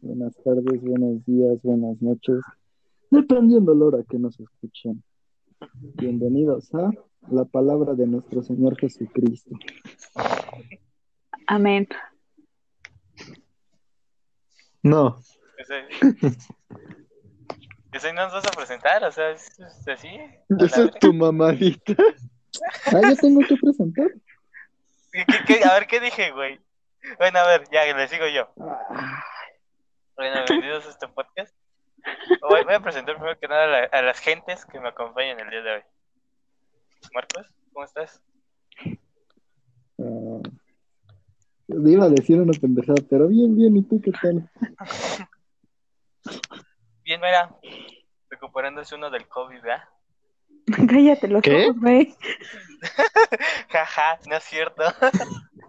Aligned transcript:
buenas 0.00 0.34
tardes, 0.44 0.80
buenos 0.82 1.24
días, 1.24 1.60
buenas 1.62 2.00
noches, 2.02 2.40
dependiendo 3.10 3.74
la 3.74 3.84
hora 3.86 3.98
que 4.08 4.18
nos 4.18 4.38
escuchen. 4.40 5.02
Bienvenidos 5.74 6.74
a 6.74 6.90
la 7.30 7.44
palabra 7.44 7.94
de 7.94 8.06
nuestro 8.06 8.42
Señor 8.42 8.76
Jesucristo. 8.78 9.50
Amén. 11.46 11.88
No. 14.82 15.18
No 17.92 18.12
nos 18.12 18.32
vas 18.32 18.46
a 18.46 18.50
presentar, 18.50 19.02
o 19.04 19.10
sea, 19.10 19.30
es, 19.30 19.58
es 19.58 19.88
así. 19.88 20.08
Esa 20.60 20.84
es 20.84 20.90
tu 21.00 21.12
mamadita. 21.14 21.94
Ah, 22.86 23.00
ya 23.02 23.16
tengo 23.16 23.40
que 23.46 23.56
presentar. 23.56 24.10
¿Qué- 25.12 25.24
qué- 25.26 25.44
qué? 25.58 25.64
A 25.64 25.74
ver, 25.74 25.86
¿qué 25.86 25.98
dije, 26.00 26.30
güey? 26.32 26.60
Bueno, 27.18 27.38
a 27.38 27.46
ver, 27.46 27.64
ya, 27.72 27.96
le 27.96 28.08
sigo 28.08 28.24
yo. 28.26 28.48
Ah, 28.60 29.24
Bueno, 30.16 30.44
bienvenidos 30.48 30.86
a 30.86 30.90
este 30.90 31.08
podcast. 31.08 31.54
Voy, 32.48 32.62
voy 32.64 32.74
a 32.74 32.80
presentar 32.80 33.16
primero 33.16 33.38
que 33.38 33.48
nada 33.48 33.64
a, 33.64 33.66
la- 33.66 33.88
a 33.92 34.02
las 34.02 34.18
gentes 34.20 34.64
que 34.66 34.80
me 34.80 34.88
acompañan 34.88 35.38
el 35.40 35.50
día 35.50 35.62
de 35.62 35.72
hoy. 35.74 35.82
Marcos, 37.12 37.46
¿cómo 37.72 37.84
estás? 37.84 38.22
ah. 39.98 40.40
iba 41.68 42.04
a 42.04 42.08
decir 42.08 42.40
una 42.40 42.52
pendejada, 42.58 43.02
pero 43.08 43.28
bien, 43.28 43.54
bien, 43.56 43.76
¿y 43.76 43.82
tú 43.82 44.00
qué 44.00 44.12
tal? 44.12 44.48
Bien, 47.04 47.20
mira, 47.20 47.54
recuperándose 48.30 48.94
uno 48.94 49.10
del 49.10 49.28
COVID, 49.28 49.60
¿verdad? 49.62 49.84
Cállate 50.88 51.28
los 51.28 51.42
¿Qué? 51.42 51.64
ojos, 51.66 51.80
güey. 51.80 52.14
Jaja, 53.68 54.18
no 54.28 54.36
es 54.36 54.44
cierto. 54.44 54.82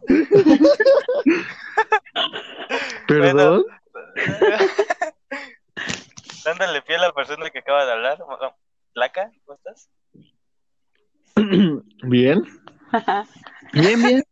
¿Perdón? 3.08 3.64
Dándole 6.46 6.82
pie 6.82 6.96
a 6.96 7.00
la 7.02 7.14
persona 7.14 7.50
que 7.50 7.60
acaba 7.60 7.86
de 7.86 7.92
hablar. 7.92 8.18
Laca, 8.94 9.32
¿cómo 9.46 9.58
estás? 9.58 9.90
Bien, 12.04 12.42
bien, 13.74 14.02
bien. 14.02 14.24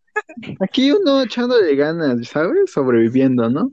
Aquí 0.62 0.92
uno 0.92 1.22
echándole 1.22 1.76
ganas, 1.76 2.28
¿sabes? 2.28 2.72
Sobreviviendo, 2.72 3.48
¿no? 3.50 3.72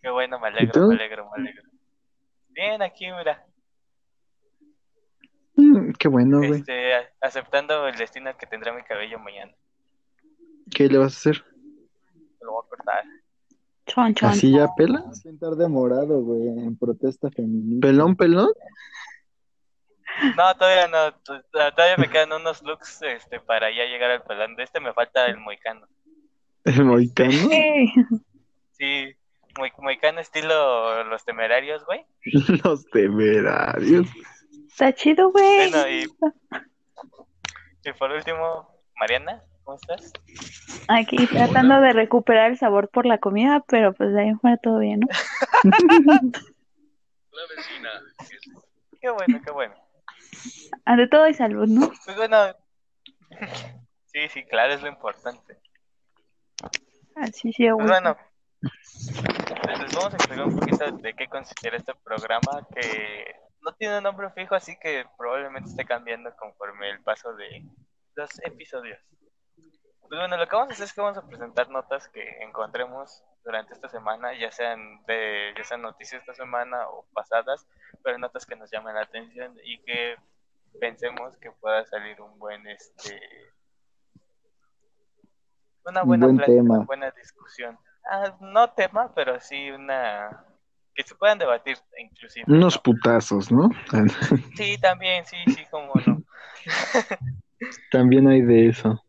Qué 0.00 0.08
bueno, 0.08 0.38
me 0.40 0.48
¿Y 0.48 0.52
alegro, 0.52 0.86
me 0.88 0.94
alegro, 0.94 1.30
me 1.30 1.42
alegro. 1.42 1.62
Bien, 2.48 2.82
aquí, 2.82 3.06
mira, 3.10 3.44
Mm, 5.56 5.92
qué 5.98 6.08
bueno, 6.08 6.38
güey. 6.38 6.60
este, 6.60 6.92
aceptando 7.20 7.86
el 7.86 7.94
destino 7.96 8.34
que 8.38 8.46
tendrá 8.46 8.72
mi 8.72 8.82
cabello 8.82 9.18
mañana. 9.18 9.52
¿Qué 10.74 10.88
le 10.88 10.96
vas 10.96 11.12
a 11.14 11.18
hacer? 11.18 11.44
Lo 12.40 12.52
voy 12.52 12.62
a 12.64 12.68
cortar. 12.70 13.04
Chon, 13.92 14.14
chon. 14.14 14.30
¿Así 14.30 14.52
ya 14.52 14.68
pela? 14.76 15.04
Pintar 15.22 15.54
de 15.56 15.66
morado, 15.68 16.20
güey, 16.22 16.46
en 16.48 16.76
protesta 16.78 17.28
feminista. 17.30 17.88
¿Pelón, 17.88 18.14
pelón? 18.14 18.50
No, 20.36 20.54
todavía 20.56 20.86
no, 20.88 21.12
todavía 21.50 21.96
me 21.96 22.08
quedan 22.08 22.32
unos 22.32 22.62
looks 22.62 23.00
este, 23.02 23.40
para 23.40 23.70
ya 23.70 23.84
llegar 23.86 24.10
al 24.10 24.22
pelón. 24.22 24.54
De 24.54 24.62
este 24.64 24.78
me 24.80 24.92
falta 24.92 25.26
el 25.26 25.38
moicano. 25.38 25.86
¿El 26.64 26.84
moicano? 26.84 27.32
Sí. 27.32 27.92
Sí, 28.72 29.14
moi- 29.58 29.72
moicano 29.78 30.20
estilo 30.20 31.04
los 31.04 31.24
temerarios, 31.24 31.84
güey. 31.86 32.04
Los 32.64 32.84
temerarios. 32.90 34.06
Está 34.68 34.92
chido, 34.94 35.30
güey. 35.30 35.70
Bueno, 35.70 35.88
y, 35.88 36.04
y 37.88 37.92
por 37.98 38.10
último, 38.12 38.68
Mariana, 38.96 39.42
¿cómo 39.70 39.76
estás? 39.76 40.12
Aquí 40.88 41.26
tratando 41.28 41.80
de 41.80 41.92
recuperar 41.92 42.50
el 42.50 42.58
sabor 42.58 42.88
por 42.88 43.06
la 43.06 43.18
comida, 43.18 43.62
pero 43.68 43.92
pues 43.92 44.12
de 44.12 44.22
ahí 44.22 44.34
fuera 44.34 44.56
todo 44.56 44.80
bien, 44.80 45.00
¿no? 45.00 45.06
Qué 49.00 49.08
bueno, 49.08 49.40
qué 49.42 49.50
bueno. 49.50 49.74
Ante 50.84 51.06
todo 51.06 51.22
hay 51.22 51.32
salud, 51.32 51.66
¿no? 51.66 51.90
Pues 52.04 52.16
bueno, 52.18 52.36
sí, 54.12 54.28
sí, 54.28 54.44
claro, 54.44 54.74
es 54.74 54.82
lo 54.82 54.88
importante. 54.88 55.58
Así 57.14 57.50
sí, 57.52 57.66
Pues 57.70 57.88
bueno, 57.88 58.14
les 58.60 59.94
vamos 59.94 60.12
a 60.12 60.16
explicar 60.16 60.46
un 60.46 60.58
poquito 60.58 60.90
de 60.98 61.14
qué 61.14 61.28
consistirá 61.28 61.78
este 61.78 61.94
programa 62.04 62.66
que 62.74 63.34
no 63.62 63.72
tiene 63.72 63.96
un 63.98 64.04
nombre 64.04 64.30
fijo, 64.32 64.54
así 64.54 64.76
que 64.78 65.06
probablemente 65.16 65.70
esté 65.70 65.86
cambiando 65.86 66.36
conforme 66.36 66.90
el 66.90 67.00
paso 67.00 67.32
de 67.32 67.64
los 68.16 68.30
episodios. 68.44 68.98
Pues 70.10 70.18
bueno, 70.18 70.36
lo 70.36 70.48
que 70.48 70.56
vamos 70.56 70.70
a 70.70 70.72
hacer 70.72 70.86
es 70.86 70.92
que 70.92 71.00
vamos 71.00 71.18
a 71.18 71.24
presentar 71.24 71.70
notas 71.70 72.08
que 72.08 72.42
encontremos 72.42 73.22
durante 73.44 73.74
esta 73.74 73.88
semana, 73.88 74.36
ya 74.36 74.50
sean 74.50 75.00
de 75.06 75.54
ya 75.56 75.62
sean 75.62 75.82
noticias 75.82 76.20
esta 76.22 76.34
semana 76.34 76.88
o 76.88 77.06
pasadas, 77.12 77.64
pero 78.02 78.18
notas 78.18 78.44
que 78.44 78.56
nos 78.56 78.68
llamen 78.72 78.96
la 78.96 79.02
atención 79.02 79.56
y 79.62 79.78
que 79.84 80.16
pensemos 80.80 81.36
que 81.36 81.52
pueda 81.52 81.84
salir 81.84 82.20
un 82.20 82.36
buen 82.40 82.66
este 82.66 83.20
una 85.84 86.02
Un 86.02 86.08
buena 86.08 86.26
buen 86.26 86.36
plática, 86.38 86.56
tema. 86.58 86.74
una 86.78 86.86
buena 86.86 87.10
discusión. 87.12 87.78
Ah, 88.10 88.36
no 88.40 88.68
tema, 88.70 89.14
pero 89.14 89.38
sí 89.38 89.70
una 89.70 90.44
que 90.92 91.04
se 91.04 91.14
puedan 91.14 91.38
debatir 91.38 91.78
inclusive. 91.96 92.46
Unos 92.48 92.74
¿no? 92.74 92.82
putazos, 92.82 93.52
¿no? 93.52 93.70
Sí, 94.56 94.76
también, 94.78 95.24
sí, 95.24 95.36
sí, 95.54 95.64
cómo 95.70 95.92
no. 96.04 96.20
También 97.92 98.26
hay 98.26 98.42
de 98.42 98.70
eso. 98.70 99.00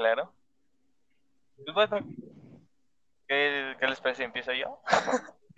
Claro. 0.00 0.32
Pues 1.56 1.74
bueno, 1.74 1.98
¿qué, 3.28 3.76
qué 3.78 3.86
les 3.86 4.00
parece? 4.00 4.24
¿Empiezo 4.24 4.52
yo? 4.54 4.80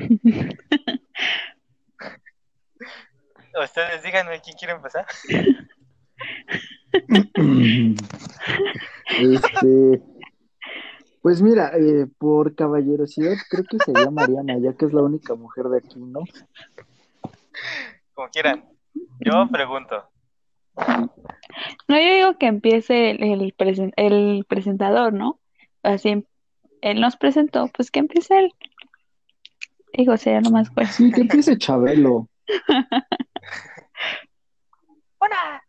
Ustedes 3.62 4.02
díganme 4.02 4.41
quién 4.41 4.56
quiere 4.56 4.72
empezar. 4.72 5.06
Este, 9.19 10.02
pues 11.22 11.41
mira, 11.41 11.70
eh, 11.76 12.06
por 12.19 12.54
caballerosidad, 12.54 13.36
creo 13.48 13.64
que 13.64 13.78
sería 13.78 14.10
Mariana, 14.10 14.58
ya 14.58 14.75
que 14.75 14.84
es 14.86 14.92
la 14.92 15.02
única 15.02 15.34
mujer 15.34 15.66
de 15.66 15.78
aquí, 15.78 16.00
¿no? 16.00 16.20
Como 18.12 18.28
quieran. 18.31 18.69
Yo 19.20 19.48
pregunto. 19.50 20.12
No, 20.77 21.99
yo 21.99 22.15
digo 22.15 22.38
que 22.38 22.47
empiece 22.47 23.10
el, 23.10 23.22
el, 23.22 23.56
presen- 23.56 23.93
el 23.97 24.44
presentador, 24.49 25.12
¿no? 25.12 25.38
Así, 25.83 26.27
él 26.81 27.00
nos 27.00 27.16
presentó, 27.16 27.69
pues 27.69 27.91
que 27.91 27.99
empiece 28.00 28.38
él. 28.38 28.55
Digo, 29.93 30.16
sería 30.16 30.41
lo 30.41 30.50
más 30.50 30.71
pues. 30.75 30.91
Sí, 30.91 31.12
que 31.12 31.21
empiece 31.22 31.59
Chabelo. 31.59 32.28
Una, 35.21 35.62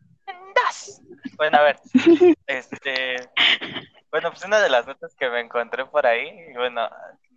dos. 0.56 1.02
Bueno, 1.38 1.58
a 1.58 1.62
ver. 1.64 1.80
Este. 2.48 3.16
Bueno, 4.12 4.30
pues 4.32 4.46
una 4.46 4.60
de 4.60 4.70
las 4.70 4.86
notas 4.88 5.16
que 5.16 5.30
me 5.30 5.40
encontré 5.42 5.86
por 5.86 6.06
ahí, 6.06 6.30
y 6.50 6.54
bueno, 6.54 6.88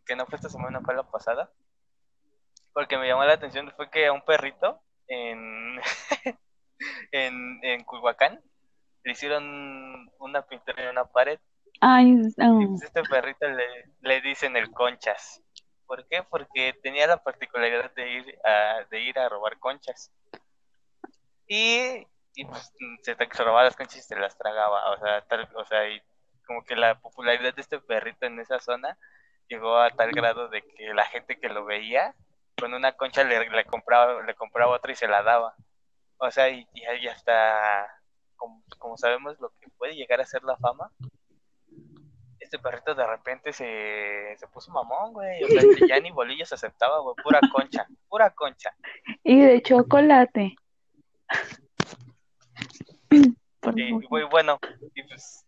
que 0.04 0.14
no 0.14 0.26
fue 0.26 0.36
esta 0.36 0.48
semana, 0.48 0.80
fue 0.82 0.94
la 0.94 1.02
pasada, 1.04 1.50
porque 2.72 2.98
me 2.98 3.08
llamó 3.08 3.24
la 3.24 3.32
atención, 3.32 3.72
fue 3.76 3.90
que 3.90 4.06
a 4.06 4.12
un 4.12 4.22
perrito 4.22 4.80
en, 5.08 5.80
en, 7.12 7.60
en 7.62 7.84
Culhuacán 7.84 8.40
le 9.04 9.12
hicieron 9.12 10.10
una 10.18 10.42
pintura 10.42 10.82
en 10.82 10.90
una 10.90 11.04
pared 11.04 11.38
Ay, 11.80 12.12
y 12.12 12.66
pues 12.66 12.82
este 12.82 13.02
perrito 13.02 13.46
le, 13.48 13.64
le 14.00 14.20
dicen 14.20 14.56
el 14.56 14.70
conchas. 14.72 15.42
¿Por 15.86 16.06
qué? 16.08 16.22
Porque 16.22 16.74
tenía 16.82 17.06
la 17.06 17.22
particularidad 17.22 17.92
de 17.94 18.10
ir 18.10 18.38
a, 18.44 18.84
de 18.90 19.00
ir 19.00 19.18
a 19.18 19.28
robar 19.28 19.58
conchas. 19.58 20.10
Y, 21.46 22.06
y 22.34 22.44
pues 22.44 22.72
se 23.02 23.14
robaba 23.44 23.64
las 23.64 23.76
conchas 23.76 23.98
y 23.98 24.02
se 24.02 24.16
las 24.16 24.36
tragaba. 24.36 24.90
O 24.92 24.98
sea, 24.98 25.20
tal, 25.26 25.48
o 25.54 25.64
sea, 25.64 25.88
y 25.88 26.00
como 26.46 26.64
que 26.64 26.76
la 26.76 26.98
popularidad 26.98 27.54
de 27.54 27.60
este 27.60 27.78
perrito 27.78 28.26
en 28.26 28.40
esa 28.40 28.58
zona 28.58 28.96
llegó 29.48 29.76
a 29.76 29.90
tal 29.90 30.10
grado 30.12 30.48
de 30.48 30.62
que 30.62 30.94
la 30.94 31.04
gente 31.06 31.38
que 31.38 31.48
lo 31.48 31.64
veía 31.64 32.14
con 32.58 32.74
una 32.74 32.92
concha 32.92 33.22
le, 33.22 33.48
le 33.48 33.64
compraba 33.64 34.22
le 34.22 34.34
compraba 34.34 34.74
otra 34.74 34.92
y 34.92 34.96
se 34.96 35.08
la 35.08 35.22
daba. 35.22 35.54
O 36.18 36.30
sea, 36.30 36.48
y, 36.48 36.66
y 36.74 37.08
hasta 37.08 37.86
como, 38.36 38.62
como 38.78 38.96
sabemos 38.96 39.38
lo 39.40 39.50
que 39.60 39.68
puede 39.76 39.94
llegar 39.94 40.20
a 40.20 40.26
ser 40.26 40.42
la 40.42 40.56
fama, 40.56 40.90
este 42.46 42.58
perrito 42.58 42.94
de 42.94 43.06
repente 43.06 43.52
se, 43.52 44.36
se 44.38 44.46
puso 44.48 44.70
mamón, 44.70 45.12
güey. 45.12 45.44
O 45.44 45.48
sea, 45.48 45.62
ya 45.88 46.00
ni 46.00 46.10
bolillos 46.10 46.52
aceptaba, 46.52 47.00
güey. 47.00 47.14
Pura 47.22 47.40
concha, 47.52 47.86
pura 48.08 48.30
concha. 48.30 48.74
Y 49.22 49.40
de 49.40 49.62
chocolate. 49.62 50.56
Favor. 53.60 54.06
güey, 54.08 54.24
bueno, 54.30 54.60
y 54.94 55.02
pues 55.02 55.44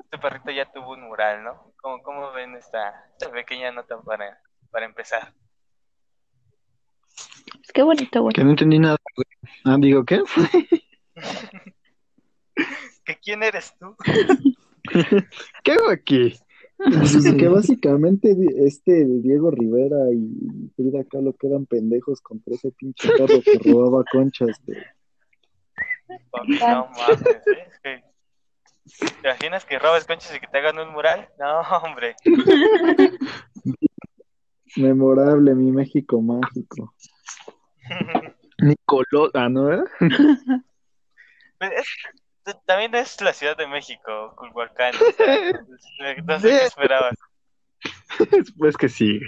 este 0.00 0.18
perrito 0.18 0.50
ya 0.50 0.70
tuvo 0.70 0.92
un 0.92 1.08
mural, 1.08 1.42
¿no? 1.42 1.72
¿Cómo, 1.80 2.02
cómo 2.02 2.30
ven 2.32 2.54
esta, 2.56 3.06
esta 3.12 3.30
pequeña 3.30 3.72
nota 3.72 3.98
para, 4.02 4.38
para 4.70 4.84
empezar? 4.84 5.32
Qué 7.74 7.82
bonito, 7.82 8.22
güey. 8.22 8.32
Que 8.32 8.44
no 8.44 8.50
entendí 8.50 8.78
nada, 8.78 8.98
güey. 9.14 9.26
Ah, 9.64 9.76
digo, 9.78 10.04
¿qué? 10.04 10.22
¿Que 13.04 13.16
quién 13.22 13.42
eres 13.42 13.74
tú? 13.78 13.96
¿Qué 15.64 15.72
hago 15.72 15.90
aquí? 15.90 16.34
Pues 16.78 17.34
que 17.36 17.48
básicamente 17.48 18.36
este 18.58 19.04
Diego 19.04 19.50
Rivera 19.50 19.96
y 20.12 20.70
Frida 20.76 21.02
Kahlo 21.04 21.32
quedan 21.32 21.66
pendejos 21.66 22.20
contra 22.20 22.54
ese 22.54 22.70
pinche 22.70 23.08
perro 23.08 23.40
que 23.42 23.58
robaba 23.72 24.04
conchas, 24.12 24.60
güey. 24.64 24.78
No 26.60 26.88
mames, 26.96 27.22
¿eh? 27.84 28.04
¿Te 29.20 29.28
imaginas 29.28 29.64
que 29.64 29.78
robes 29.78 30.04
conchas 30.06 30.34
y 30.36 30.40
que 30.40 30.46
te 30.46 30.58
hagan 30.58 30.78
un 30.78 30.92
mural? 30.92 31.28
No, 31.38 31.60
hombre. 31.82 32.14
Memorable, 34.76 35.54
mi 35.54 35.72
México 35.72 36.22
mágico. 36.22 36.94
Nicolás, 38.58 39.30
ah, 39.34 39.48
¿no? 39.48 39.84
Pues 41.58 41.72
es- 41.72 42.56
también 42.66 42.94
es 42.94 43.20
la 43.20 43.32
Ciudad 43.32 43.56
de 43.56 43.66
México, 43.66 44.34
Culhuacán. 44.36 44.94
o 44.94 45.12
sea, 45.12 45.52
no 46.24 46.40
sé 46.40 46.48
qué 46.48 46.64
esperabas. 46.66 47.14
Pues 48.58 48.76
que 48.76 48.88
sí. 48.88 49.20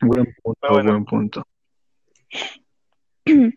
Buen 0.00 0.34
punto, 0.42 0.68
bueno. 0.70 0.92
buen 0.92 1.04
punto. 1.04 1.42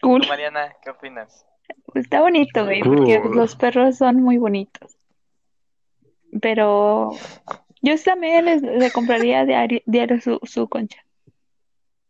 Cool. 0.00 0.22
¿Tú, 0.22 0.28
Mariana, 0.28 0.74
¿qué 0.82 0.90
opinas? 0.90 1.46
Pues 1.86 2.04
está 2.06 2.20
bonito, 2.22 2.64
güey, 2.64 2.82
porque 2.82 3.20
los 3.34 3.54
perros 3.54 3.98
son 3.98 4.16
muy 4.22 4.38
bonitos. 4.38 4.96
Pero 6.40 7.10
yo 7.82 8.02
también 8.02 8.46
les, 8.46 8.62
le 8.62 8.90
compraría 8.90 9.44
diario, 9.44 9.82
diario 9.84 10.20
su, 10.22 10.40
su 10.44 10.68
concha. 10.68 11.04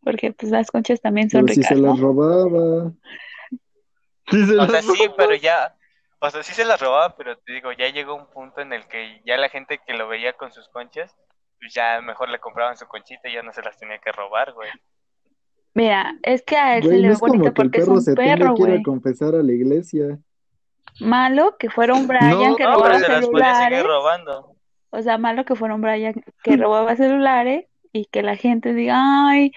Porque 0.04 0.32
pues 0.32 0.52
las 0.52 0.70
conchas 0.70 1.00
también 1.00 1.30
son 1.30 1.46
Pero 1.46 1.54
si 1.54 1.62
ricas, 1.62 1.68
se 1.68 1.76
¿no? 1.76 1.88
las 1.88 1.98
robaba. 2.00 2.92
Sí, 4.30 4.46
se 4.46 4.56
O 4.58 4.66
sea, 4.68 4.82
sí, 4.82 5.10
pero 5.16 5.34
ya, 5.34 5.76
o 6.18 6.30
sea, 6.30 6.42
sí 6.42 6.54
se 6.54 6.64
las 6.64 6.80
robaba, 6.80 7.14
pero 7.16 7.36
te 7.38 7.52
digo, 7.52 7.72
ya 7.72 7.88
llegó 7.90 8.14
un 8.14 8.26
punto 8.30 8.60
en 8.62 8.72
el 8.72 8.86
que 8.88 9.20
ya 9.26 9.36
la 9.36 9.50
gente 9.50 9.80
que 9.86 9.94
lo 9.94 10.08
veía 10.08 10.32
con 10.34 10.50
sus 10.52 10.68
conchas, 10.70 11.14
pues 11.60 11.74
ya 11.74 12.00
mejor 12.00 12.30
le 12.30 12.38
compraban 12.40 12.76
su 12.76 12.86
conchita 12.86 13.28
y 13.28 13.34
ya 13.34 13.42
no 13.42 13.52
se 13.52 13.62
las 13.62 13.78
tenía 13.78 13.98
que 13.98 14.12
robar, 14.12 14.52
güey. 14.54 14.70
Mira, 15.74 16.14
es 16.22 16.42
que 16.42 16.56
a 16.56 16.76
él 16.78 16.88
se 16.88 16.88
Güey, 16.88 17.00
le 17.00 17.08
no 17.08 17.08
ve 17.08 17.14
es 17.14 17.22
como 17.22 17.32
bonito 17.34 17.54
porque 17.54 17.80
es 17.80 17.84
perro 17.84 17.94
un 17.94 18.02
se 18.02 18.16
tenga 18.16 18.36
perro, 18.38 18.54
que 18.54 18.62
ir 18.62 18.70
a 18.72 18.76
güey. 18.76 18.82
confesar 18.82 19.34
a 19.34 19.42
la 19.42 19.52
iglesia. 19.52 20.18
Malo 21.00 21.56
que 21.58 21.70
fuera 21.70 21.94
un 21.94 22.06
Brian 22.06 22.28
No, 22.28 22.56
que 22.56 22.66
No, 22.66 22.74
robaba 22.74 22.82
pero 22.82 22.98
se 23.00 23.08
las 23.08 23.28
podía 23.28 23.54
seguir 23.56 23.78
celulares. 23.78 23.84
robando. 23.84 24.56
O 24.90 25.02
sea, 25.02 25.18
malo 25.18 25.44
que 25.44 25.56
fuera 25.56 25.74
un 25.74 25.80
Brian 25.82 26.14
que 26.42 26.56
robaba 26.56 26.96
celulares 26.96 27.66
y 27.92 28.06
que 28.06 28.22
la 28.22 28.36
gente 28.36 28.74
diga, 28.74 28.96
ay, 29.28 29.52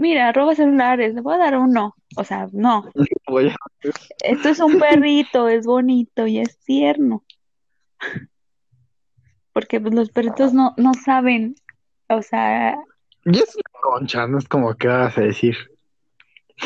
mira, 0.00 0.32
roba 0.32 0.54
celulares, 0.54 1.14
le 1.14 1.20
voy 1.20 1.34
a 1.34 1.38
dar 1.38 1.56
uno. 1.58 1.94
O 2.16 2.24
sea, 2.24 2.48
no. 2.52 2.90
Voy 3.28 3.48
a- 3.48 3.56
Esto 4.24 4.48
es 4.48 4.58
un 4.60 4.78
perrito, 4.80 5.48
es 5.48 5.64
bonito 5.66 6.26
y 6.26 6.38
es 6.40 6.58
tierno. 6.60 7.24
Porque 9.52 9.80
pues, 9.80 9.94
los 9.94 10.10
perritos 10.10 10.52
no, 10.52 10.74
no 10.76 10.94
saben, 10.94 11.54
o 12.08 12.22
sea, 12.22 12.76
Y 13.24 13.38
es 13.38 13.54
una 13.54 13.80
concha, 13.82 14.26
no 14.26 14.38
es 14.38 14.48
como 14.48 14.74
que 14.74 14.88
vas 14.88 15.16
a 15.18 15.22
decir. 15.22 15.56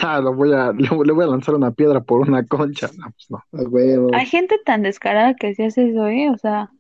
Ah, 0.03 0.21
lo 0.21 0.35
voy 0.35 0.53
a, 0.53 0.73
le, 0.73 0.89
le 0.89 1.13
voy 1.13 1.25
a 1.25 1.29
lanzar 1.29 1.55
una 1.55 1.71
piedra 1.71 2.01
por 2.01 2.21
una 2.21 2.45
concha. 2.47 2.89
No, 2.97 3.07
pues 3.13 3.31
no. 3.31 3.39
A 3.39 3.63
huevo. 3.69 4.11
hay 4.15 4.27
gente 4.27 4.59
tan 4.65 4.83
descarada 4.83 5.35
que 5.35 5.55
se 5.55 5.67
hace 5.67 5.89
eso, 5.91 6.07
¿eh? 6.09 6.31
O 6.31 6.39
sea, 6.39 6.71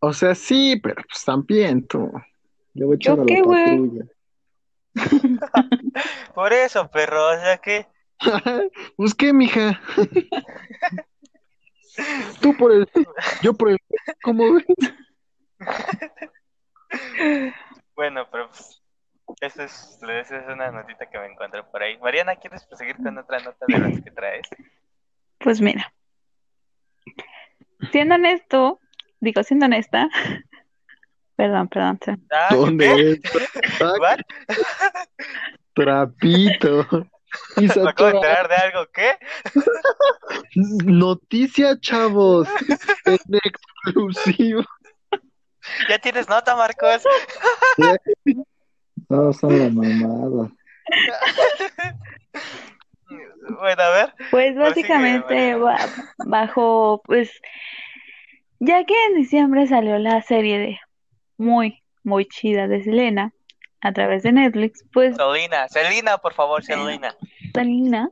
O 0.00 0.12
sea, 0.12 0.34
sí, 0.34 0.80
pero 0.82 0.96
pues 1.08 1.24
también 1.24 1.86
tú. 1.86 2.10
Le 2.74 2.84
voy 2.86 2.94
a 2.94 2.96
echar 2.96 3.16
¿Yo 3.16 3.22
a 3.22 3.26
qué, 3.26 3.36
la 3.36 3.42
güey? 3.42 3.64
patrulla. 3.64 4.04
Por 6.34 6.52
eso, 6.52 6.90
perro, 6.90 7.28
o 7.28 7.40
sea 7.40 7.58
que, 7.58 7.86
Pues 8.96 9.14
qué, 9.14 9.32
mija. 9.32 9.80
Tú 12.40 12.56
por 12.56 12.72
el, 12.72 12.88
yo 13.42 13.52
por 13.52 13.70
el, 13.70 13.78
¿cómo 14.22 14.54
ves? 14.54 14.64
bueno, 17.94 18.26
pero 18.30 18.48
pues, 18.48 18.82
esa 19.40 19.64
es, 19.64 19.98
esa 20.02 20.36
es 20.38 20.48
una 20.48 20.70
notita 20.70 21.08
que 21.10 21.18
me 21.18 21.26
encontré 21.26 21.62
por 21.64 21.82
ahí. 21.82 21.98
Mariana, 21.98 22.36
¿quieres 22.36 22.64
proseguir 22.64 22.96
con 22.96 23.18
otra 23.18 23.40
nota 23.40 23.66
de 23.68 23.78
las 23.78 24.00
que 24.00 24.10
traes? 24.10 24.46
pues 25.38 25.60
mira. 25.60 25.92
Siendo 27.90 28.14
honesto, 28.14 28.80
digo, 29.20 29.42
siendo 29.42 29.66
honesta, 29.66 30.08
perdón, 31.42 31.68
perdón. 31.68 31.98
¿Dónde 32.50 33.12
es? 33.12 33.20
¿What? 34.00 34.20
trapito. 35.74 36.86
Y 37.56 37.70
acabo 37.70 38.10
de 38.10 38.16
enterar 38.16 38.48
de 38.48 38.54
algo, 38.54 38.86
¿qué? 38.92 39.16
Noticia, 40.84 41.80
chavos. 41.80 42.48
En 43.06 43.18
exclusivo. 43.32 44.62
¿Ya 45.88 45.98
tienes 45.98 46.28
nota, 46.28 46.54
Marcos? 46.54 47.02
No, 49.08 49.32
son 49.32 49.58
la 49.58 49.70
mamada. 49.70 50.50
Bueno, 53.58 53.82
a 53.82 53.90
ver. 53.90 54.14
Pues 54.30 54.56
básicamente 54.56 55.56
bajo, 56.18 57.00
pues, 57.04 57.40
ya 58.60 58.84
que 58.84 58.94
en 59.06 59.14
diciembre 59.14 59.66
salió 59.66 59.98
la 59.98 60.20
serie 60.22 60.58
de 60.58 60.78
muy, 61.42 61.82
muy 62.04 62.24
chida 62.26 62.68
de 62.68 62.82
Selena 62.82 63.32
a 63.80 63.92
través 63.92 64.22
de 64.22 64.32
Netflix, 64.32 64.84
pues 64.92 65.16
Selena, 65.16 65.68
Selena, 65.68 66.18
por 66.18 66.32
favor, 66.32 66.62
Selena. 66.64 67.14
Selena. 67.52 68.10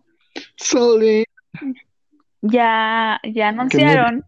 Ya, 2.42 3.20
ya 3.22 3.48
anunciaron 3.48 4.24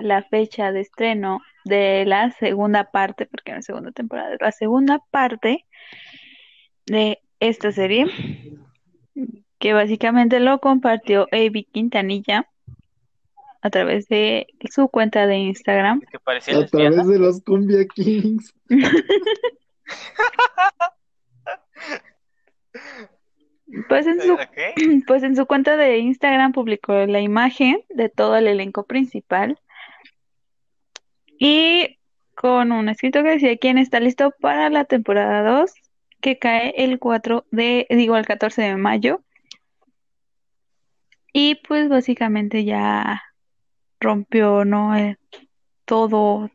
la 0.00 0.22
fecha 0.22 0.72
de 0.72 0.80
estreno 0.80 1.40
de 1.64 2.04
la 2.06 2.30
segunda 2.32 2.90
parte, 2.90 3.26
porque 3.26 3.52
no 3.52 3.58
es 3.58 3.66
segunda 3.66 3.92
temporada, 3.92 4.34
es 4.34 4.40
la 4.40 4.52
segunda 4.52 5.00
parte 5.10 5.66
de 6.86 7.20
esta 7.40 7.72
serie, 7.72 8.06
que 9.58 9.72
básicamente 9.72 10.40
lo 10.40 10.60
compartió 10.60 11.26
Avi 11.32 11.64
Quintanilla 11.64 12.48
a 13.62 13.70
través 13.70 14.08
de 14.08 14.46
su 14.70 14.88
cuenta 14.88 15.26
de 15.26 15.36
Instagram. 15.36 16.00
Que 16.10 16.18
parecía 16.18 16.56
A 16.56 16.60
lesbiana. 16.60 16.96
través 16.96 17.12
de 17.12 17.18
los 17.18 17.42
Cumbia 17.42 17.86
Kings. 17.86 18.54
Pues 23.88 24.06
en 24.06 24.20
su, 24.20 24.36
pues 25.06 25.22
en 25.22 25.36
su 25.36 25.46
cuenta 25.46 25.76
de 25.76 25.98
Instagram 25.98 26.52
publicó 26.52 27.06
la 27.06 27.20
imagen 27.20 27.82
de 27.88 28.08
todo 28.08 28.36
el 28.36 28.48
elenco 28.48 28.84
principal 28.84 29.58
y 31.38 31.98
con 32.34 32.72
un 32.72 32.88
escrito 32.88 33.22
que 33.22 33.30
decía 33.30 33.56
quién 33.58 33.78
está 33.78 34.00
listo 34.00 34.34
para 34.40 34.70
la 34.70 34.84
temporada 34.84 35.48
2 35.60 35.72
que 36.20 36.38
cae 36.38 36.74
el 36.76 36.98
4 36.98 37.46
de, 37.50 37.86
digo, 37.90 38.16
el 38.16 38.26
14 38.26 38.62
de 38.62 38.76
mayo. 38.76 39.22
Y 41.32 41.56
pues 41.66 41.88
básicamente 41.88 42.64
ya 42.64 43.22
rompió, 44.00 44.64
¿no? 44.64 44.96
Eh, 44.96 45.18
todo, 45.84 46.50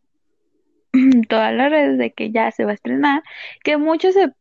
todas 1.30 1.54
las 1.54 1.70
redes 1.72 1.98
de 1.98 2.14
que 2.14 2.32
ya 2.32 2.52
se 2.52 2.66
va 2.66 2.72
a 2.72 2.76
estrenar, 2.76 3.24
que 3.64 3.78
muchos 3.78 4.14
se, 4.14 4.32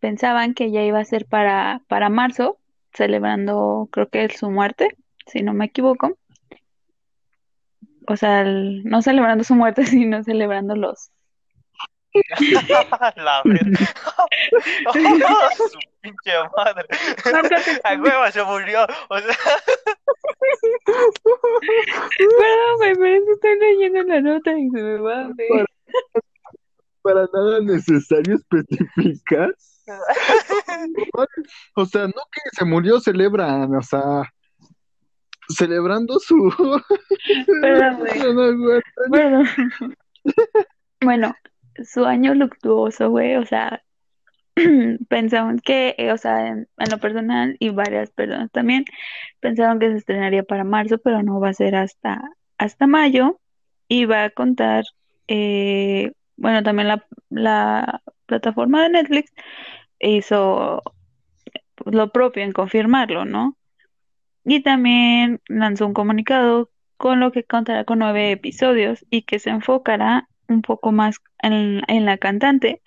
pensaban 0.00 0.54
que 0.54 0.70
ya 0.70 0.82
iba 0.82 0.98
a 1.00 1.04
ser 1.04 1.26
para, 1.26 1.82
para 1.88 2.08
marzo, 2.08 2.58
celebrando, 2.92 3.88
creo 3.92 4.08
que 4.08 4.28
su 4.30 4.50
muerte, 4.50 4.96
si 5.26 5.42
no 5.42 5.54
me 5.54 5.66
equivoco. 5.66 6.16
O 8.08 8.16
sea, 8.16 8.40
el- 8.42 8.84
no 8.84 9.02
celebrando 9.02 9.44
su 9.44 9.54
muerte, 9.54 9.84
sino 9.86 10.22
celebrando 10.24 10.74
los... 10.76 11.10
La 13.16 13.42
verga. 13.44 13.94
Oh, 14.86 14.88
su 15.70 15.78
pinche 16.00 16.32
madre. 16.56 16.86
A 17.84 17.94
huevo 17.94 18.30
se 18.30 18.42
murió. 18.44 18.86
O 19.08 19.18
sea, 19.18 19.36
Perdón, 22.18 22.76
güey, 22.78 22.94
pero 22.94 23.32
estoy 23.32 23.58
leyendo 23.58 24.02
la 24.02 24.20
nota 24.20 24.58
y 24.58 24.70
se 24.70 24.82
me 24.82 24.98
va, 24.98 25.24
güey. 25.24 25.64
Para 27.02 27.26
nada 27.32 27.60
necesario 27.60 28.36
especificar. 28.36 29.54
O 31.74 31.86
sea, 31.86 32.06
no 32.06 32.22
que 32.32 32.40
se 32.52 32.64
murió, 32.64 33.00
celebran, 33.00 33.74
o 33.74 33.82
sea, 33.82 34.22
celebrando 35.48 36.18
su. 36.18 36.36
Perdón. 37.60 38.82
Bueno, 39.08 39.44
bueno, 41.00 41.34
su 41.84 42.04
año 42.04 42.34
luctuoso, 42.34 43.10
güey, 43.10 43.36
o 43.36 43.46
sea, 43.46 43.82
pensamos 45.08 45.60
que, 45.62 45.94
eh, 45.98 46.12
o 46.12 46.18
sea, 46.18 46.48
en, 46.48 46.68
lo 46.90 46.98
personal 46.98 47.56
y 47.60 47.70
varias 47.70 48.10
personas 48.10 48.50
también 48.52 48.84
pensaron 49.40 49.78
que 49.78 49.90
se 49.90 49.98
estrenaría 49.98 50.42
para 50.44 50.64
marzo, 50.64 50.98
pero 50.98 51.22
no 51.22 51.40
va 51.40 51.50
a 51.50 51.54
ser 51.54 51.76
hasta, 51.76 52.22
hasta 52.58 52.86
mayo 52.86 53.40
y 53.88 54.06
va 54.06 54.24
a 54.24 54.30
contar, 54.30 54.84
eh, 55.28 56.12
bueno, 56.36 56.62
también 56.62 56.88
la, 56.88 57.06
la 57.30 58.02
plataforma 58.26 58.82
de 58.82 58.90
Netflix 58.90 59.32
hizo 60.00 60.82
lo 61.84 62.12
propio 62.12 62.42
en 62.42 62.52
confirmarlo, 62.52 63.24
¿no? 63.24 63.56
Y 64.44 64.62
también 64.62 65.40
lanzó 65.48 65.86
un 65.86 65.94
comunicado 65.94 66.70
con 66.96 67.20
lo 67.20 67.32
que 67.32 67.44
contará 67.44 67.84
con 67.84 67.98
nueve 67.98 68.32
episodios 68.32 69.04
y 69.10 69.22
que 69.22 69.38
se 69.38 69.50
enfocará 69.50 70.28
un 70.48 70.62
poco 70.62 70.92
más 70.92 71.18
en, 71.42 71.82
en 71.88 72.04
la 72.04 72.18
cantante, 72.18 72.82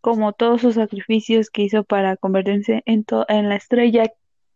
como 0.00 0.32
todos 0.32 0.60
sus 0.60 0.74
sacrificios 0.76 1.50
que 1.50 1.62
hizo 1.62 1.84
para 1.84 2.16
convertirse 2.16 2.82
en, 2.86 3.04
en 3.28 3.48
la 3.48 3.56
estrella 3.56 4.04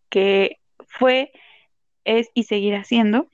que 0.09 0.59
fue, 0.87 1.33
es 2.05 2.29
y 2.35 2.45
seguirá 2.45 2.85
siendo 2.85 3.29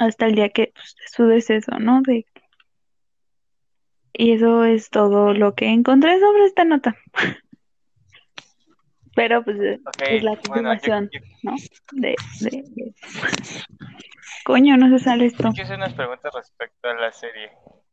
hasta 0.00 0.26
el 0.26 0.34
día 0.34 0.48
que 0.48 0.72
pues, 0.74 0.96
su 1.06 1.26
deceso, 1.26 1.78
¿no? 1.78 2.02
De... 2.02 2.26
Y 4.12 4.32
eso 4.32 4.64
es 4.64 4.90
todo 4.90 5.34
lo 5.34 5.54
que 5.54 5.66
encontré 5.68 6.18
sobre 6.18 6.46
esta 6.46 6.64
nota. 6.64 6.96
Pero 9.14 9.42
pues 9.44 9.56
eh, 9.60 9.80
es 10.08 10.22
la 10.22 10.30
bueno, 10.48 10.74
yo- 10.74 10.80
continuación, 10.80 11.10
¿no? 11.42 11.54
De, 11.92 12.14
de, 12.40 12.64
de- 12.74 12.94
Coño, 14.44 14.76
no 14.76 14.88
se 14.96 15.04
sale 15.04 15.26
esto. 15.26 15.42
yo 15.44 15.50
quiero 15.50 15.64
hacer 15.64 15.76
unas 15.76 15.94
preguntas 15.94 16.32
respecto 16.34 16.88
a 16.88 16.94
la 16.94 17.12
serie. 17.12 17.50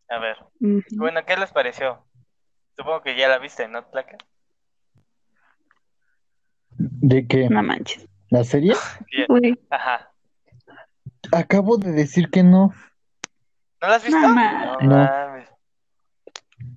A 0.09 0.19
ver, 0.19 0.37
bueno, 0.95 1.19
¿qué 1.25 1.35
les 1.35 1.51
pareció? 1.51 2.05
Supongo 2.77 3.01
que 3.01 3.17
ya 3.17 3.27
la 3.27 3.39
viste, 3.39 3.67
¿no, 3.67 3.89
Placa? 3.89 4.17
¿De 6.77 7.27
qué? 7.27 7.49
No 7.49 7.63
manches. 7.63 8.07
¿La 8.29 8.43
serie? 8.43 8.73
Güey, 9.27 9.59
Ajá. 9.69 10.11
Acabo 11.31 11.77
de 11.77 11.91
decir 11.91 12.29
que 12.29 12.43
no. 12.43 12.73
¿No 13.81 13.87
la 13.87 13.95
has 13.95 14.03
visto? 14.03 14.19
No 14.19 14.29
mames. 14.29 14.83
No. 14.83 14.89
mames. 14.95 15.49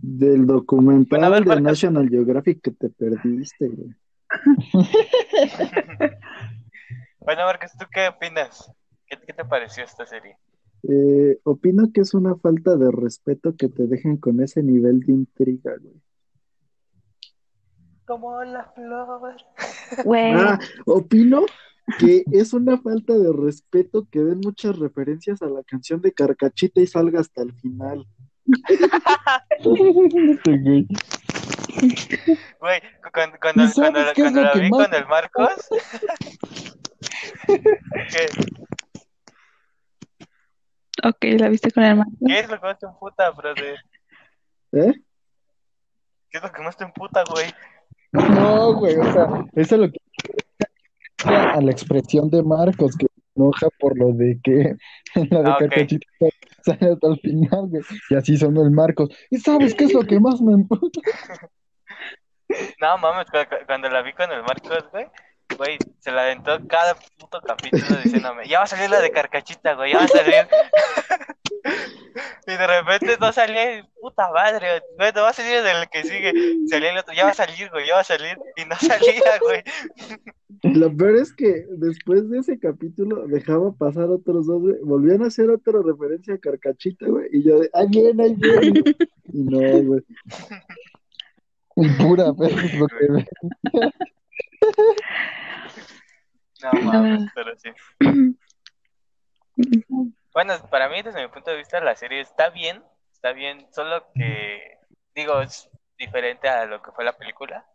Del 0.03 0.47
documental 0.47 1.21
Bueno, 1.21 1.27
a 1.27 1.31
ver, 1.31 1.45
de. 1.45 1.61
National 1.61 2.09
Geographic 2.09 2.61
que 2.63 2.71
te 2.73 2.89
perdiste, 2.91 3.69
güey. 3.69 3.95
Bueno, 7.23 7.45
Marcos, 7.45 7.73
¿tú 7.79 7.85
qué 7.93 8.09
opinas? 8.09 8.73
¿Qué, 9.07 9.19
qué 9.27 9.35
te 9.35 9.45
pareció 9.45 9.85
esta 9.85 10.07
serie? 10.07 10.39
Eh, 10.89 11.39
opino 11.45 11.93
que 11.93 12.01
es 12.01 12.15
una 12.15 12.35
falta 12.37 12.77
de 12.77 12.91
respeto 12.91 13.55
que 13.57 13.69
te 13.69 13.87
dejen 13.87 14.17
con 14.17 14.41
ese 14.41 14.63
nivel 14.63 15.01
de 15.01 15.13
intriga, 15.13 15.73
güey. 15.81 16.01
Como 18.07 18.43
la 18.43 18.65
flor. 18.75 19.37
güey. 20.05 20.33
Ah, 20.35 20.59
opino 20.87 21.45
que 21.99 22.25
es 22.33 22.55
una 22.55 22.79
falta 22.79 23.19
de 23.19 23.33
respeto 23.33 24.07
que 24.11 24.21
den 24.21 24.41
muchas 24.41 24.79
referencias 24.79 25.43
a 25.43 25.47
la 25.47 25.63
canción 25.63 26.01
de 26.01 26.13
Carcachita 26.13 26.81
y 26.81 26.87
salga 26.87 27.21
hasta 27.21 27.43
el 27.43 27.53
final. 27.53 28.07
Güey. 31.71 32.39
Güey, 32.61 32.81
cu- 32.81 33.11
cuando, 33.13 33.39
cuando, 33.41 33.65
¿Y 33.65 33.69
sabes 33.69 33.91
cuando, 33.93 34.13
cuando 34.15 34.41
lo 34.43 34.47
la 34.47 34.53
vi 34.55 34.71
más 34.71 34.87
con 34.89 34.95
el 34.95 35.07
Marcos. 35.07 35.69
¿Qué, 37.47 38.27
Ok, 41.03 41.25
la 41.39 41.49
viste 41.49 41.71
con 41.73 41.83
el 41.85 41.97
Marcos. 41.97 42.15
qué 42.27 42.39
es 42.41 42.49
lo 42.51 42.61
que 42.61 42.67
más 42.67 42.79
te 42.79 42.87
emputa, 42.87 43.31
brother? 43.31 43.77
¿Eh? 44.73 44.93
¿Qué 46.31 46.39
es 46.39 46.43
lo 46.43 46.53
que 46.53 46.63
más 46.63 46.77
te 46.77 46.85
emputa, 46.85 47.25
güey? 47.31 47.47
No, 48.13 48.75
güey, 48.75 48.97
o 48.97 49.13
sea, 49.13 49.27
eso 49.55 49.75
es 49.77 49.81
lo 49.81 49.91
que 49.91 49.99
a 51.25 51.61
la 51.61 51.71
expresión 51.71 52.29
de 52.31 52.43
Marcos, 52.43 52.97
que 52.97 53.07
enoja 53.35 53.69
por 53.79 53.97
lo 53.99 54.13
de 54.13 54.39
que 54.43 54.75
la 55.31 55.43
de 55.43 55.51
Ah, 55.51 55.57
sale 56.63 56.93
hasta 56.93 57.07
el 57.09 57.21
final, 57.21 57.69
güey. 57.69 57.83
Y 58.11 58.15
así 58.15 58.37
sonó 58.37 58.63
el 58.63 58.71
Marcos. 58.71 59.09
¿Y 59.31 59.39
sabes 59.39 59.75
qué 59.75 59.85
es 59.85 59.95
lo 59.95 60.03
que 60.03 60.21
más 60.21 60.41
me 60.41 60.53
emputa? 60.53 61.01
No 62.81 62.99
mames, 62.99 63.27
cu- 63.31 63.49
cu- 63.49 63.65
cuando 63.67 63.89
la 63.89 64.03
vi 64.03 64.13
con 64.13 64.31
el 64.33 64.43
Marcos, 64.43 64.85
güey, 64.93 65.07
güey, 65.57 65.79
se 65.99 66.11
la 66.11 66.23
aventó 66.23 66.59
cada 66.69 66.95
puto 67.19 67.41
capítulo 67.41 67.97
diciéndome, 68.03 68.47
ya 68.49 68.59
va 68.59 68.65
a 68.65 68.69
salir 68.69 68.89
la 68.91 69.01
de 69.01 69.11
Carcachita, 69.11 69.75
güey, 69.75 69.93
ya 69.93 69.99
va 69.99 70.05
a 70.05 70.09
salir. 70.09 70.47
Y 72.47 72.51
de 72.53 72.67
repente 72.67 73.17
no 73.21 73.33
salía, 73.33 73.87
puta 74.01 74.31
madre, 74.33 74.83
güey, 74.97 75.13
no 75.15 75.23
va 75.23 75.29
a 75.29 75.33
salir 75.33 75.63
del 75.63 75.89
que 75.91 76.03
sigue. 76.03 76.33
Salía 76.69 76.91
el 76.91 76.99
otro, 76.99 77.15
ya 77.15 77.25
va 77.25 77.31
a 77.31 77.35
salir, 77.35 77.71
güey, 77.71 77.87
ya 77.87 77.95
va 77.95 78.01
a 78.01 78.05
salir. 78.05 78.37
Y 78.57 78.65
no 78.65 78.77
salía, 78.77 79.39
güey. 79.41 79.63
Lo 80.63 80.95
peor 80.95 81.17
es 81.17 81.33
que 81.33 81.65
después 81.71 82.29
de 82.29 82.39
ese 82.41 82.59
capítulo 82.59 83.27
dejaba 83.29 83.73
pasar 83.73 84.05
otros 84.11 84.47
dos, 84.47 84.61
güey. 84.61 84.77
Volvían 84.83 85.23
a 85.23 85.29
hacer 85.29 85.49
otra 85.51 85.81
referencia 85.85 86.35
a 86.35 86.39
Carcachita, 86.39 87.07
güey. 87.07 87.29
Y 87.33 87.43
yo 87.45 87.61
de, 87.61 87.71
ahí 87.73 87.87
viene, 87.89 88.25
ahí 88.25 88.35
viene. 88.35 88.83
Y 89.33 89.43
no, 89.45 89.83
güey. 89.83 90.01
Pura 91.75 92.33
vez 92.33 92.53
es 92.53 92.75
lo 92.75 92.87
que 92.87 93.07
ve. 93.09 93.29
No 96.63 96.73
mames, 96.83 97.31
pero 97.35 97.57
sí. 97.57 97.71
Bueno, 100.33 100.55
para 100.71 100.89
mí, 100.89 101.03
desde 101.03 101.21
mi 101.21 101.29
punto 101.29 101.51
de 101.51 101.57
vista, 101.57 101.81
la 101.81 101.97
serie 101.97 102.21
está 102.21 102.51
bien, 102.51 102.83
está 103.13 103.33
bien, 103.33 103.67
solo 103.73 104.07
que, 104.15 104.79
digo, 105.15 105.41
es 105.41 105.69
diferente 105.99 106.49
a 106.49 106.67
lo 106.67 106.81
que 106.81 106.93
fue 106.93 107.05
la 107.05 107.17
película. 107.17 107.67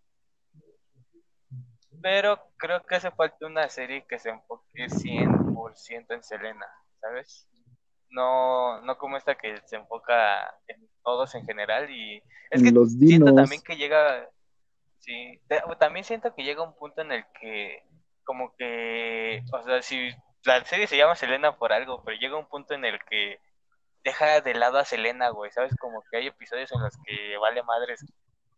Pero 2.02 2.50
creo 2.58 2.82
que 2.84 2.96
hace 2.96 3.12
falta 3.12 3.46
una 3.46 3.68
serie 3.70 4.06
que 4.08 4.20
se 4.20 4.30
enfoque 4.30 4.88
100% 4.88 6.14
en 6.14 6.24
Selena, 6.24 6.66
¿sabes? 7.02 7.48
No, 8.10 8.82
no 8.82 8.98
como 8.98 9.18
esta 9.18 9.36
que 9.36 9.62
se 9.66 9.76
enfoca 9.76 10.56
en 10.68 10.85
todos 11.06 11.34
en 11.36 11.46
general 11.46 11.90
y 11.90 12.22
es 12.50 12.62
que 12.62 12.72
los 12.72 12.92
siento 12.92 13.34
también 13.34 13.62
que 13.62 13.78
llega, 13.78 14.30
sí, 15.00 15.40
también 15.80 16.04
siento 16.04 16.34
que 16.36 16.44
llega 16.44 16.64
un 16.64 16.76
punto 16.76 17.02
en 17.02 17.14
el 17.14 17.24
que 17.40 17.84
como 18.26 18.54
que, 18.58 19.44
o 19.54 19.64
sea, 19.64 19.82
si 19.82 20.10
la 20.44 20.66
serie 20.66 20.88
se 20.88 20.98
llama 20.98 21.16
Selena 21.16 21.56
por 21.58 21.72
algo, 21.72 22.04
pero 22.04 22.18
llega 22.18 22.38
un 22.38 22.48
punto 22.48 22.74
en 22.74 22.84
el 22.84 23.00
que 23.10 23.40
deja 24.04 24.42
de 24.42 24.54
lado 24.54 24.78
a 24.78 24.86
Selena, 24.86 25.30
güey, 25.30 25.52
¿sabes? 25.52 25.76
Como 25.80 26.04
que 26.10 26.18
hay 26.18 26.28
episodios 26.28 26.72
en 26.72 26.82
los 26.82 26.94
que 27.06 27.38
vale 27.38 27.64
madres 27.64 28.06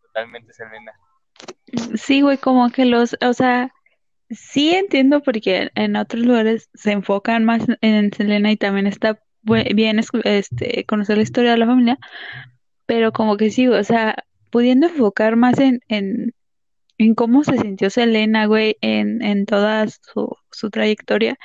totalmente 0.02 0.54
Selena. 0.54 0.94
Sí, 1.96 2.22
güey, 2.22 2.38
como 2.38 2.70
que 2.72 2.86
los, 2.86 3.18
o 3.22 3.34
sea, 3.34 3.72
sí 4.30 4.74
entiendo 4.76 5.22
porque 5.22 5.70
en 5.76 5.96
otros 5.96 6.26
lugares 6.26 6.70
se 6.74 6.92
enfocan 6.92 7.46
más 7.46 7.66
en 7.82 8.12
Selena 8.14 8.52
y 8.52 8.58
también 8.58 8.88
está 8.88 9.22
bien 9.74 10.00
este, 10.24 10.86
conocer 10.86 11.18
la 11.18 11.24
historia 11.24 11.52
de 11.52 11.58
la 11.58 11.66
familia, 11.66 11.98
pero 12.86 13.12
como 13.12 13.38
que 13.38 13.50
sí, 13.50 13.68
o 13.68 13.84
sea, 13.84 14.24
pudiendo 14.52 14.88
enfocar 14.88 15.36
más 15.36 15.60
en, 15.60 15.82
en, 15.88 16.34
en 16.98 17.16
cómo 17.16 17.44
se 17.44 17.58
sintió 17.58 17.90
Selena, 17.90 18.46
güey, 18.46 18.78
en, 18.82 19.22
en 19.22 19.46
toda 19.46 19.88
su, 19.88 20.36
su 20.52 20.70
trayectoria 20.70 21.38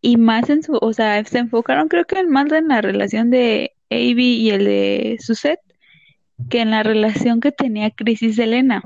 y 0.00 0.16
más 0.16 0.48
en 0.50 0.62
su, 0.62 0.78
o 0.80 0.92
sea, 0.92 1.24
se 1.24 1.38
enfocaron 1.38 1.88
creo 1.88 2.04
que 2.04 2.22
más 2.24 2.50
en 2.52 2.68
la 2.68 2.80
relación 2.80 3.30
de 3.30 3.72
Avi 3.90 4.36
y 4.36 4.50
el 4.50 4.64
de 4.64 5.16
Suzette 5.20 5.60
que 6.50 6.60
en 6.60 6.70
la 6.70 6.82
relación 6.82 7.40
que 7.40 7.52
tenía 7.52 7.90
Chris 7.90 8.22
y 8.22 8.32
Selena, 8.32 8.82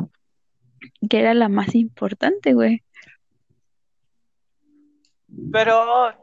que 1.08 1.20
era 1.20 1.34
la 1.34 1.48
más 1.48 1.74
importante, 1.74 2.54
güey. 2.54 2.82
Pero 5.52 6.14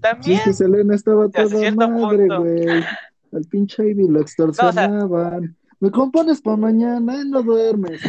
Sí, 0.00 0.02
también, 0.02 0.38
es 0.38 0.44
que 0.44 0.52
Selena 0.54 0.94
estaba 0.94 1.28
toda 1.28 1.70
madre, 1.72 2.26
güey. 2.28 2.84
Al 3.32 3.44
pinche 3.50 3.84
Ivy 3.90 4.08
lo 4.08 4.20
extorsionaban. 4.20 5.56
Me 5.78 5.90
compones 5.90 6.40
para 6.42 6.56
mañana, 6.56 7.14
y 7.22 7.28
no 7.28 7.42
duermes. 7.42 8.00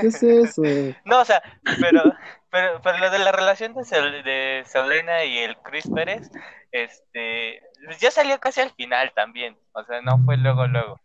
¿Qué 0.00 0.06
es 0.06 0.22
eso? 0.22 0.62
no, 1.04 1.20
o 1.20 1.24
sea, 1.24 1.42
pero, 1.80 2.02
pero, 2.50 2.80
pero 2.82 2.98
lo 2.98 3.10
de 3.10 3.18
la 3.18 3.32
relación 3.32 3.74
de, 3.74 3.80
Sel- 3.82 4.22
de 4.22 4.62
Selena 4.66 5.24
y 5.24 5.38
el 5.38 5.56
Chris 5.58 5.88
Pérez, 5.92 6.30
este, 6.72 7.60
ya 8.00 8.10
salió 8.10 8.38
casi 8.38 8.60
al 8.60 8.70
final 8.70 9.12
también, 9.14 9.56
o 9.72 9.82
sea, 9.84 10.02
no 10.02 10.18
fue 10.24 10.36
luego, 10.36 10.66
luego. 10.66 11.00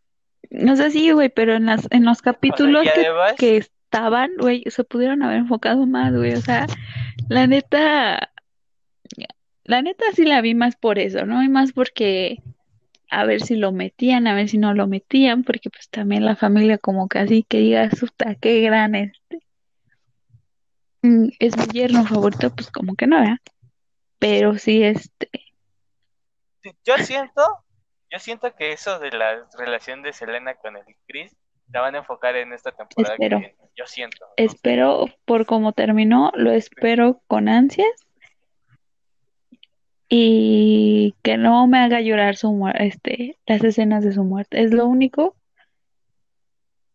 No 0.51 0.75
sé 0.75 0.91
si, 0.91 1.11
güey, 1.11 1.29
pero 1.29 1.55
en 1.55 1.65
las, 1.65 1.87
en 1.91 2.05
los 2.05 2.21
capítulos 2.21 2.85
además- 2.93 3.33
que 3.37 3.57
estaban, 3.57 4.31
güey, 4.39 4.63
se 4.67 4.83
pudieron 4.83 5.23
haber 5.23 5.37
enfocado 5.37 5.85
más, 5.85 6.13
güey. 6.13 6.33
O 6.33 6.41
sea, 6.41 6.67
la 7.29 7.47
neta, 7.47 8.31
la 9.65 9.81
neta 9.81 10.05
sí 10.13 10.25
la 10.25 10.41
vi 10.41 10.55
más 10.55 10.75
por 10.75 10.99
eso, 10.99 11.25
¿no? 11.25 11.43
Y 11.43 11.49
más 11.49 11.71
porque 11.73 12.41
a 13.09 13.25
ver 13.25 13.41
si 13.41 13.55
lo 13.55 13.71
metían, 13.71 14.27
a 14.27 14.33
ver 14.35 14.49
si 14.49 14.57
no 14.57 14.73
lo 14.73 14.87
metían, 14.87 15.43
porque 15.43 15.69
pues 15.69 15.89
también 15.89 16.25
la 16.25 16.35
familia 16.35 16.77
como 16.77 17.07
que 17.07 17.19
así 17.19 17.43
que 17.43 17.59
diga, 17.59 17.83
asusta, 17.83 18.35
qué 18.35 18.61
gran 18.61 18.95
este. 18.95 19.39
mm, 21.03 21.27
Es 21.39 21.57
mi 21.57 21.65
yerno 21.67 22.05
favorito, 22.05 22.49
pues 22.55 22.71
como 22.71 22.95
que 22.95 23.07
no, 23.07 23.19
¿verdad? 23.19 23.37
Pero 24.19 24.57
sí, 24.57 24.83
este, 24.83 25.29
Yo 26.85 26.97
siento, 26.97 27.41
yo 28.11 28.19
siento 28.19 28.55
que 28.55 28.71
eso 28.71 28.99
de 28.99 29.11
la 29.11 29.47
relación 29.57 30.01
de 30.01 30.13
Selena 30.13 30.55
con 30.55 30.77
el 30.77 30.83
Chris 31.07 31.35
la 31.71 31.81
van 31.81 31.95
a 31.95 31.99
enfocar 31.99 32.35
en 32.35 32.53
esta 32.53 32.71
temporada 32.71 33.17
que 33.17 33.25
Espero. 33.25 33.39
viene. 33.39 33.55
Yo 33.75 33.85
siento. 33.87 34.25
¿no? 34.25 34.33
espero 34.37 35.05
por 35.25 35.45
cómo 35.45 35.73
terminó, 35.73 36.31
lo 36.35 36.51
espero 36.51 37.21
con 37.27 37.49
ansias. 37.49 37.89
Y 40.09 41.15
que 41.23 41.37
no 41.37 41.65
me 41.67 41.79
haga 41.79 42.01
llorar 42.01 42.35
su 42.35 42.51
muerte, 42.51 42.85
este, 42.85 43.37
las 43.47 43.63
escenas 43.63 44.03
de 44.03 44.13
su 44.13 44.23
muerte. 44.23 44.61
Es 44.61 44.71
lo 44.73 44.85
único 44.85 45.35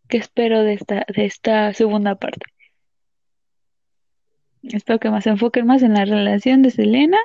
que 0.09 0.19
espero 0.19 0.62
de 0.62 0.75
esta, 0.75 1.05
de 1.15 1.25
esta 1.25 1.73
segunda 1.75 2.15
parte. 2.15 2.47
Espero 4.62 4.99
que 4.99 5.11
más 5.11 5.25
se 5.25 5.31
enfoquen 5.31 5.67
más 5.67 5.83
en 5.83 5.95
la 5.95 6.05
relación 6.05 6.62
de 6.62 6.71
Selena 6.71 7.19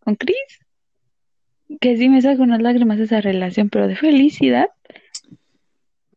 con 0.00 0.16
Chris. 0.16 0.36
Que 1.80 1.96
sí 1.96 2.08
me 2.08 2.22
saca 2.22 2.42
unas 2.42 2.62
lágrimas 2.62 2.98
esa 3.00 3.20
relación, 3.20 3.70
pero 3.70 3.88
de 3.88 3.96
felicidad. 3.96 4.68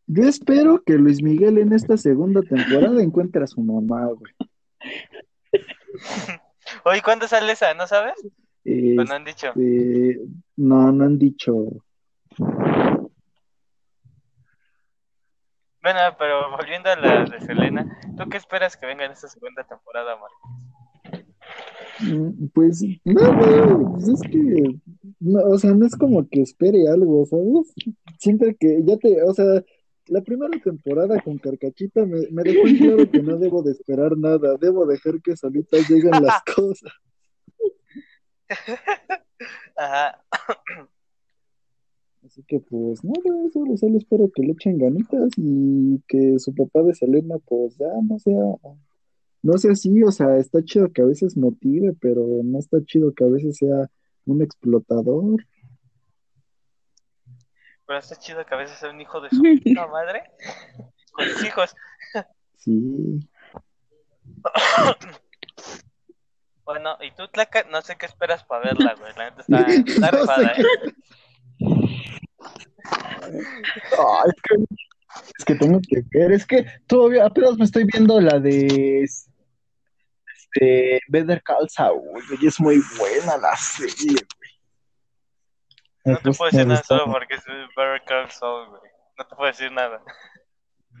Yo 0.06 0.22
espero 0.24 0.82
que 0.82 0.94
Luis 0.94 1.22
Miguel 1.22 1.58
en 1.58 1.72
esta 1.72 1.96
segunda 1.96 2.42
temporada 2.42 3.02
encuentre 3.02 3.44
a 3.44 3.46
su 3.46 3.60
mamá, 3.60 4.06
güey. 4.06 4.32
Oye, 6.84 7.02
¿cuándo 7.02 7.28
sale 7.28 7.52
esa? 7.52 7.74
¿No 7.74 7.86
sabes? 7.86 8.14
Eh, 8.70 8.96
¿O 8.98 9.04
no 9.04 9.14
han 9.14 9.24
dicho? 9.24 9.48
este, 9.48 10.20
no, 10.56 10.92
no 10.92 11.04
han 11.04 11.18
dicho. 11.18 11.54
Bueno, 15.82 16.00
pero 16.18 16.50
volviendo 16.50 16.90
a 16.90 16.96
la 16.96 17.24
de 17.24 17.40
Selena, 17.40 17.98
¿tú 18.16 18.28
qué 18.28 18.36
esperas 18.36 18.76
que 18.76 18.86
venga 18.86 19.06
en 19.06 19.12
esta 19.12 19.28
segunda 19.28 19.64
temporada, 19.64 20.16
Marco? 20.16 21.24
Mm, 22.00 22.48
Pues 22.52 22.84
nada, 23.04 23.66
pues 23.94 24.08
es 24.08 24.20
que, 24.20 24.76
no, 25.20 25.40
o 25.44 25.58
sea, 25.58 25.72
no 25.72 25.86
es 25.86 25.96
como 25.96 26.28
que 26.28 26.42
espere 26.42 26.88
algo, 26.88 27.24
¿sabes? 27.26 27.72
Siempre 28.18 28.54
que 28.54 28.82
ya 28.84 28.98
te, 28.98 29.22
o 29.22 29.32
sea, 29.32 29.64
la 30.08 30.20
primera 30.22 30.58
temporada 30.62 31.20
con 31.22 31.38
Carcachita 31.38 32.04
me, 32.04 32.28
me 32.30 32.42
dejó 32.42 32.62
claro 32.78 33.10
que 33.10 33.22
no 33.22 33.38
debo 33.38 33.62
de 33.62 33.72
esperar 33.72 34.16
nada, 34.18 34.56
debo 34.60 34.84
dejar 34.86 35.22
que 35.22 35.36
solitas 35.36 35.88
lleguen 35.88 36.22
las 36.22 36.42
cosas. 36.56 36.92
Ajá. 39.76 40.24
Así 42.24 42.42
que 42.42 42.60
pues 42.60 43.02
nada, 43.04 43.50
solo, 43.52 43.76
solo 43.76 43.96
espero 43.96 44.30
que 44.34 44.42
le 44.42 44.52
echen 44.52 44.76
ganitas 44.78 45.30
y 45.36 46.02
que 46.08 46.38
su 46.38 46.54
papá 46.54 46.82
de 46.82 46.94
Selena 46.94 47.36
pues 47.38 47.78
ya 47.78 47.88
no 48.02 48.18
sea, 48.18 48.42
no 49.42 49.58
sea 49.58 49.72
así, 49.72 50.02
o 50.02 50.10
sea, 50.10 50.36
está 50.36 50.62
chido 50.62 50.92
que 50.92 51.02
a 51.02 51.06
veces 51.06 51.36
motive, 51.36 51.94
pero 52.00 52.26
no 52.44 52.58
está 52.58 52.84
chido 52.84 53.14
que 53.14 53.24
a 53.24 53.28
veces 53.28 53.56
sea 53.56 53.88
un 54.26 54.42
explotador. 54.42 55.46
Pero 57.86 57.98
está 57.98 58.16
chido 58.16 58.44
que 58.44 58.54
a 58.54 58.58
veces 58.58 58.78
sea 58.78 58.90
un 58.90 59.00
hijo 59.00 59.20
de 59.20 59.30
su 59.30 59.42
puta 59.42 59.86
madre 59.90 60.24
con 61.12 61.24
sus 61.24 61.44
hijos. 61.44 61.74
Sí. 62.56 63.20
Bueno, 66.68 66.98
y 67.00 67.10
tú, 67.12 67.26
Tlaca, 67.28 67.64
no 67.70 67.80
sé 67.80 67.96
qué 67.96 68.04
esperas 68.04 68.44
para 68.44 68.62
verla, 68.64 68.94
güey. 69.00 69.10
La 69.16 69.30
neta 69.30 69.40
está, 69.40 69.60
está 69.90 70.10
No 70.10 70.18
rifada, 70.20 70.52
¿eh? 70.52 70.64
Ay, 73.98 74.30
es 74.36 74.42
que, 74.42 74.54
es 75.38 75.44
que 75.46 75.54
tengo 75.54 75.80
que 75.80 76.02
ver, 76.12 76.32
es 76.32 76.46
que 76.46 76.66
todavía 76.86 77.24
apenas 77.24 77.56
me 77.56 77.64
estoy 77.64 77.84
viendo 77.84 78.20
la 78.20 78.38
de 78.38 79.02
este 79.02 81.00
Better 81.08 81.42
Call 81.42 81.70
Saul, 81.70 82.02
y 82.38 82.46
es 82.46 82.60
muy 82.60 82.82
buena 82.98 83.38
la 83.38 83.56
serie, 83.56 84.18
güey. 84.36 84.50
No 86.04 86.18
te 86.18 86.30
puedo 86.32 86.50
decir 86.50 86.66
nada 86.66 86.82
solo 86.82 87.06
porque 87.10 87.36
es 87.36 87.44
Better 87.46 88.02
Call 88.06 88.30
Saul, 88.30 88.68
güey. 88.68 88.82
No 89.16 89.26
te 89.26 89.34
puedo 89.36 89.50
decir 89.50 89.72
nada. 89.72 90.02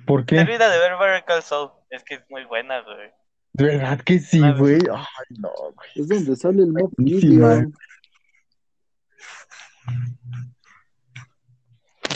¿Por 0.06 0.24
Te 0.24 0.36
qué? 0.36 0.40
olvida 0.40 0.70
de 0.70 0.78
ver 0.78 0.96
Better 0.96 1.24
Call 1.26 1.42
Saul. 1.42 1.72
Es 1.90 2.02
que 2.04 2.14
es 2.14 2.24
muy 2.30 2.46
buena, 2.46 2.80
güey. 2.80 3.10
¿De 3.58 3.64
verdad 3.64 4.00
que 4.02 4.20
sí, 4.20 4.40
güey? 4.52 4.78
Ay, 4.88 5.36
no, 5.40 5.50
güey. 5.50 5.90
Es 5.96 6.08
donde 6.08 6.36
sale 6.36 6.62
el 6.62 6.72
Mob. 6.72 6.92
Gideon. 7.04 7.74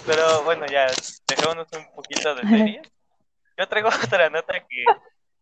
Pero 0.07 0.45
bueno, 0.45 0.67
ya, 0.67 0.87
dejémonos 1.29 1.67
un 1.77 1.95
poquito 1.97 2.35
de 2.37 2.43
series. 2.43 2.93
Yo 3.59 3.69
traigo 3.69 3.89
otra 4.05 4.31
nota 4.31 4.55
que, 4.69 4.85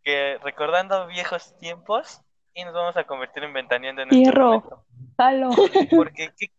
que 0.02 0.38
recordando 0.42 1.06
viejos 1.06 1.54
tiempos 1.58 2.22
y 2.54 2.64
nos 2.64 2.72
vamos 2.72 2.96
a 2.96 3.04
convertir 3.04 3.44
en 3.44 3.52
ventaneando 3.52 4.02
en 4.02 4.08
este 4.08 4.20
Hierro. 4.24 4.46
momento. 4.46 4.84
Jalo. 5.18 5.50
Porque, 5.96 6.30
¿qué, 6.38 6.50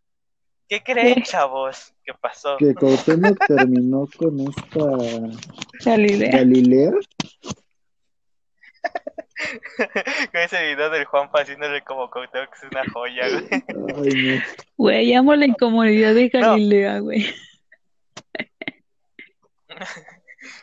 qué 0.68 0.84
creen, 0.84 1.24
chavos? 1.24 1.94
¿Qué 2.04 2.14
pasó? 2.14 2.58
Que 2.58 2.76
Cuauhtémoc 2.76 3.38
terminó 3.48 4.08
con 4.18 4.40
esta 4.40 4.86
Galilea. 5.84 6.32
Galilea. 6.32 6.92
Con 10.32 10.42
ese 10.42 10.62
video 10.64 10.90
del 10.90 11.06
Juanpa 11.06 11.42
haciéndole 11.42 11.82
como 11.84 12.10
Cuauhtémoc, 12.10 12.50
que 12.50 12.66
es 12.66 12.72
una 12.72 12.84
joya, 12.92 13.30
güey. 13.30 13.48
Ay, 13.52 14.38
no. 14.38 14.44
Güey, 14.78 15.14
amo 15.14 15.36
la 15.36 15.46
incomodidad 15.46 16.14
de 16.14 16.30
Galilea, 16.30 17.00
güey. 17.00 17.34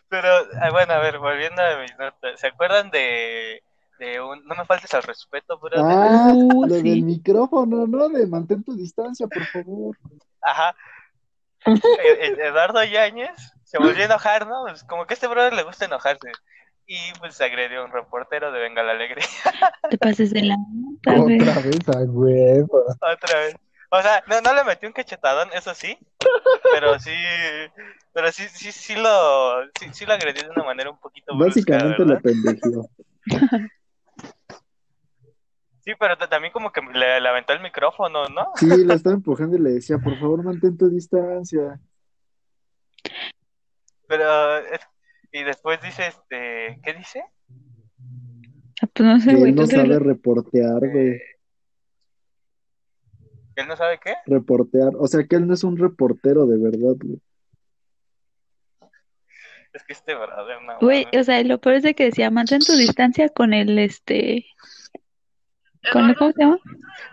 Pero, 0.09 0.29
ah, 0.61 0.71
bueno, 0.71 0.93
a 0.95 0.99
ver, 0.99 1.19
volviendo 1.19 1.63
a 1.63 1.81
mis 1.81 1.97
notas. 1.99 2.41
¿Se 2.41 2.49
acuerdan 2.49 2.91
de, 2.91 3.63
de 3.99 4.21
un... 4.21 4.45
No 4.47 4.55
me 4.55 4.65
faltes 4.65 4.93
al 4.95 5.03
respeto, 5.03 5.59
bro? 5.59 5.85
Ah, 5.85 6.33
lo 6.35 6.75
sí. 6.77 6.83
del 6.83 7.03
micrófono, 7.03 7.87
¿no? 7.87 8.09
De 8.09 8.27
mantén 8.27 8.65
tu 8.65 8.75
distancia, 8.77 9.27
por 9.27 9.45
favor. 9.47 9.97
Ajá. 10.41 10.75
E- 11.67 12.37
Eduardo 12.47 12.83
Yáñez 12.85 13.53
se 13.65 13.79
volvió 13.79 14.03
a 14.03 14.07
enojar, 14.07 14.47
¿no? 14.47 14.65
Pues 14.69 14.85
como 14.85 15.07
que 15.07 15.13
a 15.13 15.17
este 15.17 15.27
brother 15.27 15.53
le 15.53 15.65
gusta 15.65 15.85
enojarse. 15.85 16.31
Y 16.91 16.97
pues 17.19 17.39
agredió 17.43 17.83
a 17.83 17.85
un 17.85 17.93
reportero 17.93 18.51
de 18.51 18.61
Venga 18.61 18.83
la 18.83 18.93
Alegría 18.93 19.23
Te 19.91 19.99
pases 19.99 20.31
de 20.33 20.43
la 20.43 20.57
güey. 21.05 21.39
Otra 21.39 21.61
vez 21.61 21.89
a 21.91 21.99
huevo. 22.11 22.85
otra 22.89 23.39
vez. 23.41 23.57
O 23.91 24.01
sea, 24.01 24.25
no, 24.27 24.41
no 24.41 24.55
le 24.55 24.65
metió 24.65 24.89
un 24.89 24.95
cachetadón, 24.95 25.51
eso 25.53 25.75
sí, 25.75 25.99
pero 26.73 26.99
sí, 26.99 27.13
pero 28.15 28.33
sí, 28.33 28.45
sí, 28.49 28.73
sí 28.73 28.95
lo, 28.97 29.65
sí, 29.79 29.87
sí 29.93 30.07
lo 30.07 30.13
agredió 30.15 30.43
de 30.45 30.51
una 30.51 30.65
manera 30.65 30.91
un 30.91 30.99
poquito 30.99 31.35
brusca, 31.37 31.47
Básicamente 31.49 32.05
¿verdad? 32.05 32.15
lo 32.17 32.21
pendejió. 32.23 32.91
Sí, 35.85 35.93
pero 35.99 36.17
también 36.19 36.53
como 36.53 36.71
que 36.71 36.83
le, 36.83 37.21
le 37.21 37.29
aventó 37.29 37.55
el 37.55 37.61
micrófono, 37.61 38.27
¿no? 38.29 38.53
Sí, 38.57 38.85
la 38.85 38.95
estaba 38.95 39.15
empujando 39.15 39.57
y 39.57 39.61
le 39.61 39.71
decía, 39.71 39.97
por 39.99 40.19
favor, 40.19 40.43
mantén 40.43 40.77
tu 40.77 40.89
distancia. 40.91 41.81
Pero, 44.07 44.59
es- 44.59 44.87
y 45.33 45.43
después 45.45 45.81
dice, 45.83 46.07
este, 46.09 46.81
¿qué 46.83 46.95
dice? 46.95 47.23
Ah, 48.83 48.87
Pues 48.93 49.09
no 49.09 49.21
sé, 49.21 49.31
Que 49.31 49.37
güey. 49.37 49.51
él 49.51 49.55
no 49.57 49.67
sabe 49.67 49.99
reportear, 49.99 50.81
güey. 50.91 51.21
¿Él 53.57 53.67
no 53.67 53.77
sabe 53.77 53.99
qué? 54.03 54.15
Reportear. 54.27 54.93
O 54.99 55.07
sea, 55.09 55.25
que 55.27 55.37
él 55.37 55.47
no 55.47 55.55
es 55.55 55.65
un 55.65 55.77
reportero 55.77 56.47
de 56.47 56.59
verdad, 56.59 56.95
güey. 57.03 57.21
Es 59.73 59.85
que 59.85 59.93
este 59.93 60.15
brother, 60.15 60.63
no. 60.63 60.79
Güey, 60.81 61.07
o 61.19 61.23
sea, 61.25 61.43
lo 61.43 61.61
peor 61.61 61.77
es 61.77 61.83
de 61.83 61.95
que 61.95 62.05
decía, 62.05 62.31
mantén 62.31 62.61
tu 62.61 62.73
distancia 62.77 63.29
con 63.29 63.53
el, 63.53 63.79
este, 63.79 64.47
con 65.93 66.09
el, 66.09 66.17
¿cómo 66.17 66.33
se 66.33 66.41
llama? 66.43 66.59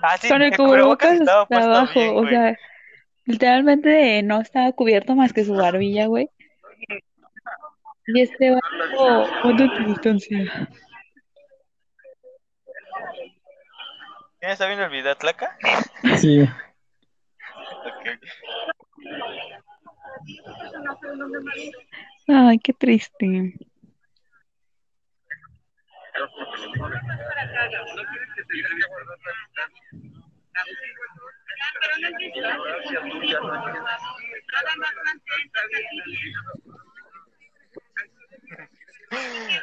Ah, 0.01 0.17
sí, 0.17 0.29
Con 0.29 0.41
el 0.41 0.55
cubrebocas 0.55 1.19
estaba 1.19 1.45
abajo, 1.49 1.99
bien, 1.99 2.09
o 2.11 2.21
güey. 2.21 2.29
sea, 2.29 2.57
literalmente 3.25 4.23
no 4.23 4.39
estaba 4.39 4.71
cubierto 4.71 5.15
más 5.15 5.33
que 5.33 5.43
su 5.43 5.53
barbilla, 5.53 6.05
güey. 6.07 6.29
Y 8.07 8.21
este 8.21 8.51
vato, 8.51 9.27
mantén 9.43 9.69
tu 9.73 9.83
distancia. 9.87 10.69
¿Quién 14.39 14.51
está 14.51 14.67
viendo 14.67 14.85
el 14.85 14.91
video, 14.91 15.15
Tlaca? 15.15 15.57
Sí. 16.21 16.41
Ok. 17.85 18.05
Ay, 22.27 22.59
qué 22.59 22.73
triste. 22.73 23.53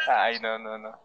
Ay, 0.09 0.41
no, 0.41 0.59
no, 0.59 0.79
no. 0.79 0.99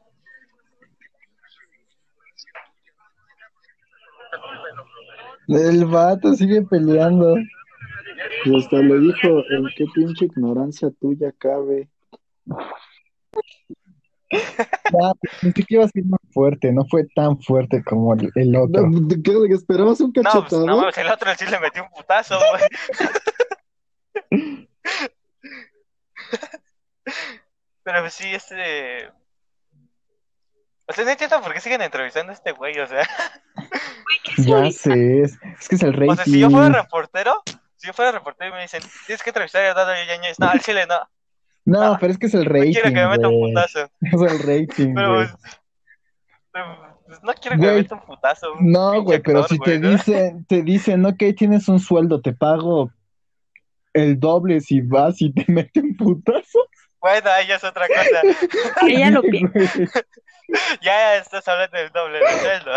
El 5.47 5.85
vato 5.85 6.33
sigue 6.33 6.61
peleando. 6.63 7.35
Y 8.45 8.57
hasta 8.57 8.77
le 8.77 8.99
dijo, 8.99 9.43
en 9.49 9.65
qué 9.75 9.85
pinche 9.93 10.25
ignorancia 10.25 10.89
tuya 10.99 11.31
cabe. 11.37 11.89
Ah, 15.01 15.13
pensé 15.41 15.63
que 15.63 15.75
iba 15.75 15.85
a 15.85 15.87
ser 15.87 16.03
más 16.05 16.19
fuerte, 16.31 16.71
no 16.73 16.85
fue 16.85 17.05
tan 17.15 17.39
fuerte 17.39 17.83
como 17.83 18.13
el, 18.13 18.29
el 18.35 18.55
otro. 18.55 18.87
No, 18.87 19.07
¿qué, 19.07 19.21
qué, 19.21 19.53
¿Esperabas 19.53 20.01
un 20.01 20.11
No, 20.15 20.21
pues, 20.21 20.33
cachetado? 20.33 20.65
no, 20.65 20.89
el 20.89 21.07
otro 21.09 21.31
sí 21.37 21.45
le 21.45 21.59
metió 21.59 21.83
un 21.83 21.89
putazo, 21.89 22.37
güey. 22.37 22.63
Pero 27.87 28.01
pues 28.01 28.15
sí, 28.15 28.27
este... 28.35 29.07
O 30.87 30.91
sea, 30.93 31.05
no 31.05 31.11
entiendo 31.11 31.39
por 31.41 31.53
qué 31.53 31.61
siguen 31.61 31.81
entrevistando 31.81 32.31
a 32.31 32.35
este 32.35 32.51
güey, 32.51 32.77
o 32.79 32.85
sea... 32.85 33.07
Ya 34.39 34.69
sé, 34.71 35.21
es, 35.21 35.37
es 35.57 35.69
que 35.69 35.75
es 35.75 35.83
el 35.83 35.93
rating. 35.93 36.09
O 36.11 36.15
sea, 36.15 36.25
si 36.25 36.37
yo 36.41 36.49
fuera 36.49 36.67
reportero, 36.67 37.41
si 37.77 37.87
yo 37.87 37.93
fuera 37.93 38.11
reportero 38.11 38.49
y 38.49 38.53
me 38.55 38.61
dicen, 38.63 38.81
tienes 39.05 39.23
que 39.23 39.29
entrevistar 39.29 39.63
a 39.63 39.69
Eduardo 39.71 39.93
Yáñez, 40.05 40.37
no, 40.37 40.49
al 40.49 40.59
chile 40.59 40.85
no, 40.85 40.99
No, 41.63 41.97
pero 41.97 42.11
es 42.11 42.19
que 42.19 42.25
es 42.25 42.33
el 42.33 42.43
no 42.43 42.49
rating, 42.49 42.71
quiero 42.73 42.89
que 42.89 42.95
me 42.95 43.07
meta 43.07 43.27
un 43.29 43.39
güey. 43.39 43.53
putazo. 43.53 43.79
Es 44.01 44.21
el 44.33 44.39
rating, 44.39 44.93
Pero, 44.95 45.13
güey. 45.15 45.27
pues, 46.51 46.63
Pues 47.07 47.23
no 47.23 47.33
quiero 47.35 47.55
que 47.55 47.61
me 47.61 47.71
Güey. 47.71 47.81
meta 47.83 47.95
un 47.95 48.01
putazo. 48.01 48.53
un 48.53 48.69
No, 48.69 49.01
güey, 49.01 49.21
pero 49.21 49.43
si 49.47 49.57
te 49.59 49.77
güey, 49.77 49.79
¿no? 49.79 49.89
dicen, 49.91 50.45
te 50.45 50.61
dicen, 50.61 51.05
ok, 51.05 51.23
tienes 51.37 51.69
un 51.69 51.79
sueldo, 51.79 52.19
te 52.21 52.33
pago 52.33 52.91
el 53.93 54.19
doble 54.19 54.59
si 54.59 54.81
vas 54.81 55.21
y 55.21 55.31
te 55.31 55.45
meten 55.51 55.95
putazo. 55.95 56.59
Bueno, 56.99 57.29
ahí 57.29 57.47
ya 57.47 57.55
es 57.55 57.63
otra 57.63 57.87
cosa. 57.87 58.21
Ella 58.87 59.11
lo 59.11 59.21
piensa. 59.21 59.59
ya 60.81 61.17
estás 61.17 61.47
hablando 61.47 61.77
del 61.77 61.91
doble 61.91 62.19
de 62.19 62.39
sueldo. 62.39 62.71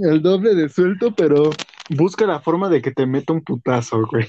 El 0.12 0.22
doble 0.22 0.54
de 0.54 0.68
sueldo, 0.68 1.14
pero 1.14 1.50
busca 1.90 2.26
la 2.26 2.40
forma 2.40 2.68
de 2.68 2.80
que 2.80 2.92
te 2.92 3.06
meta 3.06 3.32
un 3.32 3.42
putazo, 3.42 4.06
güey. 4.06 4.26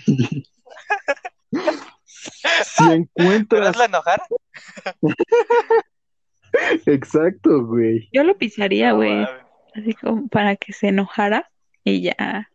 Si 2.63 2.83
¿Pero 2.83 2.91
encuentras. 2.91 3.69
hazla 3.69 3.85
enojar? 3.85 4.21
Exacto, 6.85 7.65
güey. 7.65 8.09
Yo 8.11 8.23
lo 8.23 8.37
pisaría, 8.37 8.89
No, 8.89 8.97
güey. 8.97 9.25
Así 9.75 9.93
como 9.93 10.27
para 10.27 10.55
que 10.55 10.73
se 10.73 10.87
enojara 10.87 11.49
y 11.83 12.01
ya. 12.01 12.49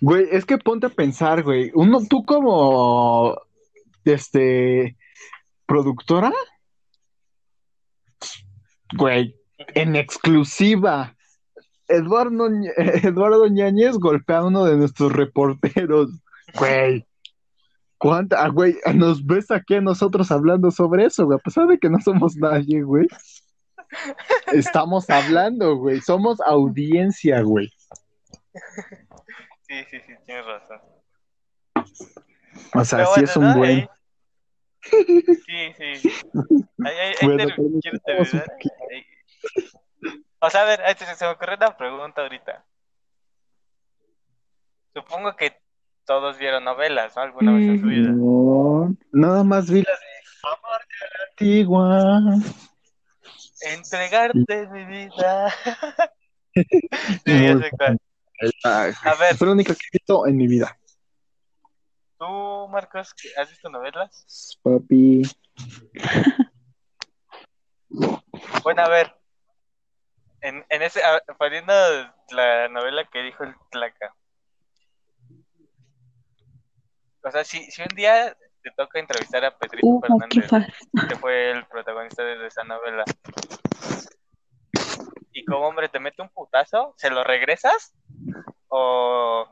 Güey, 0.00 0.26
es 0.30 0.44
que 0.44 0.58
ponte 0.58 0.86
a 0.86 0.90
pensar, 0.90 1.42
güey. 1.42 1.70
Uno, 1.74 2.00
tú 2.08 2.24
como, 2.24 3.36
este, 4.04 4.96
productora, 5.66 6.32
güey, 8.96 9.34
en 9.74 9.96
exclusiva, 9.96 11.16
Eduardo, 11.88 12.48
Eduardo 12.76 13.46
Ñañez 13.48 13.98
golpea 13.98 14.38
a 14.38 14.46
uno 14.46 14.64
de 14.64 14.76
nuestros 14.76 15.12
reporteros, 15.12 16.10
güey. 16.58 17.06
¿Cuánta, 17.98 18.42
ah, 18.42 18.48
güey, 18.48 18.76
nos 18.94 19.24
ves 19.24 19.50
aquí 19.52 19.74
a 19.76 19.80
nosotros 19.80 20.32
hablando 20.32 20.72
sobre 20.72 21.04
eso, 21.04 21.30
a 21.32 21.38
pesar 21.38 21.68
de 21.68 21.78
que 21.78 21.88
no 21.88 22.00
somos 22.00 22.34
nadie, 22.36 22.82
güey. 22.82 23.06
Estamos 24.52 25.08
hablando, 25.08 25.76
güey, 25.76 26.00
somos 26.00 26.40
audiencia, 26.40 27.42
güey. 27.42 27.70
Sí, 29.68 29.84
sí, 29.90 30.00
sí, 30.04 30.12
tienes 30.26 30.44
razón. 30.46 30.80
O 32.74 32.84
sea, 32.84 33.06
sí 33.06 33.24
es 33.24 33.36
un 33.36 33.50
¿no? 33.50 33.56
buen... 33.58 33.88
Sí, 34.82 35.72
sí. 35.76 36.10
Ahí, 36.84 36.96
ahí, 36.96 36.96
ahí 36.98 37.14
Bueno, 37.22 37.36
ter- 37.36 37.54
pero 37.56 37.68
quiero 37.80 37.98
necesitamos 37.98 38.32
un 38.34 38.40
terminar. 38.40 38.76
Ahí. 38.90 39.06
O 40.40 40.50
sea, 40.50 40.62
a 40.62 40.64
ver, 40.64 40.80
se, 40.98 41.14
se 41.14 41.24
me 41.24 41.30
ocurrió 41.30 41.56
una 41.56 41.76
pregunta 41.76 42.22
ahorita. 42.22 42.64
Supongo 44.94 45.36
que 45.36 45.56
todos 46.04 46.36
vieron 46.38 46.64
novelas, 46.64 47.14
¿no? 47.16 47.22
Alguna 47.22 47.52
vez 47.52 47.68
en 47.68 47.80
su 47.80 47.86
vida. 47.86 48.08
No, 48.10 48.94
Nada 49.12 49.44
más 49.44 49.70
vi 49.70 49.82
las 49.82 50.00
de 50.00 50.06
Amarte 50.44 50.94
a 51.00 51.18
la 51.18 51.24
antigua. 51.30 52.20
Entregarte 53.60 54.66
mi 54.68 54.84
vida. 54.84 55.54
Sí, 56.54 57.44
ya 57.44 57.58
sé 57.58 57.70
cuál. 57.70 57.98
A 58.64 58.84
ver, 59.14 59.32
Es 59.32 59.40
la 59.40 59.52
única 59.52 59.74
que 59.74 59.80
he 59.86 59.90
visto 59.92 60.26
en 60.26 60.36
mi 60.36 60.48
vida. 60.48 60.76
¿Tú, 62.22 62.68
Marcos, 62.68 63.12
has 63.36 63.50
visto 63.50 63.68
novelas? 63.68 64.58
papi. 64.62 65.22
Bueno, 68.62 68.82
a 68.82 68.88
ver. 68.88 69.12
En, 70.40 70.64
en 70.68 70.82
ese, 70.82 71.00
poniendo 71.36 71.72
la 72.30 72.68
novela 72.68 73.04
que 73.12 73.22
dijo 73.22 73.42
el 73.42 73.54
Tlaca. 73.70 74.14
O 77.24 77.30
sea, 77.30 77.44
si, 77.44 77.70
si 77.70 77.82
un 77.82 77.88
día 77.96 78.36
te 78.62 78.70
toca 78.76 79.00
entrevistar 79.00 79.44
a 79.44 79.56
Petrito 79.56 79.86
Uh, 79.86 80.00
Fernández, 80.00 80.48
que 81.08 81.16
fue 81.16 81.50
el 81.50 81.66
protagonista 81.66 82.22
de 82.22 82.46
esa 82.46 82.62
novela, 82.64 83.04
y 85.32 85.44
como 85.44 85.66
hombre 85.66 85.88
te 85.88 85.98
mete 85.98 86.22
un 86.22 86.28
putazo, 86.28 86.94
¿se 86.98 87.10
lo 87.10 87.24
regresas? 87.24 87.94
¿O, 88.68 89.46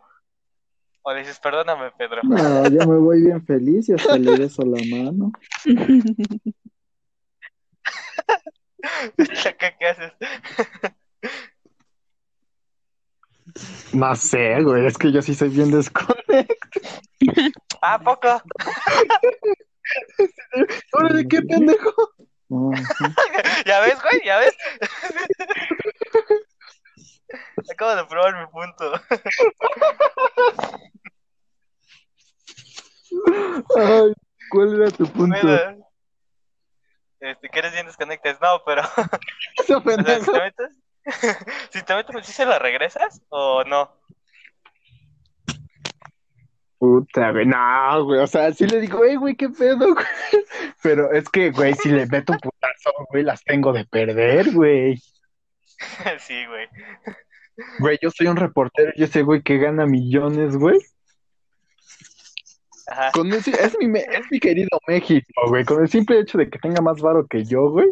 o 1.02 1.12
le 1.12 1.20
dices, 1.20 1.38
perdóname, 1.40 1.90
Pedro? 1.96 2.20
No, 2.22 2.68
yo 2.68 2.86
me 2.86 2.98
voy 2.98 3.22
bien 3.22 3.42
feliz 3.44 3.88
y 3.88 3.94
hasta 3.94 4.18
le 4.18 4.36
beso 4.36 4.62
la 4.62 4.78
mano. 4.90 5.32
Tlaca, 9.16 9.76
¿Qué 9.78 9.86
haces? 9.86 10.12
No 13.92 14.14
sé, 14.14 14.62
güey, 14.62 14.86
es 14.86 14.96
que 14.96 15.10
yo 15.10 15.20
sí 15.22 15.34
soy 15.34 15.48
bien 15.48 15.70
desconecto. 15.70 16.54
¿Ah, 17.82 17.94
¿a 17.94 17.98
poco? 17.98 18.28
Órale, 20.92 21.26
qué 21.26 21.42
pendejo. 21.42 21.92
¿Ya 23.66 23.80
ves, 23.80 24.00
güey? 24.02 24.20
¿Ya 24.24 24.38
ves? 24.38 24.56
Acabo 27.70 27.94
de 27.96 28.04
probar 28.06 28.40
mi 28.40 28.46
punto. 28.46 28.92
Ay, 33.76 34.12
¿cuál 34.50 34.80
era 34.80 34.90
tu 34.90 35.06
punto? 35.06 35.36
Bueno, 35.42 35.90
este, 37.20 37.48
que 37.50 37.58
eres 37.58 37.72
bien 37.72 37.86
desconectes, 37.86 38.40
no, 38.40 38.62
pero 38.64 38.82
Ese 39.58 39.74
o 39.74 39.82
sea, 39.82 40.20
si 40.20 40.32
te 40.32 40.40
metes, 40.40 40.70
si 41.70 41.82
te 41.82 41.94
metes, 41.94 42.26
¿sí 42.26 42.32
se 42.32 42.46
la 42.46 42.58
regresas 42.58 43.20
o 43.28 43.62
no? 43.64 43.94
Puta, 46.78 47.30
güey, 47.32 47.44
no, 47.44 48.04
güey, 48.04 48.20
o 48.20 48.26
sea, 48.26 48.50
sí 48.52 48.66
le 48.66 48.80
digo, 48.80 48.98
güey, 48.98 49.16
güey, 49.16 49.36
qué 49.36 49.50
pedo, 49.50 49.92
güey. 49.92 50.06
Pero 50.82 51.12
es 51.12 51.28
que, 51.28 51.50
güey, 51.50 51.74
si 51.74 51.90
le 51.90 52.06
meto 52.06 52.32
un 52.32 52.38
putazo, 52.38 52.90
güey, 53.10 53.22
las 53.22 53.44
tengo 53.44 53.74
de 53.74 53.84
perder, 53.84 54.50
güey. 54.52 54.98
sí, 56.20 56.46
güey. 56.46 56.68
Güey, 57.78 57.98
yo 58.00 58.10
soy 58.10 58.26
un 58.28 58.36
reportero 58.36 58.92
y 58.94 59.02
ese 59.04 59.22
güey 59.22 59.42
que 59.42 59.58
gana 59.58 59.86
millones, 59.86 60.56
güey. 60.56 60.78
Ajá. 62.86 63.10
Con 63.12 63.32
ese- 63.32 63.50
es, 63.52 63.76
mi, 63.80 63.98
es 63.98 64.26
mi 64.30 64.40
querido 64.40 64.68
México, 64.88 65.26
güey. 65.48 65.64
Con 65.64 65.82
el 65.82 65.88
simple 65.88 66.18
hecho 66.18 66.38
de 66.38 66.48
que 66.50 66.58
tenga 66.58 66.80
más 66.80 67.00
varo 67.00 67.26
que 67.26 67.44
yo, 67.44 67.70
güey, 67.70 67.88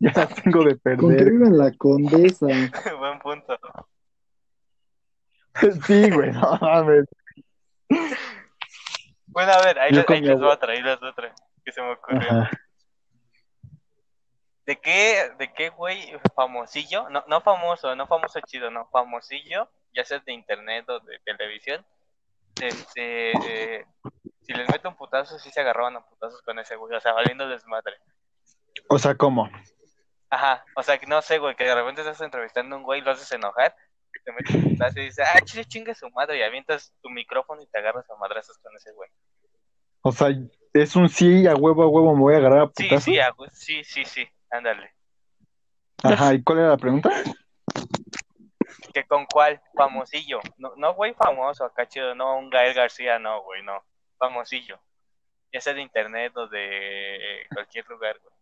ya 0.00 0.12
las 0.14 0.34
tengo 0.42 0.64
de 0.64 0.76
perder. 0.76 1.28
en 1.28 1.56
la 1.56 1.72
condesa. 1.72 2.46
Buen 2.98 3.18
punto. 3.20 3.56
Sí, 5.86 6.10
güey, 6.10 6.32
no 6.32 6.58
mames. 6.60 7.04
Bueno, 9.26 9.52
a 9.52 9.64
ver, 9.64 9.78
ahí, 9.78 9.92
les, 9.92 10.08
ahí 10.10 10.20
les 10.20 10.36
va 10.36 10.40
abue- 10.40 10.54
otra, 10.54 10.72
ahí 10.72 10.82
les 10.82 10.98
va 11.00 11.10
otra 11.10 11.34
que 11.64 11.72
se 11.72 11.80
me 11.80 11.92
ocurrió. 11.92 12.20
Ajá. 12.20 12.50
¿De 14.66 14.76
qué, 14.76 15.30
de 15.38 15.52
qué 15.52 15.68
güey 15.68 16.12
famosillo? 16.34 17.08
No, 17.10 17.22
no 17.28 17.40
famoso, 17.42 17.94
no 17.94 18.06
famoso 18.06 18.40
chido, 18.40 18.70
no, 18.70 18.88
famosillo, 18.90 19.68
ya 19.94 20.04
sea 20.04 20.20
de 20.20 20.32
internet 20.32 20.88
o 20.88 21.00
de 21.00 21.18
televisión. 21.24 21.84
Este, 22.60 23.32
eh, 23.32 23.84
si 24.42 24.52
les 24.54 24.68
meto 24.70 24.88
un 24.88 24.96
putazo, 24.96 25.38
sí 25.38 25.50
se 25.50 25.60
agarraban 25.60 25.96
a 25.96 26.06
putazos 26.06 26.40
con 26.42 26.58
ese 26.58 26.76
güey, 26.76 26.96
o 26.96 27.00
sea, 27.00 27.12
valiendo 27.12 27.48
desmadre. 27.48 27.96
O 28.88 28.98
sea, 28.98 29.14
¿cómo? 29.14 29.50
Ajá, 30.30 30.64
o 30.76 30.82
sea, 30.82 30.98
que 30.98 31.06
no 31.06 31.20
sé, 31.20 31.38
güey, 31.38 31.54
que 31.56 31.64
de 31.64 31.74
repente 31.74 32.00
estás 32.00 32.20
entrevistando 32.20 32.74
a 32.74 32.78
un 32.78 32.84
güey, 32.84 33.02
lo 33.02 33.10
haces 33.10 33.30
enojar, 33.32 33.74
y 34.14 34.22
te 34.24 34.32
metes 34.32 34.54
un 34.54 34.70
putazo 34.70 35.00
y 35.00 35.04
dices, 35.04 35.26
ah, 35.32 35.40
chile, 35.42 35.64
chinga 35.64 35.94
su 35.94 36.08
madre, 36.10 36.38
y 36.38 36.42
avientas 36.42 36.92
tu 37.02 37.10
micrófono 37.10 37.62
y 37.62 37.66
te 37.66 37.78
agarras 37.78 38.08
a 38.10 38.16
madrazos 38.16 38.56
con 38.58 38.74
ese 38.76 38.92
güey. 38.92 39.10
O 40.02 40.12
sea, 40.12 40.28
es 40.72 40.96
un 40.96 41.08
sí, 41.08 41.46
a 41.46 41.54
huevo, 41.54 41.82
a 41.82 41.88
huevo, 41.88 42.14
me 42.14 42.20
voy 42.20 42.34
a 42.34 42.38
agarrar 42.38 42.58
a 42.60 42.70
Sí, 42.76 42.84
putazo. 42.84 43.04
sí, 43.04 43.18
a 43.18 43.32
sí, 43.52 43.84
sí, 43.84 44.04
sí, 44.04 44.28
ándale. 44.56 44.92
Ajá, 46.02 46.34
¿y 46.34 46.42
cuál 46.42 46.58
era 46.58 46.68
la 46.68 46.76
pregunta? 46.76 47.10
¿Que 48.92 49.04
con 49.04 49.26
cuál? 49.26 49.60
Famosillo. 49.74 50.40
No, 50.58 50.74
no 50.76 50.94
güey 50.94 51.14
famoso, 51.14 51.64
acá 51.64 51.86
chido, 51.88 52.14
no 52.14 52.38
un 52.38 52.50
Gael 52.50 52.74
García, 52.74 53.18
no, 53.18 53.42
güey, 53.42 53.62
no. 53.62 53.82
Famosillo. 54.18 54.78
Ya 55.52 55.60
sea 55.60 55.74
de 55.74 55.82
internet 55.82 56.36
o 56.36 56.46
de 56.48 57.46
cualquier 57.52 57.86
lugar, 57.88 58.18
güey. 58.22 58.34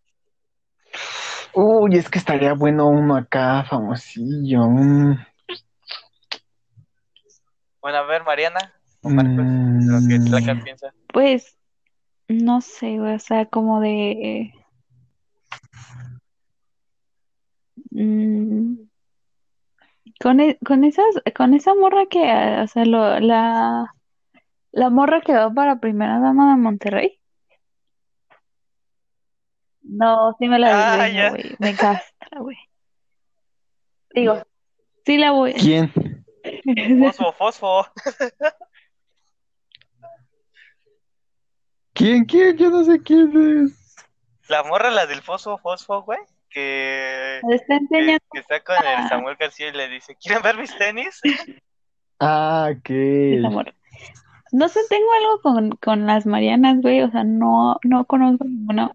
Uy, 1.55 1.97
es 1.97 2.09
que 2.09 2.19
estaría 2.19 2.55
bueno 2.55 2.89
uno 2.89 3.17
acá, 3.17 3.65
famosillo. 3.65 4.67
mm. 4.67 5.27
Bueno, 7.81 7.99
a 7.99 8.03
ver, 8.03 8.23
Mariana, 8.25 8.73
o 9.03 9.11
Marcos, 9.11 9.37
lo 9.37 10.09
que 10.09 10.19
Mm. 10.19 10.25
Tlaca 10.27 10.63
piensa. 10.63 10.95
Pues, 11.13 11.59
no 12.29 12.61
sé, 12.61 12.99
güey, 12.99 13.15
o 13.15 13.19
sea, 13.19 13.47
como 13.47 13.81
de... 13.81 14.53
mm, 17.95 18.77
con, 20.21 20.41
e- 20.41 20.59
con 20.65 20.85
esas, 20.85 21.07
con 21.35 21.55
esa 21.55 21.75
morra 21.75 22.07
que, 22.11 22.23
eh, 22.25 22.61
o 22.63 22.67
sea, 22.67 22.85
lo, 22.85 23.19
la, 23.21 23.95
la 24.73 24.91
morra 24.91 25.21
que 25.21 25.33
va 25.35 25.51
para 25.53 25.81
primera 25.81 26.19
dama 26.21 26.51
de 26.55 26.61
Monterrey. 26.61 27.19
No, 29.83 30.35
sí 30.39 30.49
me 30.49 30.59
la 30.59 30.69
Ah, 30.71 30.97
desgreño, 30.97 31.23
ya. 31.23 31.29
güey, 31.31 31.57
me 31.59 31.77
castra, 31.77 32.41
güey. 32.41 32.57
Digo, 34.15 34.43
sí 35.05 35.19
la 35.19 35.33
voy. 35.33 35.55
¿Quién? 35.55 35.93
Fosfo, 37.01 37.33
fosfo. 37.33 37.87
¿Quién? 41.95 42.25
¿Quién? 42.25 42.57
Yo 42.57 42.71
no 42.71 42.85
sé 42.85 43.01
quién 43.03 43.65
es. 43.65 43.97
La 44.49 44.63
morra, 44.65 44.91
la 44.91 45.07
del 45.07 45.23
fosfo, 45.23 45.59
fosfo, 45.59 46.03
güey. 46.03 46.19
Que, 46.53 47.41
está 47.51 47.67
que, 47.67 47.75
enseñando. 47.75 48.25
que 48.33 48.41
está 48.41 48.61
con 48.61 48.77
el 48.77 49.09
Samuel 49.09 49.37
García 49.37 49.69
y 49.69 49.73
le 49.73 49.89
dice, 49.89 50.17
¿quieren 50.17 50.43
ver 50.43 50.57
mis 50.57 50.77
tenis? 50.77 51.21
Ah, 52.21 52.71
amor. 53.45 53.75
No 54.53 54.69
sé, 54.69 54.81
tengo 54.89 55.13
algo 55.13 55.41
con, 55.41 55.71
con 55.73 56.07
las 56.07 56.27
Marianas, 56.27 56.81
güey. 56.81 57.03
O 57.03 57.11
sea, 57.11 57.25
no, 57.25 57.79
no 57.83 58.05
conozco 58.05 58.45
ninguna. 58.45 58.93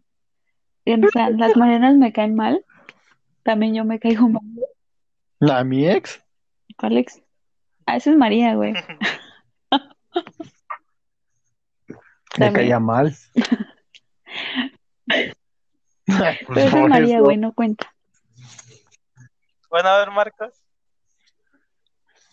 O 0.86 1.10
sea, 1.12 1.30
las 1.32 1.58
Marianas 1.58 1.96
me 1.96 2.14
caen 2.14 2.36
mal. 2.36 2.64
También 3.44 3.74
yo 3.74 3.84
me 3.84 4.00
caigo 4.00 4.30
mal. 4.30 4.44
¿A 5.52 5.64
mi 5.64 5.88
ex? 5.88 6.24
Alex. 6.78 7.22
Ah, 7.86 7.98
esa 7.98 8.12
es 8.12 8.18
María, 8.18 8.56
güey. 8.56 8.74
Me 12.38 12.54
caía 12.54 12.80
mal. 12.80 13.16
Pues 16.48 16.48
Pero 16.48 16.68
esa 16.68 16.84
es 16.84 16.90
María, 16.90 17.22
güey, 17.22 17.38
no 17.38 17.54
cuenta. 17.54 17.94
Bueno, 19.70 19.90
a 19.90 19.98
ver, 20.00 20.12
Marcos. 20.12 20.54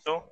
Tú. 0.04 0.22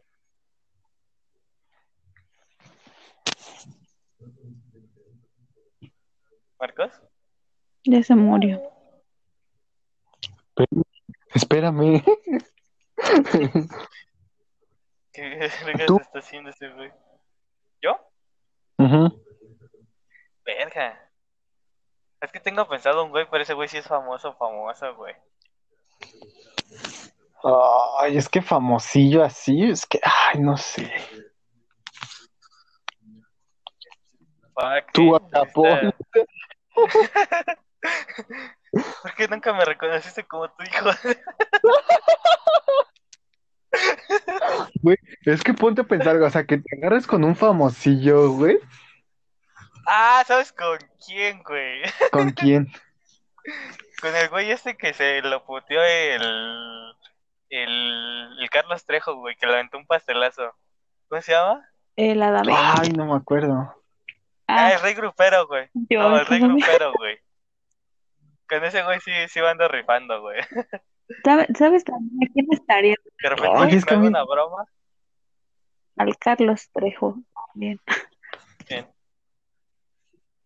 ¿Marcos? 6.61 6.93
Ya 7.85 8.03
se 8.05 8.15
murió. 8.15 8.63
Espérame. 11.35 12.05
¿Qué 15.13 15.51
verga 15.65 15.97
está 16.01 16.21
haciendo 16.21 16.51
ese 16.51 16.69
güey? 16.69 16.93
¿Yo? 17.83 17.99
Ujú. 18.79 19.25
Verga. 20.45 21.12
Es 22.23 22.31
que 22.31 22.41
tengo 22.41 22.67
pensado 22.69 23.05
un 23.05 23.11
güey, 23.11 23.27
pero 23.29 23.43
ese 23.43 23.53
güey 23.53 23.69
sí 23.69 23.79
es 23.79 23.87
famoso, 23.87 24.35
famoso, 24.37 24.95
güey. 24.95 25.15
Ay, 28.01 28.17
es 28.17 28.29
que 28.29 28.41
famosillo 28.41 29.25
así, 29.25 29.65
es 29.65 29.85
que, 29.85 30.01
ay, 30.03 30.41
no 30.41 30.57
sé. 30.57 30.91
Tú, 34.93 35.17
está- 35.17 35.45
¿Por 39.03 39.15
qué 39.17 39.27
nunca 39.29 39.53
me 39.53 39.65
reconociste 39.65 40.25
como 40.25 40.49
tu 40.51 40.63
hijo? 40.63 40.91
Es 45.25 45.43
que 45.43 45.55
ponte 45.55 45.81
a 45.81 45.85
pensar, 45.85 46.17
o 46.17 46.31
sea, 46.31 46.45
que 46.45 46.59
te 46.59 46.77
agarres 46.77 47.07
con 47.07 47.25
un 47.25 47.35
famosillo, 47.35 48.31
güey. 48.31 48.59
Ah, 49.87 50.23
¿sabes 50.27 50.53
con 50.53 50.79
quién, 51.07 51.43
güey? 51.43 51.83
¿Con 52.13 52.31
quién? 52.31 52.71
Con 54.01 54.15
el 54.15 54.29
güey 54.29 54.51
este 54.51 54.77
que 54.77 54.93
se 54.95 55.21
lo 55.23 55.45
puteó 55.45 55.83
el, 55.83 56.23
el, 57.51 58.39
el 58.41 58.51
Carlos 58.51 58.85
Trejo, 58.85 59.15
güey, 59.17 59.37
que 59.37 59.47
le 59.47 59.55
aventó 59.55 59.79
un 59.79 59.87
pastelazo. 59.87 60.53
¿Cómo 61.09 61.21
se 61.23 61.33
llama? 61.33 61.69
El 61.97 62.23
Adame. 62.23 62.53
Ay, 62.57 62.91
no 62.91 63.07
me 63.07 63.17
acuerdo. 63.17 63.55
Ah, 64.47 64.67
Ah, 64.67 64.73
el 64.75 64.81
Rey 64.81 64.95
Grupero, 64.95 65.47
güey. 65.47 65.69
yo, 65.75 66.03
No, 66.09 66.19
el 66.19 66.27
Rey 66.27 66.41
¿cómo 66.41 66.55
me- 66.55 66.61
Grupero, 66.61 66.93
güey. 66.95 67.19
Con 68.49 68.65
ese 68.65 68.83
güey 68.83 69.01
sí, 69.01 69.11
sí 69.29 69.41
ando 69.41 69.67
rifando, 69.69 70.21
güey. 70.21 70.41
¿Sabe- 71.25 71.47
¿Sabes 71.57 71.85
también 71.85 72.29
a 72.29 72.33
quién 72.33 72.47
estaría? 72.51 72.95
De 73.23 73.29
repente 73.29 73.51
Ay, 73.57 73.69
es 73.77 73.85
me 73.85 73.89
que 73.89 73.95
una 73.97 74.25
broma. 74.25 74.65
Al 75.97 76.17
Carlos 76.19 76.69
Trejo. 76.73 77.17
Bien. 77.55 77.81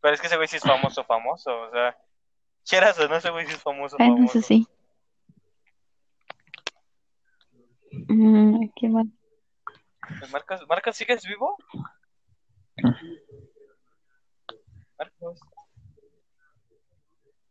Pero 0.07 0.15
es 0.15 0.21
que 0.21 0.29
ese 0.29 0.37
güey 0.37 0.47
sí 0.47 0.59
es 0.59 0.63
famoso, 0.63 1.03
famoso. 1.03 1.51
O 1.63 1.71
sea, 1.73 1.99
quieras 2.65 2.97
o 3.01 3.09
no, 3.09 3.17
ese 3.17 3.29
güey 3.29 3.45
sí 3.45 3.55
es 3.55 3.61
famoso, 3.61 3.97
Bueno, 3.99 4.15
famoso. 4.15 4.39
eso 4.39 4.47
sí. 4.47 4.69
Mm, 8.07 8.69
¿qué 8.77 8.89
más? 8.89 9.07
Pues, 10.21 10.31
Marcos, 10.31 10.61
¿Marcos 10.69 10.95
sigues 10.95 11.27
vivo? 11.27 11.57
Marcos. 14.97 15.41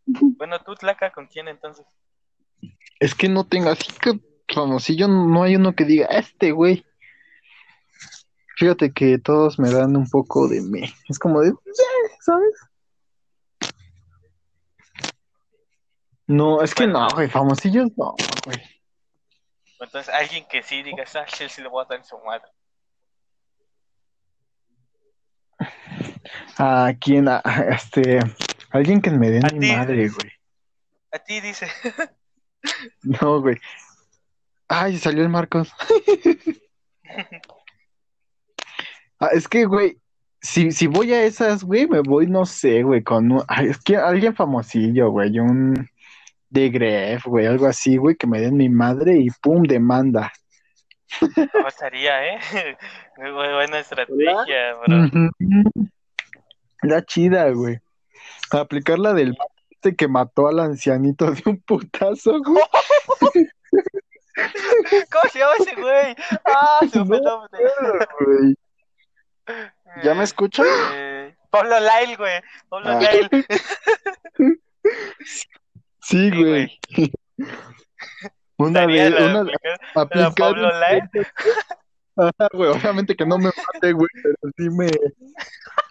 Bueno, 0.06 0.58
tú, 0.60 0.76
Tlaca, 0.76 1.12
¿con 1.12 1.28
quién 1.28 1.50
entonces? 1.50 1.86
Es 3.02 3.16
que 3.16 3.28
no 3.28 3.46
tengo, 3.46 3.70
así 3.70 3.92
que 4.00 4.18
famosillo, 4.48 5.10
no 5.10 5.44
hay 5.44 5.58
uno 5.58 5.76
que 5.76 5.84
diga, 5.84 6.06
este 6.06 6.54
güey. 6.54 6.86
Fíjate 8.58 8.92
que 8.94 9.18
todos 9.18 9.60
me 9.60 9.70
dan 9.72 9.96
un 9.98 10.10
poco 10.10 10.48
de 10.48 10.62
me. 10.62 10.94
Es 11.10 11.20
como 11.20 11.42
de, 11.42 11.54
¿sabes? 12.22 12.54
No, 16.28 16.62
es 16.62 16.74
que 16.74 16.88
no, 16.88 17.08
güey, 17.14 17.30
famosillos 17.30 17.90
no, 17.98 18.16
güey. 18.46 18.58
Entonces, 19.80 20.14
alguien 20.14 20.46
que 20.50 20.64
sí 20.64 20.82
diga, 20.82 21.04
ah, 21.16 21.26
sí 21.28 21.62
le 21.62 21.68
voy 21.68 21.84
a 21.84 21.88
dar 21.88 22.00
en 22.00 22.06
su 22.06 22.18
madre. 22.20 22.50
¿A 26.58 26.94
quién? 27.00 27.28
A- 27.28 27.42
este, 27.70 28.20
alguien 28.72 29.02
que 29.02 29.12
me 29.12 29.30
den 29.30 29.46
A 29.46 29.50
mi 29.50 29.60
ti. 29.60 29.72
madre, 29.72 30.10
güey. 30.10 30.32
A 31.12 31.20
ti 31.20 31.42
dice, 31.42 31.68
No, 33.04 33.42
güey. 33.42 33.58
Ay, 34.68 34.98
salió 34.98 35.22
el 35.22 35.30
Marcos. 35.30 35.72
Ah, 39.20 39.30
es 39.34 39.48
que, 39.48 39.66
güey, 39.66 39.98
si, 40.42 40.72
si 40.72 40.88
voy 40.88 41.14
a 41.14 41.24
esas, 41.24 41.64
güey, 41.64 41.88
me 41.88 42.02
voy, 42.02 42.28
no 42.28 42.46
sé, 42.46 42.84
güey, 42.84 43.04
con 43.04 43.32
un... 43.32 43.44
Ay, 43.48 43.68
es 43.68 43.78
que 43.80 43.98
alguien 43.98 44.36
famosillo, 44.36 45.10
güey, 45.10 45.40
un 45.40 45.90
de 46.50 46.70
Gref, 46.70 47.26
güey, 47.26 47.48
algo 47.48 47.66
así, 47.66 47.98
güey, 47.98 48.16
que 48.16 48.28
me 48.28 48.40
den 48.40 48.56
mi 48.58 48.70
madre 48.70 49.18
y 49.18 49.30
pum, 49.42 49.64
demanda. 49.64 50.32
no 51.22 51.68
estaría, 51.68 52.36
¿eh? 52.36 52.40
Muy 53.18 53.32
buena 53.32 53.80
estrategia, 53.80 54.76
bro. 54.86 55.30
La 56.82 57.04
chida, 57.04 57.50
güey. 57.52 57.80
Aplicar 58.52 59.00
la 59.00 59.14
del 59.14 59.36
este 59.72 59.96
que 59.96 60.08
mató 60.08 60.48
al 60.48 60.60
ancianito 60.60 61.32
de 61.32 61.44
un 61.46 61.62
putazo, 61.62 62.40
güey. 62.44 62.64
¿Cómo 65.12 65.30
se 65.32 65.40
llama 65.40 65.54
ese 65.60 65.76
güey? 65.76 66.16
Ah, 66.46 66.80
nombre. 66.94 67.20
güey. 68.20 68.56
¿Ya 70.04 70.14
me 70.14 70.24
escuchan? 70.24 70.66
Eh, 70.94 71.36
Pablo 71.50 71.76
Lyle, 71.80 72.16
güey. 72.18 72.42
Pablo 72.70 72.90
Ah. 72.90 73.00
Lyle. 73.00 73.30
Sí, 75.26 75.50
Sí, 76.02 76.30
güey. 76.32 76.80
Una 78.58 78.88
de, 78.88 79.10
la 79.10 79.26
una, 79.26 79.42
aplicar- 79.42 79.80
aplicar 79.96 80.34
Pablo 80.36 80.70
Lyle. 80.80 81.28
Ajá, 82.16 82.48
güey, 82.54 82.70
obviamente 82.70 83.16
que 83.16 83.26
no 83.26 83.38
me 83.38 83.46
mate, 83.74 83.92
güey, 83.92 84.08
pero 84.24 84.36
sí 84.56 84.70
me 84.70 84.88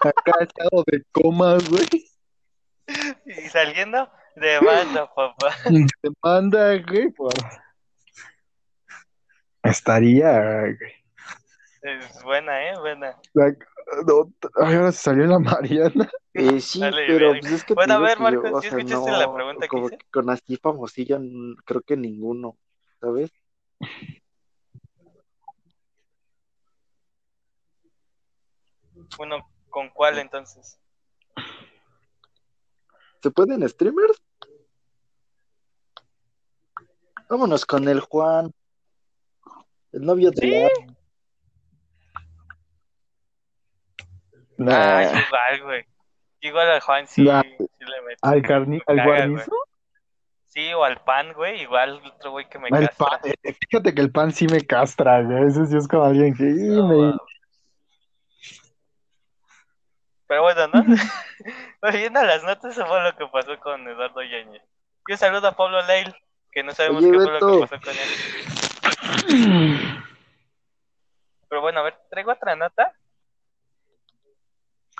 acá 0.00 0.32
estado 0.40 0.82
de 0.86 1.02
comas, 1.12 1.68
güey. 1.68 1.86
Y 3.26 3.48
saliendo, 3.48 4.10
demanda, 4.36 5.06
papá. 5.14 5.54
Demanda, 6.02 6.76
güey, 6.88 7.10
por... 7.10 7.32
Estaría, 9.62 10.60
güey. 10.60 11.03
Es 11.84 12.22
buena, 12.22 12.66
¿eh? 12.70 12.78
Buena. 12.78 13.14
La- 13.34 13.54
no, 14.06 14.32
ay, 14.56 14.74
ahora 14.76 14.90
se 14.90 15.02
salió 15.02 15.26
la 15.26 15.38
Mariana. 15.38 16.10
Eh, 16.32 16.58
sí, 16.58 16.80
Dale, 16.80 17.04
pero 17.06 17.32
pues 17.32 17.52
es 17.52 17.64
que 17.64 17.74
Bueno, 17.74 17.94
a 17.94 17.98
ver, 17.98 18.16
yo, 18.16 18.22
Marcos, 18.22 18.52
o 18.54 18.60
¿sí 18.62 18.68
sea, 18.70 18.78
escuchaste 18.78 19.10
no, 19.10 19.18
la 19.18 19.34
pregunta 19.34 19.68
que 19.68 19.78
hice? 19.78 19.98
con 20.10 20.30
así 20.30 20.56
famosillo, 20.56 21.16
n- 21.16 21.56
creo 21.66 21.82
que 21.82 21.94
ninguno, 21.96 22.56
¿sabes? 23.00 23.30
Bueno, 29.18 29.46
¿con 29.68 29.90
cuál 29.90 30.18
entonces? 30.18 30.78
¿Se 33.22 33.30
pueden 33.30 33.68
streamers? 33.68 34.22
Vámonos 37.28 37.66
con 37.66 37.86
el 37.88 38.00
Juan, 38.00 38.50
el 39.92 40.02
novio 40.02 40.30
de 40.30 40.46
la... 40.46 40.68
Ah, 44.72 45.02
igual, 45.26 45.62
güey. 45.62 45.84
Igual 46.40 46.70
al 46.70 46.80
Juan 46.80 47.06
sí, 47.06 47.22
Nah. 47.24 47.42
sí 47.42 47.56
le 47.58 48.02
meto. 48.02 48.18
al 48.22 48.42
carni, 48.42 48.76
al 48.86 48.96
Caga, 48.96 49.04
guarnizo, 49.04 49.52
Sí, 50.46 50.72
o 50.72 50.84
al 50.84 50.98
pan, 51.02 51.32
güey. 51.32 51.62
Igual 51.62 52.00
otro 52.04 52.30
güey 52.32 52.48
que 52.48 52.58
me 52.58 52.68
el 52.68 52.86
castra. 52.88 53.06
pan, 53.06 53.20
eh, 53.42 53.54
fíjate 53.68 53.94
que 53.94 54.00
el 54.00 54.12
pan 54.12 54.32
sí 54.32 54.46
me 54.46 54.60
castra, 54.60 55.22
güey, 55.22 55.46
ese 55.48 55.66
sí 55.66 55.76
es 55.76 55.88
como 55.88 56.04
alguien 56.04 56.34
que 56.34 56.44
No, 56.44 56.88
me-. 56.88 57.14
Pero 60.26 60.42
bueno, 60.42 60.68
¿no? 60.68 60.84
Volviendo 61.82 62.20
a 62.20 62.24
las 62.24 62.42
notas, 62.44 62.72
eso 62.72 62.86
fue 62.86 63.02
lo 63.02 63.14
que 63.16 63.26
pasó 63.26 63.58
con 63.60 63.86
Eduardo 63.88 64.22
Yañez. 64.22 64.62
Y 65.06 65.12
un 65.12 65.18
saludo 65.18 65.48
a 65.48 65.52
Pablo 65.52 65.82
Leil, 65.82 66.14
que 66.50 66.62
no 66.62 66.72
sabemos 66.72 67.02
Oye, 67.04 67.12
qué 67.12 67.18
fue 67.18 67.40
lo 67.40 67.60
que 67.60 67.66
pasó 67.66 67.82
con 67.82 67.94
él. 67.94 68.08
Pero 71.48 71.60
bueno, 71.60 71.80
a 71.80 71.82
ver, 71.82 71.98
traigo 72.10 72.32
otra 72.32 72.56
nota. 72.56 72.93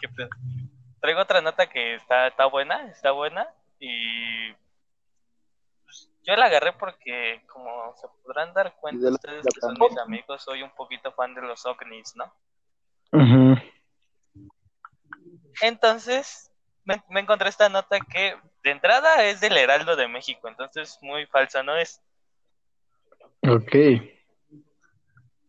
¿Qué 0.04 0.08
pedo? 0.10 0.28
Traigo 1.00 1.22
otra 1.22 1.40
nota 1.40 1.66
que 1.66 1.94
está, 1.94 2.26
está 2.26 2.44
buena, 2.44 2.90
está 2.90 3.12
buena. 3.12 3.48
Y 3.78 4.52
pues, 5.82 6.10
Yo 6.24 6.36
la 6.36 6.44
agarré 6.44 6.74
porque, 6.74 7.42
como 7.46 7.96
se 7.96 8.06
podrán 8.22 8.52
dar 8.52 8.74
cuenta 8.76 9.08
ustedes 9.08 9.46
que 9.46 9.60
son 9.62 9.74
mis 9.80 9.98
amigos, 9.98 10.42
soy 10.42 10.62
un 10.62 10.74
poquito 10.74 11.10
fan 11.12 11.34
de 11.34 11.40
los 11.40 11.64
ovnis, 11.64 12.14
¿no? 12.16 12.30
Entonces, 15.62 16.52
me, 16.84 17.02
me 17.08 17.20
encontré 17.20 17.48
esta 17.48 17.70
nota 17.70 17.98
que 18.00 18.36
de 18.62 18.70
entrada 18.70 19.24
es 19.24 19.40
del 19.40 19.56
Heraldo 19.56 19.96
de 19.96 20.08
México, 20.08 20.48
entonces 20.48 20.98
muy 21.00 21.24
falsa 21.26 21.62
no 21.62 21.78
es. 21.78 22.02
Ok. 23.48 23.74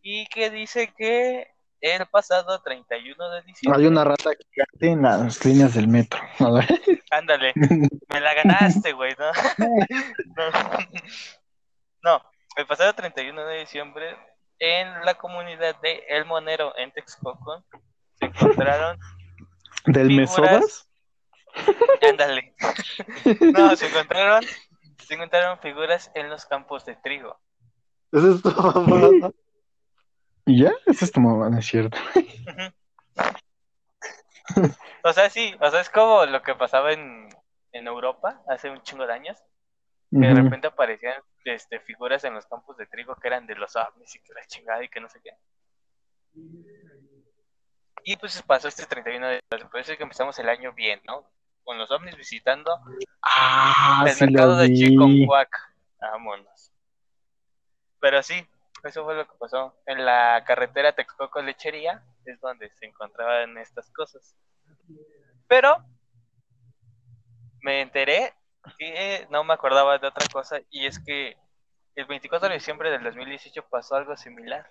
Y 0.02 0.28
que 0.28 0.50
dice 0.50 0.94
que 0.96 1.55
el 1.94 2.06
pasado 2.08 2.60
31 2.62 3.30
de 3.30 3.42
diciembre. 3.44 3.80
Hay 3.80 3.88
una 3.88 4.04
rata 4.04 4.32
gigante 4.32 4.88
en 4.88 5.02
las 5.04 5.46
líneas 5.46 5.76
del 5.76 5.88
metro. 5.88 6.20
A 6.40 6.52
ver. 6.52 6.82
Ándale, 7.12 7.54
me 8.10 8.20
la 8.20 8.34
ganaste, 8.34 8.94
güey, 8.94 9.16
¿no? 9.18 9.32
no. 10.36 10.78
No, 12.04 12.22
el 12.56 12.68
pasado 12.68 12.94
31 12.94 13.48
de 13.48 13.62
diciembre, 13.62 14.16
en 14.60 15.04
la 15.06 15.16
comunidad 15.16 15.76
de 15.82 16.04
El 16.08 16.26
Monero, 16.26 16.78
en 16.78 16.92
Texcoco, 16.92 17.66
se 18.20 18.26
encontraron, 18.26 19.00
¿Del 19.88 20.10
Figuras. 20.10 20.38
Mesodas? 20.38 20.90
ándale, 22.08 22.54
no, 23.54 23.76
se 23.76 23.88
encontraron, 23.88 24.44
se 25.00 25.16
encontraron 25.16 25.58
figuras 25.62 26.12
en 26.14 26.30
los 26.30 26.46
campos 26.46 26.86
de 26.86 26.96
trigo. 26.98 27.40
Eso 28.12 28.36
es 28.36 28.42
todo. 28.44 29.34
¿Y 30.46 30.64
ya? 30.64 30.72
Eso 30.86 31.06
es 31.06 31.12
tu 31.12 31.20
mamá, 31.20 31.50
no 31.50 31.60
es 31.60 31.66
cierto. 31.66 31.98
O 35.04 35.14
sea, 35.14 35.30
sí, 35.30 35.56
o 35.60 35.70
sea, 35.70 35.82
es 35.82 35.90
como 35.90 36.26
lo 36.26 36.42
que 36.42 36.56
pasaba 36.56 36.92
en, 36.94 37.30
en 37.72 37.88
Europa 37.88 38.42
hace 38.48 38.70
un 38.70 38.82
chingo 38.82 39.06
de 39.06 39.14
años, 39.14 39.38
que 40.12 40.20
de 40.20 40.34
repente 40.34 40.68
aparecían 40.68 41.22
este, 41.44 41.80
figuras 41.80 42.24
en 42.24 42.34
los 42.34 42.46
campos 42.46 42.78
de 42.78 42.88
trigo 42.88 43.16
que 43.16 43.28
eran 43.28 43.46
de 43.48 43.56
los 43.56 43.76
ovnis 43.76 44.16
y 44.16 44.20
que 44.20 44.34
la 44.34 44.46
chingada 44.48 44.84
y 44.84 44.90
que 44.90 45.00
no 45.00 45.10
sé 45.10 45.20
qué. 45.24 45.32
Y 48.04 48.16
pues 48.18 48.42
pasó 48.44 48.68
este 48.68 48.86
31 48.86 49.28
de 49.28 49.42
por 49.50 49.80
eso 49.80 49.92
es 49.92 49.98
que 49.98 50.04
empezamos 50.04 50.38
el 50.40 50.50
año 50.50 50.74
bien, 50.74 51.02
¿no? 51.06 51.30
Con 51.64 51.78
los 51.78 51.90
ovnis 51.92 52.16
visitando 52.16 52.72
Ah, 53.22 54.04
el 54.06 54.14
sí 54.14 54.26
mercado 54.26 54.58
de. 54.58 54.74
Chiconcuac. 54.74 55.50
Vámonos. 56.00 56.72
Pero 58.00 58.22
sí, 58.22 58.48
eso 58.90 59.04
fue 59.04 59.16
lo 59.16 59.28
que 59.28 59.38
pasó. 59.38 59.76
En 59.86 60.06
la 60.06 60.44
carretera 60.46 60.94
Texcoco 60.94 61.42
Lechería 61.42 62.04
es 62.26 62.40
donde 62.40 62.70
se 62.72 62.86
encontraban 62.86 63.58
estas 63.58 63.92
cosas. 63.92 64.36
Pero 65.48 65.84
me 67.62 67.82
enteré 67.82 68.34
que 68.78 69.28
no 69.30 69.44
me 69.44 69.54
acordaba 69.54 69.98
de 69.98 70.08
otra 70.08 70.26
cosa 70.32 70.60
y 70.70 70.86
es 70.86 71.00
que 71.00 71.38
el 71.96 72.06
24 72.06 72.50
de 72.50 72.56
diciembre 72.56 72.92
del 72.92 73.04
2018 73.04 73.68
pasó 73.70 73.96
algo 73.96 74.16
similar. 74.18 74.70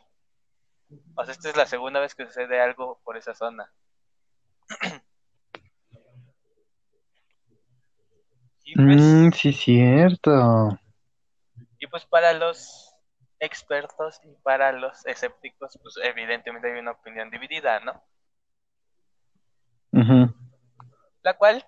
O 1.16 1.24
sea, 1.24 1.33
esta 1.33 1.48
es 1.48 1.57
la 1.57 1.66
segunda 1.66 2.00
vez 2.00 2.14
que 2.14 2.27
sucede 2.27 2.61
algo 2.61 3.00
por 3.05 3.16
esa 3.16 3.35
zona. 3.35 3.72
Y 8.66 8.74
pues, 8.77 8.96
Mm, 8.96 9.31
sí, 9.33 9.53
cierto. 9.53 10.79
Y 11.79 11.87
pues 11.87 12.07
para 12.07 12.33
los 12.33 12.83
expertos 13.44 14.20
y 14.24 14.35
para 14.42 14.72
los 14.72 15.04
escépticos, 15.07 15.78
pues 15.83 15.96
evidentemente 16.02 16.72
hay 16.72 16.78
una 16.78 16.92
opinión 16.92 17.30
dividida, 17.30 17.80
¿no? 17.80 18.02
La 21.22 21.35
cual, 21.35 21.64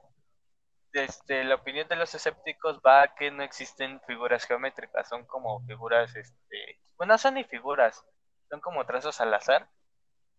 este, 0.93 1.45
la 1.45 1.55
opinión 1.55 1.89
de 1.89 1.97
los 1.97 2.15
escépticos 2.15 2.81
va 2.85 3.03
a 3.03 3.15
que 3.15 3.31
no 3.31 3.43
existen 3.43 4.01
figuras 4.07 4.45
geométricas, 4.45 5.09
son 5.09 5.25
como 5.27 5.65
figuras, 5.67 6.15
este, 6.17 6.81
bueno, 6.97 7.15
no 7.15 7.19
son 7.19 7.35
ni 7.35 7.45
figuras, 7.45 8.05
son 8.51 8.61
como 8.61 8.85
trazos 8.85 9.21
al 9.21 9.33
azar 9.33 9.69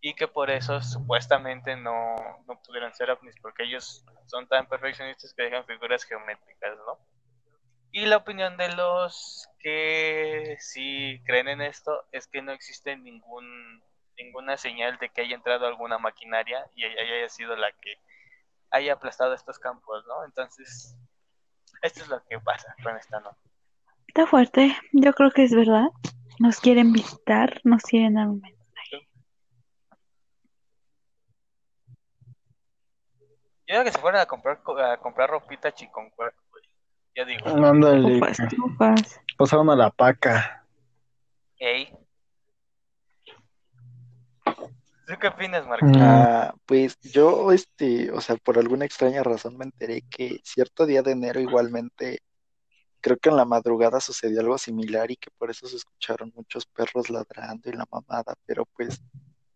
y 0.02 0.14
que 0.14 0.28
por 0.28 0.50
eso 0.52 0.82
supuestamente 0.82 1.76
no, 1.76 2.16
no 2.48 2.62
pudieron 2.66 2.94
ser 2.94 3.10
ovnis, 3.10 3.36
porque 3.42 3.64
ellos 3.64 4.06
son 4.26 4.48
tan 4.48 4.68
perfeccionistas 4.68 5.34
que 5.34 5.44
dejan 5.44 5.66
figuras 5.66 6.04
geométricas, 6.04 6.78
¿no? 6.86 7.00
Y 7.92 8.06
la 8.06 8.18
opinión 8.18 8.58
de 8.58 8.70
los 8.74 9.47
que 9.60 10.56
sí 10.60 11.22
creen 11.26 11.48
en 11.50 11.62
esto 11.62 12.06
es 12.12 12.28
que 12.28 12.42
no 12.42 12.52
existe 12.52 12.96
ningún, 12.98 13.82
ninguna 14.18 14.58
señal 14.58 14.98
de 15.00 15.10
que 15.10 15.22
haya 15.22 15.36
entrado 15.36 15.68
alguna 15.68 15.98
maquinaria 15.98 16.66
y 16.76 16.84
haya 16.86 17.30
sido 17.30 17.56
la 17.56 17.72
que 17.72 17.96
haya 18.72 18.94
aplastado 18.94 19.34
estos 19.34 19.60
campos, 19.60 20.06
¿no? 20.08 20.26
Entonces, 20.26 20.96
esto 21.82 22.02
es 22.04 22.10
lo 22.10 22.24
que 22.26 22.40
pasa 22.40 22.76
con 22.84 22.96
esta 22.98 23.20
nota. 23.20 23.38
Está 24.08 24.26
fuerte. 24.28 24.76
Yo 24.94 25.14
creo 25.14 25.32
que 25.32 25.44
es 25.44 25.54
verdad. 25.54 25.88
Nos 26.40 26.60
quieren 26.60 26.92
visitar, 26.92 27.60
nos 27.64 27.84
quieren 27.84 28.16
dar 28.16 28.28
un 28.28 28.42
mensaje. 28.42 29.08
Yo 33.68 33.74
creo 33.74 33.84
que 33.84 33.92
se 33.92 34.00
fueron 34.00 34.22
a 34.22 34.26
comprar, 34.26 34.62
co- 34.64 34.78
a 34.78 34.98
comprar 34.98 35.30
ropita 35.30 35.72
güey. 35.72 36.30
Ya 37.18 37.26
digo, 37.26 37.48
Ándale. 37.48 38.22
Pasaron 39.38 39.72
a 39.72 39.76
la 39.76 39.90
paca. 39.90 40.64
ey. 41.58 41.92
¿Tú 44.46 45.14
qué 45.20 45.28
opinas, 45.28 45.66
Marco? 45.66 45.88
Mm. 45.88 45.98
Ah, 46.00 46.54
pues 46.68 47.00
yo, 47.00 47.52
este, 47.52 48.12
o 48.12 48.22
sea, 48.22 48.36
por 48.36 48.60
alguna 48.60 48.86
extraña 48.86 49.24
razón 49.24 49.58
me 49.58 49.66
enteré 49.66 50.04
que 50.04 50.40
cierto 50.44 50.86
día 50.86 51.02
de 51.02 51.14
enero 51.14 51.40
igualmente, 51.40 52.20
creo 53.02 53.18
que 53.18 53.30
en 53.30 53.38
la 53.38 53.46
madrugada 53.46 54.00
sucedió 54.00 54.42
algo 54.42 54.60
similar 54.60 55.10
y 55.10 55.16
que 55.16 55.32
por 55.40 55.50
eso 55.50 55.66
se 55.66 55.78
escucharon 55.78 56.32
muchos 56.36 56.68
perros 56.68 57.10
ladrando 57.10 57.68
y 57.68 57.74
la 57.74 57.88
mamada, 57.92 58.36
pero 58.46 58.64
pues, 58.76 59.02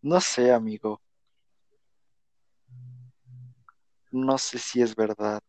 no 0.00 0.20
sé, 0.20 0.50
amigo. 0.52 1.00
No 4.10 4.36
sé 4.36 4.58
si 4.58 4.82
es 4.82 4.96
verdad. 4.96 5.40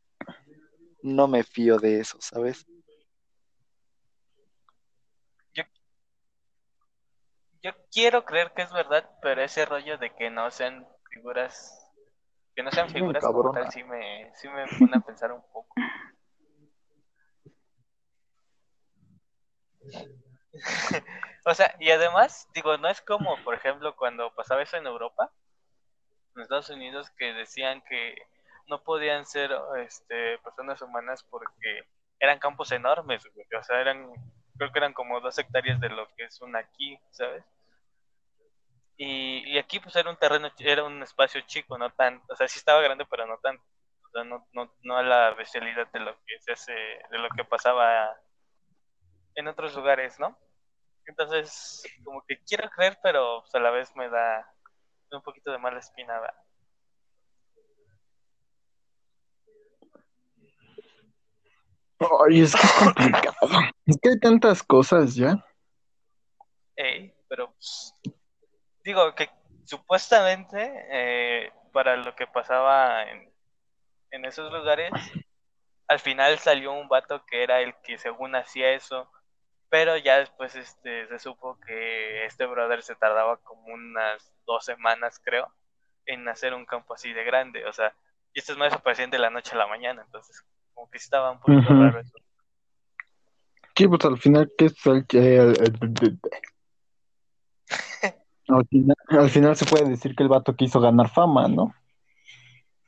No 1.04 1.28
me 1.28 1.44
fío 1.44 1.78
de 1.78 2.00
eso, 2.00 2.18
¿sabes? 2.22 2.66
Yo 7.62 7.72
quiero 7.94 8.26
creer 8.26 8.52
que 8.54 8.62
es 8.62 8.72
verdad, 8.74 9.10
pero 9.22 9.42
ese 9.42 9.66
rollo 9.66 9.98
de 9.98 10.14
que 10.14 10.30
no 10.30 10.52
sean 10.52 10.86
figuras, 11.10 11.90
que 12.56 12.64
no 12.64 12.72
sean 12.72 12.90
figuras 12.90 13.24
como 13.24 13.52
tal, 13.54 13.72
sí 13.72 13.84
me, 13.86 14.32
sí 14.36 14.50
me 14.50 14.66
pone 14.68 14.98
a 14.98 15.00
pensar 15.00 15.32
un 15.32 15.42
poco. 15.42 15.74
O 21.46 21.54
sea, 21.54 21.76
y 21.78 21.92
además, 21.92 22.48
digo, 22.54 22.78
no 22.78 22.88
es 22.88 23.02
como, 23.02 23.36
por 23.44 23.54
ejemplo, 23.54 23.98
cuando 23.98 24.34
pasaba 24.34 24.64
eso 24.64 24.78
en 24.78 24.88
Europa, 24.88 25.30
en 26.38 26.42
Estados 26.42 26.70
Unidos, 26.70 27.12
que 27.18 27.34
decían 27.34 27.84
que 27.90 28.16
no 28.68 28.84
podían 28.84 29.26
ser 29.26 29.52
este, 29.78 30.38
personas 30.40 30.82
humanas 30.82 31.24
porque 31.24 31.88
eran 32.20 32.40
campos 32.40 32.72
enormes. 32.72 33.24
O 33.26 33.64
sea, 33.64 33.82
eran, 33.82 34.12
creo 34.58 34.72
que 34.72 34.80
eran 34.80 34.94
como 34.94 35.20
dos 35.20 35.38
hectáreas 35.38 35.80
de 35.80 35.90
lo 35.90 36.08
que 36.16 36.26
es 36.26 36.42
un 36.42 36.56
aquí, 36.56 36.98
¿sabes? 37.12 37.44
Y, 38.98 39.40
y 39.52 39.58
aquí 39.58 39.80
pues 39.80 39.96
era 39.96 40.10
un 40.10 40.18
terreno, 40.18 40.52
era 40.60 40.84
un 40.84 41.02
espacio 41.02 41.42
chico, 41.42 41.78
no 41.78 41.90
tan, 41.92 42.22
o 42.30 42.36
sea, 42.36 42.48
sí 42.48 42.60
estaba 42.60 42.82
grande, 42.82 43.06
pero 43.10 43.26
no 43.26 43.38
tan, 43.40 43.58
o 43.58 44.10
sea, 44.12 44.24
no, 44.24 44.48
no, 44.54 44.72
no 44.84 44.98
a 44.98 45.04
la 45.04 45.32
bestialidad 45.32 45.88
de 45.92 46.00
lo 46.00 46.16
que 46.26 46.40
se 46.42 46.54
hace, 46.54 46.74
de 46.74 47.18
lo 47.18 47.30
que 47.36 47.44
pasaba 47.44 48.16
en 49.36 49.48
otros 49.48 49.76
lugares, 49.76 50.20
¿no? 50.20 50.38
Entonces, 51.06 51.84
como 52.04 52.24
que 52.28 52.38
quiero 52.44 52.70
creer, 52.70 52.98
pero 53.04 53.42
pues, 53.42 53.54
a 53.56 53.60
la 53.60 53.72
vez 53.72 53.94
me 53.96 54.10
da 54.10 54.48
un 55.12 55.22
poquito 55.22 55.52
de 55.52 55.58
mala 55.58 55.80
espina, 55.80 56.20
¿va? 56.20 56.34
Ay, 62.26 62.42
es 62.42 62.54
que 62.54 62.62
es 62.68 62.74
complicado. 62.74 63.50
Es 63.86 63.98
que 64.02 64.10
hay 64.10 64.20
tantas 64.20 64.64
cosas 64.64 65.16
ya. 65.16 65.46
Ey, 66.76 67.14
pero 67.28 67.52
pues, 67.52 67.94
digo 68.84 69.14
que 69.16 69.30
supuestamente 69.66 70.86
eh, 70.92 71.52
para 71.72 71.96
lo 71.98 72.16
que 72.16 72.28
pasaba 72.28 73.04
en, 73.04 73.32
en 74.12 74.26
esos 74.26 74.52
lugares, 74.52 74.92
al 75.88 76.00
final 76.00 76.40
salió 76.40 76.74
un 76.74 76.88
vato 76.88 77.26
que 77.26 77.44
era 77.44 77.62
el 77.62 77.76
que 77.84 77.98
según 77.98 78.36
hacía 78.36 78.72
eso, 78.72 79.10
pero 79.70 79.98
ya 79.98 80.20
después 80.20 80.56
este 80.56 81.08
se 81.08 81.20
supo 81.20 81.60
que 81.60 82.26
este 82.26 82.46
brother 82.46 82.84
se 82.84 82.96
tardaba 82.96 83.38
como 83.38 83.74
unas 83.74 84.32
dos 84.46 84.66
semanas, 84.66 85.20
creo, 85.24 85.52
en 86.06 86.28
hacer 86.28 86.54
un 86.54 86.66
campo 86.66 86.94
así 86.94 87.14
de 87.14 87.24
grande, 87.24 87.66
o 87.66 87.74
sea, 87.74 87.96
y 88.34 88.40
estos 88.40 88.58
no 88.58 88.66
desaparecían 88.66 89.10
de 89.10 89.20
la 89.20 89.30
noche 89.30 89.52
a 89.54 89.58
la 89.58 89.68
mañana, 89.68 90.04
entonces 90.04 90.44
como 90.74 90.90
que 90.90 90.98
estaba 90.98 91.32
un 91.32 91.40
poquito 91.40 91.60
Ujú. 91.74 91.82
raro 91.84 92.00
eso. 92.00 92.18
Sí, 93.76 93.88
pues 93.88 94.06
al 94.06 94.18
final, 94.20 94.52
¿qué 94.58 94.66
es 94.66 94.86
el, 94.86 95.06
el- 95.12 95.58
el- 95.62 96.20
al 98.50 98.68
final, 98.68 98.96
al 99.10 99.30
final 99.30 99.56
se 99.56 99.66
puede 99.66 99.90
decir 99.90 100.16
que 100.16 100.24
el 100.24 100.30
vato 100.30 100.56
quiso 100.56 100.80
ganar 100.80 101.10
fama, 101.10 101.48
¿no? 101.48 101.74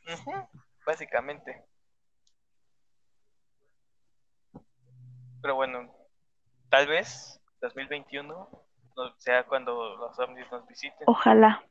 Ujú, 0.08 0.32
básicamente. 0.86 1.64
pero 5.42 5.54
bueno, 5.56 5.94
tal 6.70 6.88
vez 6.88 7.40
2021 7.62 8.50
no 8.98 9.16
sea 9.20 9.44
cuando 9.46 9.96
los 9.96 10.18
ovnis 10.18 10.52
nos 10.52 10.66
visiten. 10.68 11.04
Ojalá. 11.06 11.64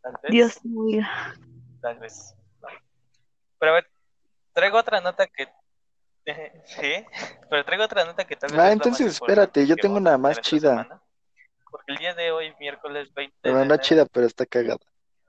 Tal 0.00 0.12
vez. 0.22 0.30
Dios 0.30 0.60
te 0.62 0.68
oiga. 0.76 1.34
Tal 1.80 1.98
vez. 1.98 2.36
no. 2.62 2.68
Pero 3.58 3.72
a 3.72 3.74
ver, 3.74 3.90
traigo 4.52 4.78
otra 4.78 5.00
nota 5.00 5.26
que. 5.26 5.48
sí, 6.64 7.04
pero 7.48 7.64
traigo 7.64 7.84
otra 7.84 8.04
nota 8.04 8.24
que 8.26 8.34
vez. 8.34 8.42
Ah, 8.44 8.46
es 8.46 8.56
la 8.56 8.72
entonces 8.72 9.06
más 9.06 9.14
espérate, 9.16 9.66
yo 9.66 9.76
tengo 9.76 9.96
una 9.96 10.18
más 10.18 10.40
chida. 10.40 10.70
semana. 10.70 11.02
Porque 11.70 11.92
el 11.92 11.98
día 11.98 12.14
de 12.14 12.32
hoy, 12.32 12.52
miércoles 12.58 13.12
20 13.14 13.36
de 13.42 13.50
Bueno, 13.50 13.64
no 13.64 13.74
enero, 13.74 13.82
chida, 13.82 14.06
pero 14.06 14.26
está 14.26 14.44
cagada. 14.46 14.78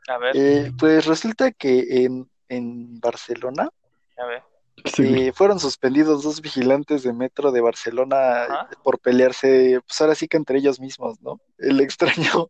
A 0.07 0.17
ver, 0.17 0.35
Eh, 0.35 0.71
pues 0.77 1.05
resulta 1.05 1.51
que 1.51 2.03
en, 2.03 2.29
en 2.49 2.99
Barcelona 2.99 3.69
a 4.17 4.25
ver. 4.25 4.43
Sí, 4.85 5.27
eh, 5.27 5.33
fueron 5.33 5.59
suspendidos 5.59 6.23
dos 6.23 6.41
vigilantes 6.41 7.03
de 7.03 7.13
metro 7.13 7.51
de 7.51 7.61
Barcelona 7.61 8.43
Ajá. 8.45 8.69
por 8.83 8.99
pelearse, 8.99 9.79
pues 9.85 10.01
ahora 10.01 10.15
sí 10.15 10.27
que 10.27 10.37
entre 10.37 10.57
ellos 10.57 10.79
mismos, 10.79 11.21
¿no? 11.21 11.39
El 11.59 11.79
extraño 11.81 12.49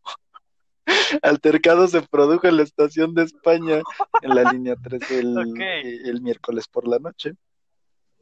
altercado 1.22 1.88
se 1.88 2.02
produjo 2.02 2.48
en 2.48 2.58
la 2.58 2.64
estación 2.64 3.14
de 3.14 3.24
España 3.24 3.82
en 4.22 4.36
la 4.36 4.52
línea 4.52 4.76
3 4.82 5.12
el, 5.12 5.38
eh, 5.62 6.00
el 6.06 6.22
miércoles 6.22 6.68
por 6.68 6.88
la 6.88 7.00
noche. 7.00 7.34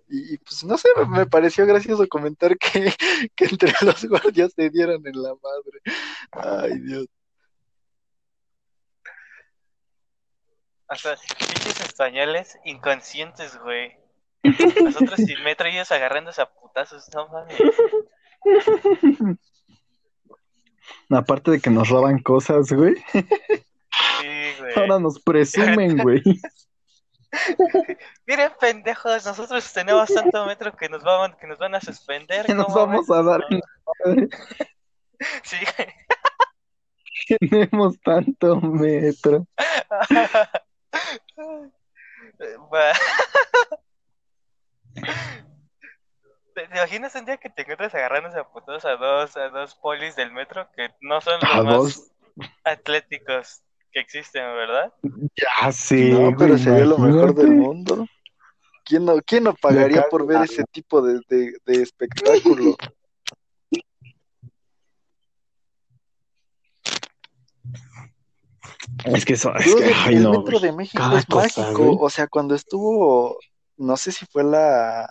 Y, 0.07 0.33
y, 0.33 0.37
pues 0.39 0.63
no 0.63 0.75
sé, 0.77 0.89
me, 0.97 1.05
me 1.05 1.25
pareció 1.27 1.67
gracioso 1.67 2.07
comentar 2.07 2.57
que, 2.57 2.91
que 3.35 3.45
entre 3.45 3.73
los 3.81 4.03
guardias 4.05 4.53
se 4.55 4.69
dieran 4.69 5.01
en 5.05 5.21
la 5.21 5.35
madre. 5.35 5.81
Ay, 6.31 6.79
Dios. 6.79 7.07
Hasta 10.87 11.15
pinches 11.37 11.81
españoles 11.81 12.57
inconscientes, 12.65 13.59
güey. 13.59 13.95
Nosotros 14.83 15.17
sin 15.17 15.43
metro 15.43 15.67
y 15.67 15.73
ellos 15.73 15.91
agarrándose 15.91 16.41
a 16.41 16.49
putazos, 16.51 17.07
no 17.13 17.27
mames. 17.27 17.59
Aparte 21.09 21.51
de 21.51 21.59
que 21.59 21.69
nos 21.69 21.89
roban 21.89 22.19
cosas, 22.19 22.71
güey, 22.71 22.95
Sí, 23.11 23.25
güey. 24.59 24.73
ahora 24.75 24.99
nos 24.99 25.19
presumen, 25.21 25.97
güey. 26.03 26.21
Miren, 28.25 28.51
pendejos, 28.59 29.25
nosotros 29.25 29.71
tenemos 29.73 30.11
tanto 30.13 30.45
metro 30.45 30.75
que 30.75 30.89
nos 30.89 31.03
van, 31.03 31.35
que 31.37 31.47
nos 31.47 31.57
van 31.59 31.75
a 31.75 31.81
suspender. 31.81 32.45
Que 32.45 32.53
nos 32.55 32.65
¿cómo 32.67 32.87
vamos 32.87 33.09
a 33.09 33.23
dar. 33.23 33.41
Sí, 35.43 35.57
Tenemos 37.49 37.99
tanto 38.01 38.59
metro. 38.61 39.45
¿Te 46.59 46.67
te 46.67 46.75
imaginas 46.77 47.15
un 47.15 47.23
día 47.23 47.37
que 47.37 47.49
te 47.49 47.61
encuentras 47.61 47.95
agarrándose 47.95 48.37
a 48.37 48.43
putos 48.43 48.83
a 48.83 48.97
dos, 48.97 49.37
a 49.37 49.47
dos 49.47 49.75
polis 49.75 50.17
del 50.17 50.33
metro 50.33 50.67
que 50.75 50.89
no 50.99 51.21
son 51.21 51.39
los 51.39 51.63
más 51.63 51.73
dos. 51.73 52.11
atléticos 52.65 53.61
que 53.93 54.01
existen, 54.01 54.43
¿verdad? 54.43 54.93
Ya 55.37 55.71
sé, 55.71 56.09
No, 56.09 56.35
pero 56.37 56.57
sería 56.57 56.83
lo 56.83 56.97
mejor 56.97 57.33
del 57.33 57.51
mundo. 57.51 58.05
¿Quién 58.83 59.05
no, 59.05 59.21
quién 59.25 59.45
no 59.45 59.53
pagaría 59.53 60.09
por 60.09 60.27
ver 60.27 60.41
ese 60.41 60.65
tipo 60.65 61.01
de, 61.01 61.21
de, 61.29 61.53
de 61.65 61.81
espectáculo? 61.81 62.75
Es 69.05 69.23
que 69.23 69.33
eso, 69.33 69.55
es 69.55 69.75
que, 69.75 69.93
ay, 69.95 70.15
el 70.17 70.23
no, 70.23 70.31
metro 70.31 70.59
de 70.59 70.73
México 70.73 71.03
es 71.17 71.25
cosa, 71.25 71.61
mágico. 71.61 71.83
güey. 71.85 71.97
O 72.01 72.09
sea, 72.09 72.27
cuando 72.27 72.53
estuvo, 72.53 73.39
no 73.77 73.95
sé 73.95 74.11
si 74.11 74.25
fue 74.25 74.43
la, 74.43 75.09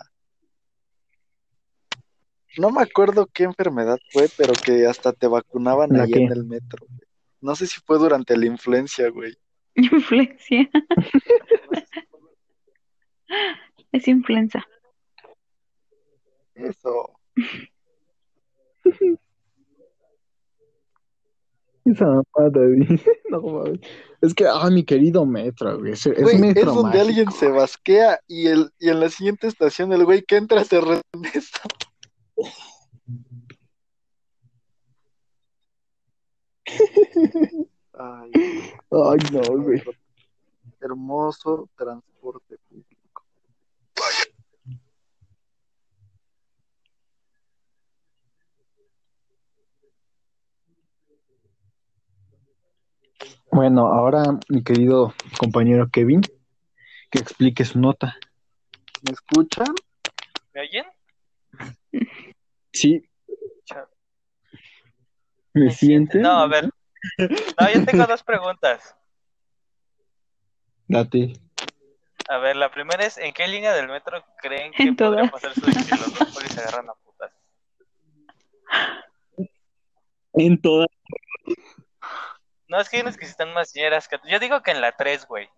no 2.59 2.69
me 2.71 2.81
acuerdo 2.81 3.27
qué 3.33 3.43
enfermedad 3.43 3.97
fue, 4.11 4.27
pero 4.37 4.53
que 4.53 4.85
hasta 4.87 5.13
te 5.13 5.27
vacunaban 5.27 5.89
¿La 5.91 6.03
ahí 6.03 6.11
qué? 6.11 6.23
en 6.23 6.31
el 6.31 6.45
metro. 6.45 6.85
güey. 6.87 6.99
No 7.41 7.55
sé 7.55 7.67
si 7.67 7.79
fue 7.85 7.97
durante 7.97 8.35
la 8.37 8.45
influencia, 8.45 9.09
güey. 9.09 9.35
Influencia. 9.75 10.69
Es 13.91 14.07
influenza. 14.07 14.63
Eso. 16.55 17.19
Esa 21.85 22.05
mamada, 22.05 22.25
güey. 22.65 22.87
No 23.29 23.41
mames. 23.41 23.79
Es 24.21 24.33
que, 24.33 24.45
ah, 24.47 24.69
mi 24.71 24.83
querido 24.83 25.25
metro, 25.25 25.79
güey. 25.79 25.93
Es, 25.93 26.05
Güey, 26.05 26.35
es 26.35 26.41
metro 26.41 26.73
donde 26.73 26.97
mágico. 26.97 27.07
alguien 27.07 27.31
se 27.31 27.47
basquea 27.49 28.19
y, 28.27 28.47
el, 28.47 28.71
y 28.79 28.89
en 28.89 28.99
la 28.99 29.09
siguiente 29.09 29.47
estación 29.47 29.93
el 29.93 30.03
güey 30.05 30.23
que 30.23 30.35
entra 30.37 30.63
se 30.63 30.81
regresa. 30.81 31.59
Ay, 37.93 38.31
Ay, 38.91 39.17
no, 39.33 39.41
güey. 39.61 39.81
hermoso 40.79 41.69
transporte 41.75 42.57
público. 42.69 43.25
Bueno, 53.51 53.87
ahora 53.87 54.23
mi 54.47 54.63
querido 54.63 55.13
compañero 55.37 55.89
Kevin, 55.91 56.21
que 57.09 57.19
explique 57.19 57.65
su 57.65 57.79
nota. 57.79 58.15
¿Me 59.01 59.11
escuchan? 59.11 59.73
¿Me 60.53 60.61
oyen? 60.61 60.85
Sí. 62.73 63.03
¿Me 65.53 65.71
siente? 65.71 66.19
No, 66.19 66.31
a 66.31 66.47
ver. 66.47 66.69
No, 67.17 67.71
yo 67.73 67.85
tengo 67.85 68.05
dos 68.05 68.23
preguntas. 68.23 68.95
Date. 70.87 71.33
A 72.29 72.37
ver, 72.37 72.55
la 72.55 72.71
primera 72.71 73.05
es, 73.05 73.17
¿en 73.17 73.33
qué 73.33 73.47
línea 73.47 73.73
del 73.73 73.87
metro 73.87 74.23
creen 74.37 74.71
que 74.71 74.93
podría 74.93 75.29
todas. 75.29 75.31
pasar 75.31 75.53
de 75.53 75.61
que 75.61 75.95
los 75.95 76.19
dos 76.19 76.31
polis 76.31 76.51
se 76.51 76.61
agarran 76.61 76.89
a 76.89 76.93
putas? 76.93 77.31
En 80.33 80.61
toda. 80.61 80.85
No, 82.67 82.79
es 82.79 82.87
que 82.87 82.97
hay 82.97 83.01
unos 83.01 83.17
que 83.17 83.25
están 83.25 83.51
más 83.53 83.75
ñeras 83.75 84.07
que... 84.07 84.19
Yo 84.29 84.39
digo 84.39 84.61
que 84.61 84.69
en 84.71 84.81
la 84.81 84.91
3, 84.91 85.25
güey. 85.25 85.49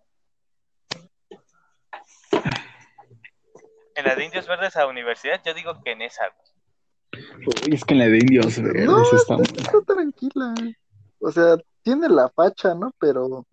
En 3.94 4.04
la 4.06 4.14
de 4.14 4.24
Indios 4.24 4.46
Verdes 4.48 4.76
a 4.76 4.86
Universidad, 4.86 5.42
yo 5.44 5.52
digo 5.52 5.82
que 5.82 5.92
en 5.92 6.00
esa, 6.00 6.28
güey. 6.28 6.51
Uy, 7.38 7.74
es 7.74 7.84
que 7.84 7.94
en 7.94 7.98
la 8.00 8.06
de 8.06 8.18
indios 8.18 8.60
verdes 8.60 8.86
No, 8.86 9.02
está. 9.02 9.36
está, 9.42 9.60
está 9.62 9.80
tranquila. 9.94 10.54
O 11.20 11.30
sea, 11.32 11.56
tiene 11.82 12.08
la 12.08 12.28
facha, 12.28 12.74
¿no? 12.74 12.92
Pero 12.98 13.46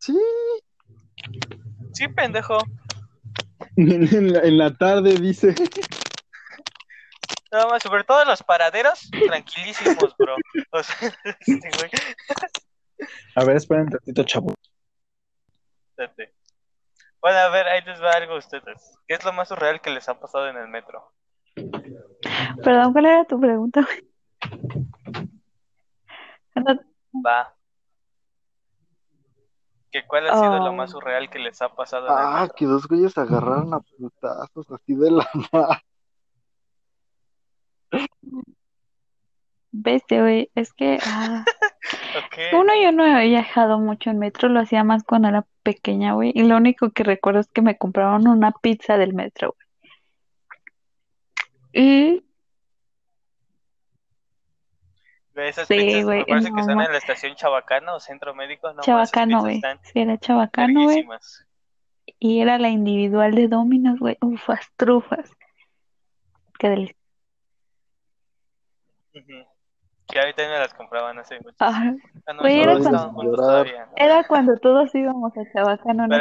sí, 0.00 0.18
Sí, 1.92 2.08
pendejo. 2.08 2.58
En 3.76 4.32
la, 4.32 4.40
en 4.40 4.58
la 4.58 4.74
tarde 4.74 5.14
dice. 5.18 5.54
Nada 7.50 7.68
más, 7.68 7.82
sobre 7.82 8.04
todo 8.04 8.24
los 8.24 8.42
paraderos, 8.42 9.10
tranquilísimos, 9.10 10.14
bro. 10.18 10.36
O 10.72 10.82
sea, 10.82 10.96
este 11.40 11.68
güey. 11.78 11.90
A 13.34 13.44
ver, 13.44 13.56
espera 13.56 13.82
un 13.82 13.90
ratito, 13.90 14.24
chavo. 14.24 14.54
Espérate. 15.90 16.34
Bueno, 17.20 17.38
a 17.38 17.48
ver, 17.48 17.66
ahí 17.66 17.80
les 17.82 18.02
va 18.02 18.12
algo 18.12 18.34
a 18.34 18.38
ustedes. 18.38 18.98
¿Qué 19.08 19.14
es 19.14 19.24
lo 19.24 19.32
más 19.32 19.48
surreal 19.48 19.80
que 19.80 19.90
les 19.90 20.08
ha 20.08 20.18
pasado 20.20 20.48
en 20.48 20.56
el 20.56 20.68
metro? 20.68 21.12
Perdón, 22.62 22.92
¿cuál 22.92 23.06
era 23.06 23.24
tu 23.24 23.40
pregunta? 23.40 23.86
No, 26.54 26.80
Va. 27.24 27.54
¿Que 29.90 30.06
¿Cuál 30.06 30.28
ha 30.28 30.34
sido 30.34 30.58
lo 30.58 30.70
Oh. 30.70 30.72
más 30.72 30.90
surreal 30.90 31.30
que 31.30 31.38
les 31.38 31.60
ha 31.62 31.68
pasado 31.74 32.06
ah, 32.10 32.48
que 32.54 32.66
dos 32.66 32.86
güeyes 32.86 33.16
agarraron 33.16 33.72
a 33.72 33.80
putazos 33.80 34.70
así 34.70 34.94
de 34.94 35.10
la 35.10 35.26
nada. 35.52 35.82
Vete, 39.72 40.20
güey, 40.20 40.50
es 40.54 40.72
que 40.72 40.98
ah, 41.04 41.44
uno 42.52 42.72
yo 42.82 42.92
no 42.92 43.06
he 43.06 43.26
viajado 43.28 43.78
mucho 43.78 44.10
en 44.10 44.18
metro, 44.18 44.48
lo 44.48 44.60
hacía 44.60 44.84
más 44.84 45.04
cuando 45.04 45.28
era 45.28 45.46
pequeña, 45.62 46.14
güey, 46.14 46.32
y 46.34 46.42
lo 46.44 46.56
único 46.56 46.90
que 46.90 47.04
recuerdo 47.04 47.40
es 47.40 47.48
que 47.48 47.62
me 47.62 47.76
compraron 47.76 48.26
una 48.28 48.52
pizza 48.52 48.96
del 48.96 49.14
metro, 49.14 49.54
güey. 49.54 49.65
Y 51.78 52.22
esas 55.36 55.68
Sí, 55.68 55.74
pizzas, 55.76 56.04
güey, 56.04 56.18
me 56.20 56.24
parece 56.24 56.46
que 56.48 56.52
no, 56.54 56.60
están 56.60 56.80
en 56.80 56.92
la 56.92 56.98
estación 56.98 57.34
Chabacano 57.34 57.96
o 57.96 58.00
Centro 58.00 58.34
Médico. 58.34 58.72
No, 58.72 58.82
Chabacano, 58.82 59.40
güey, 59.40 59.60
sí, 59.82 60.00
era 60.00 60.16
Chabacano, 60.18 60.84
güey, 60.84 61.06
y 62.18 62.40
era 62.40 62.58
la 62.58 62.68
individual 62.70 63.34
de 63.34 63.48
Domino's, 63.48 63.98
güey, 63.98 64.16
ufas, 64.22 64.66
trufas, 64.76 65.30
qué 66.58 66.70
delicia. 66.70 66.96
Ujú. 69.14 69.46
Que 70.08 70.20
ahorita 70.20 70.42
me 70.48 70.58
las 70.58 70.72
compraban 70.72 71.18
hace 71.18 71.36
mucho. 71.40 71.56
Ah, 71.60 71.92
Ah, 72.26 72.32
no, 72.32 72.42
no, 72.42 72.48
era 72.48 72.74
no 72.74 72.82
cuando- 72.82 73.36
¿no? 73.36 73.64
era 73.96 74.24
cuando 74.24 74.56
todos 74.56 74.94
íbamos 74.94 75.36
a 75.36 75.52
Chabacano, 75.52 76.06
no 76.06 76.16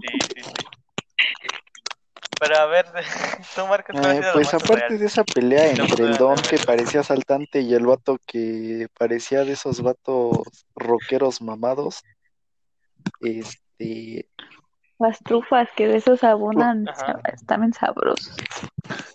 Pero, 0.00 0.18
sé. 0.18 0.58
Pero 2.38 2.56
a 2.58 2.66
ver, 2.66 2.86
tú 3.54 3.66
Marcos, 3.66 3.92
¿cuál 3.92 4.04
ha 4.04 4.14
Eh, 4.16 4.30
pues 4.32 4.52
aparte 4.52 4.98
de 4.98 5.06
esa 5.06 5.22
pelea 5.22 5.68
entre 5.68 6.04
el 6.04 6.16
don 6.16 6.42
que 6.42 6.58
parecía 6.58 7.00
asaltante 7.00 7.60
y 7.60 7.72
el 7.74 7.86
vato 7.86 8.18
que 8.26 8.88
parecía 8.98 9.44
de 9.44 9.52
esos 9.52 9.80
vatos 9.80 10.40
rockeros 10.74 11.40
mamados, 11.40 12.02
este, 13.20 14.28
Las 14.98 15.18
trufas, 15.20 15.68
que 15.76 15.86
de 15.86 15.98
esos 15.98 16.24
abundan, 16.24 16.88
Ajá. 16.88 17.20
bien 17.58 17.72
sabrosos. 17.72 18.34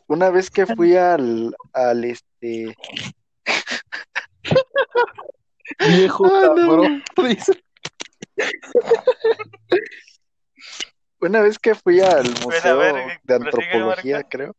una 0.08 0.30
vez 0.30 0.50
que 0.50 0.66
fui 0.66 0.96
al, 0.96 1.54
al 1.74 2.06
este, 2.06 2.74
Viejo 5.90 6.26
Ah, 6.26 6.54
no. 6.56 6.56
cabrón. 6.56 7.04
una 11.20 11.42
vez 11.42 11.60
que 11.60 11.76
fui 11.76 12.00
al 12.00 12.24
Bueno, 12.24 12.40
museo 12.44 12.78
ver, 12.78 13.20
de 13.24 13.34
antropología, 13.34 14.24
creo. 14.24 14.56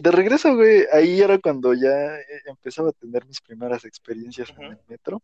De 0.00 0.10
regreso, 0.10 0.54
güey, 0.54 0.86
ahí 0.92 1.20
era 1.20 1.38
cuando 1.38 1.74
ya 1.74 2.16
eh, 2.16 2.42
empezaba 2.46 2.90
a 2.90 2.92
tener 2.92 3.26
mis 3.26 3.40
primeras 3.40 3.84
experiencias 3.84 4.50
en 4.56 4.64
el 4.64 4.78
metro. 4.86 5.20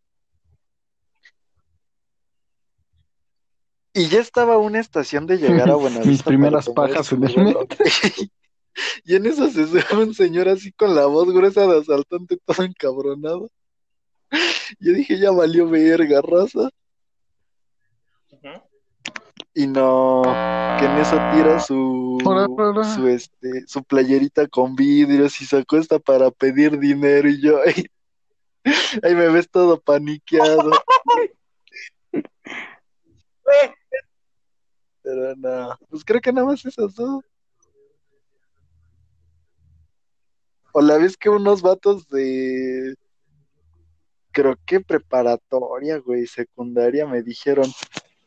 Y 3.92 4.08
ya 4.08 4.20
estaba 4.20 4.54
a 4.54 4.58
una 4.58 4.80
estación 4.80 5.26
de 5.26 5.38
llegar 5.38 5.70
a 5.70 5.74
Buenavista. 5.76 6.10
Mis 6.10 6.22
primeras 6.22 6.68
pajas 6.68 7.12
en 7.12 7.24
el 7.24 7.36
metro. 7.36 7.66
Y 9.04 9.16
en 9.16 9.24
eso 9.24 9.48
se 9.48 9.66
sube 9.66 10.02
un 10.04 10.14
señor 10.14 10.50
así 10.50 10.70
con 10.70 10.94
la 10.94 11.06
voz 11.06 11.32
gruesa 11.32 11.66
de 11.66 11.78
asaltante, 11.78 12.36
todo 12.44 12.62
encabronado. 12.62 13.50
Yo 14.78 14.92
dije, 14.92 15.18
ya 15.18 15.30
valió 15.30 15.68
verga, 15.68 16.20
raza. 16.20 16.68
Ujú. 18.32 18.65
Y 19.58 19.66
no, 19.66 20.20
que 20.78 20.84
en 20.84 20.98
eso 20.98 21.16
tira 21.32 21.58
su, 21.60 22.18
su, 22.94 23.08
este, 23.08 23.66
su 23.66 23.82
playerita 23.84 24.46
con 24.48 24.76
vidrios 24.76 25.40
y 25.40 25.46
se 25.46 25.56
acuesta 25.56 25.98
para 25.98 26.30
pedir 26.30 26.78
dinero. 26.78 27.26
Y 27.26 27.40
yo, 27.40 27.60
ahí, 27.66 27.86
ahí 29.02 29.14
me 29.14 29.30
ves 29.30 29.48
todo 29.48 29.80
paniqueado. 29.80 30.72
Pero 35.02 35.34
no, 35.36 35.78
pues 35.88 36.04
creo 36.04 36.20
que 36.20 36.34
nada 36.34 36.48
más 36.48 36.62
esas 36.62 36.94
dos. 36.94 37.24
O 40.72 40.82
la 40.82 40.98
vez 40.98 41.16
que 41.16 41.30
unos 41.30 41.62
vatos 41.62 42.06
de, 42.10 42.94
creo 44.32 44.54
que 44.66 44.80
preparatoria, 44.80 45.96
güey, 45.96 46.26
secundaria, 46.26 47.06
me 47.06 47.22
dijeron, 47.22 47.72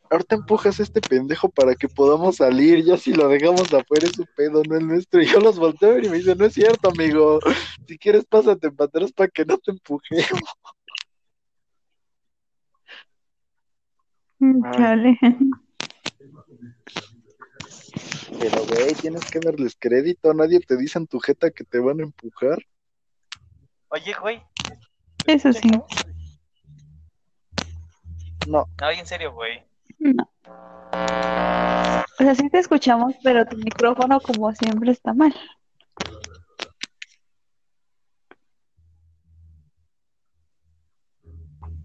ahorita 0.09 0.35
empujas 0.35 0.79
a 0.79 0.83
este 0.83 1.01
pendejo 1.01 1.49
para 1.49 1.75
que 1.75 1.87
podamos 1.87 2.37
salir, 2.37 2.83
ya 2.83 2.97
si 2.97 3.13
lo 3.13 3.27
dejamos 3.27 3.73
afuera 3.73 4.07
es 4.07 4.13
su 4.13 4.25
pedo, 4.35 4.63
no 4.67 4.75
el 4.75 4.87
nuestro. 4.87 5.21
Y 5.21 5.25
yo 5.31 5.39
los 5.39 5.57
volteo 5.59 5.91
a 5.91 5.93
ver 5.93 6.05
y 6.05 6.09
me 6.09 6.17
dicen, 6.17 6.37
no 6.37 6.45
es 6.45 6.53
cierto, 6.53 6.89
amigo, 6.89 7.39
si 7.87 7.97
quieres 7.97 8.25
pásate 8.25 8.71
para 8.71 8.87
atrás 8.87 9.11
para 9.11 9.29
que 9.29 9.45
no 9.45 9.57
te 9.57 9.71
empujemos. 9.71 10.41
Ay. 14.41 14.71
Chale. 14.73 15.19
Pero, 18.39 18.65
güey, 18.67 18.93
tienes 18.93 19.29
que 19.29 19.39
darles 19.39 19.75
crédito, 19.77 20.33
nadie 20.33 20.61
te 20.61 20.77
dice 20.77 20.97
en 20.97 21.07
tu 21.07 21.19
jeta 21.19 21.51
que 21.51 21.65
te 21.65 21.79
van 21.79 21.99
a 21.99 22.03
empujar. 22.03 22.57
Oye, 23.89 24.15
güey. 24.21 24.41
Eso 25.25 25.51
sí. 25.51 25.69
No, 28.47 28.65
No, 28.79 28.89
en 28.89 29.05
serio, 29.05 29.33
güey. 29.33 29.68
No. 29.99 30.29
O 32.19 32.23
sea, 32.23 32.35
sí 32.35 32.49
te 32.49 32.59
escuchamos, 32.59 33.13
pero 33.23 33.45
tu 33.45 33.57
micrófono, 33.57 34.19
como 34.19 34.53
siempre, 34.53 34.91
está 34.91 35.13
mal. 35.13 35.33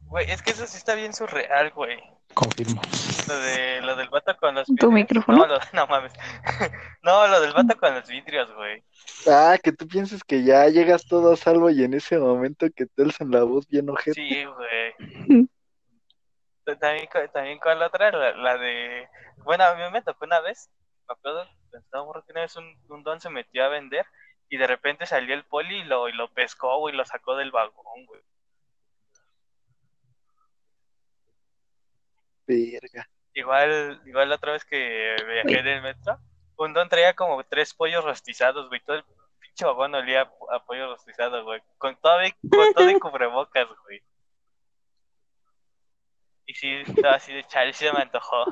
Güey, 0.07 0.31
es 0.31 0.43
que 0.43 0.53
eso 0.53 0.67
sí 0.67 0.77
está 0.77 0.95
bien 0.95 1.13
surreal, 1.13 1.71
güey. 1.73 1.99
Confirmo. 2.35 2.81
Lo, 3.29 3.37
de, 3.39 3.81
lo 3.83 3.97
del 3.97 4.09
vato 4.09 4.37
con 4.37 4.55
los 4.55 4.67
¿Tu 4.67 4.73
vidrios. 4.75 4.93
micrófono? 4.93 5.39
No, 5.39 5.47
lo- 5.47 5.59
no 5.73 5.87
mames. 5.87 6.13
no, 7.03 7.27
lo 7.29 7.41
del 7.41 7.53
vato 7.53 7.77
con 7.77 7.95
los 7.95 8.09
vidrios, 8.09 8.49
güey. 8.55 8.83
Ah, 9.29 9.57
que 9.63 9.73
tú 9.73 9.87
pienses 9.89 10.23
que 10.25 10.43
ya 10.45 10.69
llegas 10.69 11.05
todo 11.07 11.33
a 11.33 11.37
salvo 11.37 11.71
y 11.71 11.83
en 11.83 11.95
ese 11.95 12.19
momento 12.19 12.67
que 12.75 12.87
te 12.87 13.03
alzan 13.03 13.31
la 13.31 13.43
voz 13.45 13.67
bien 13.69 13.89
ojete. 13.91 14.15
Sí, 14.15 14.45
güey. 14.45 15.49
También, 16.65 17.07
con- 17.09 17.29
también 17.31 17.59
con 17.59 17.79
la 17.79 17.87
otra, 17.87 18.11
la, 18.11 18.33
la 18.37 18.57
de... 18.59 19.09
Bueno, 19.39 19.65
a 19.65 19.75
mí 19.75 19.83
me 19.93 20.03
tocó 20.03 20.25
una 20.25 20.41
vez, 20.41 20.71
me 21.09 21.13
acuerdo, 21.13 21.47
una 22.29 22.41
vez 22.41 22.57
un, 22.57 22.75
un 22.89 23.03
don 23.03 23.21
se 23.21 23.29
metió 23.31 23.65
a 23.65 23.69
vender 23.69 24.07
y 24.49 24.57
de 24.57 24.67
repente 24.67 25.05
salió 25.07 25.35
el 25.35 25.45
poli 25.45 25.81
y 25.81 25.85
lo, 25.85 26.09
y 26.09 26.13
lo 26.13 26.33
pescó, 26.33 26.79
güey, 26.79 26.95
y 26.95 26.97
lo 26.97 27.05
sacó 27.05 27.37
del 27.37 27.51
vagón, 27.51 28.07
güey. 28.07 28.23
Verga. 32.47 33.09
Igual, 33.35 34.01
igual 34.07 34.29
la 34.29 34.37
otra 34.37 34.53
vez 34.53 34.65
que 34.65 35.17
viajé 35.27 35.59
en 35.59 35.67
el 35.67 35.83
metro, 35.83 36.19
un 36.57 36.73
don 36.73 36.89
traía 36.89 37.15
como 37.15 37.43
tres 37.45 37.75
pollos 37.75 38.05
rostizados, 38.05 38.69
güey, 38.69 38.81
todo 38.81 38.97
el 38.97 39.05
pinche 39.41 39.65
vagón 39.65 39.95
olía 39.95 40.23
a, 40.23 40.57
a 40.57 40.65
pollo 40.65 40.87
rostizado, 40.89 41.43
güey, 41.45 41.61
con 41.79 41.97
todo, 42.01 42.19
con 42.51 42.73
todo 42.75 42.91
y 42.91 42.99
cubrebocas, 43.01 43.67
güey. 43.85 44.03
Y 46.47 46.55
sí, 46.55 46.69
estaba 46.87 47.15
así 47.15 47.33
de 47.33 47.45
chale, 47.45 47.73
sí 47.73 47.85
se 47.85 47.93
me 47.93 48.01
antojó. 48.01 48.45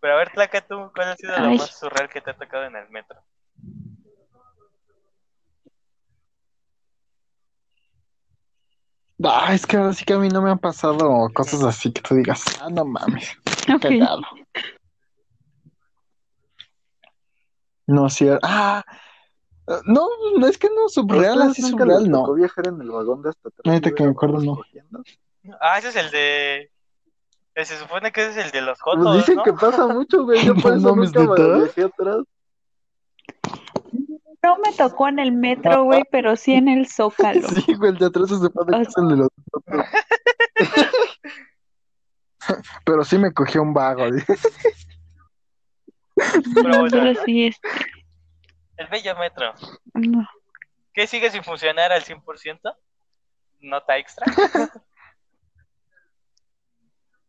Pero 0.00 0.14
a 0.14 0.16
ver, 0.16 0.30
Tlaca, 0.30 0.60
tú, 0.60 0.90
¿cuál 0.94 1.08
ha 1.08 1.16
sido 1.16 1.38
lo 1.40 1.54
más 1.56 1.78
surreal 1.78 2.08
que 2.08 2.20
te 2.20 2.30
ha 2.30 2.36
tocado 2.36 2.64
en 2.64 2.76
el 2.76 2.88
metro? 2.90 3.20
Ah, 9.24 9.52
es 9.52 9.66
que 9.66 9.76
ahora 9.76 9.92
sí 9.92 10.04
que 10.04 10.12
a 10.12 10.18
mí 10.18 10.28
no 10.28 10.40
me 10.40 10.50
han 10.50 10.58
pasado 10.58 11.28
cosas 11.34 11.64
así 11.64 11.92
que 11.92 12.00
tú 12.02 12.14
digas, 12.14 12.44
ah, 12.60 12.68
no 12.70 12.84
mames, 12.84 13.36
Ok. 13.74 13.80
cagado. 13.82 14.22
No, 17.86 18.08
sí, 18.10 18.28
ah, 18.42 18.84
no, 19.84 20.08
no 20.38 20.46
es 20.46 20.58
que 20.58 20.68
no, 20.68 20.88
subreal, 20.88 21.42
¿A 21.42 21.46
así 21.46 21.62
subreal, 21.62 22.10
no. 22.10 22.32
viajar 22.34 22.68
en 22.68 22.80
el 22.80 22.90
vagón 22.90 23.22
de 23.22 23.30
hasta 23.30 23.48
atrás? 23.48 23.76
Y 23.76 23.94
que 23.94 24.02
me 24.04 24.10
acuerdo, 24.10 24.40
no. 24.40 24.56
cogiendo? 24.56 25.02
Ah, 25.60 25.78
ese 25.78 25.88
es 25.88 25.96
el 25.96 26.10
de... 26.10 26.70
eh, 27.54 27.64
Se 27.64 27.76
supone 27.78 28.10
que 28.12 28.22
ese 28.26 28.40
es 28.40 28.46
el 28.46 28.52
de 28.52 28.62
los 28.62 28.78
Pues 28.82 28.96
jotos, 28.96 29.16
dicen 29.18 29.36
¿no? 29.36 29.42
que 29.44 29.52
pasa 29.52 29.86
mucho, 29.86 30.24
güey. 30.24 30.44
Yo 30.44 30.54
por 30.62 30.72
No 30.72 30.78
eso 30.78 30.96
mames, 30.96 31.14
nunca 31.14 31.32
me 31.32 31.38
¿neta? 31.48 31.56
viajé 31.58 31.82
atrás. 31.84 32.16
No 34.42 34.56
me 34.58 34.72
tocó 34.72 35.08
en 35.08 35.18
el 35.18 35.32
metro, 35.32 35.84
güey, 35.84 36.04
pero 36.12 36.36
sí 36.36 36.54
en 36.54 36.68
el 36.68 36.86
Zócalo. 36.88 37.40
Sí, 37.66 37.74
güey, 37.74 37.90
el 37.92 37.98
de 37.98 38.06
atrás 38.06 38.28
se 38.28 38.36
supone 38.38 38.76
que 38.76 38.82
es 38.88 38.96
el 38.96 39.08
de 39.08 39.16
los 39.16 39.28
otros. 39.52 39.86
Pero 42.84 43.04
sí 43.04 43.18
me 43.18 43.32
cogió 43.32 43.60
un 43.62 43.74
vago, 43.74 44.10
dice. 44.10 44.36
Pero 46.54 46.68
No, 46.68 46.80
bueno, 46.80 46.88
pero 46.90 47.12
¿no? 47.12 47.24
sí, 47.24 47.46
este, 47.46 47.68
El 48.78 48.86
bello 48.86 49.14
metro. 49.16 49.52
no. 49.94 50.26
¿Qué 50.94 51.06
sigue 51.06 51.30
sin 51.30 51.44
funcionar 51.44 51.92
al 51.92 52.02
100%? 52.02 52.76
Nota 53.60 53.98
extra. 53.98 54.26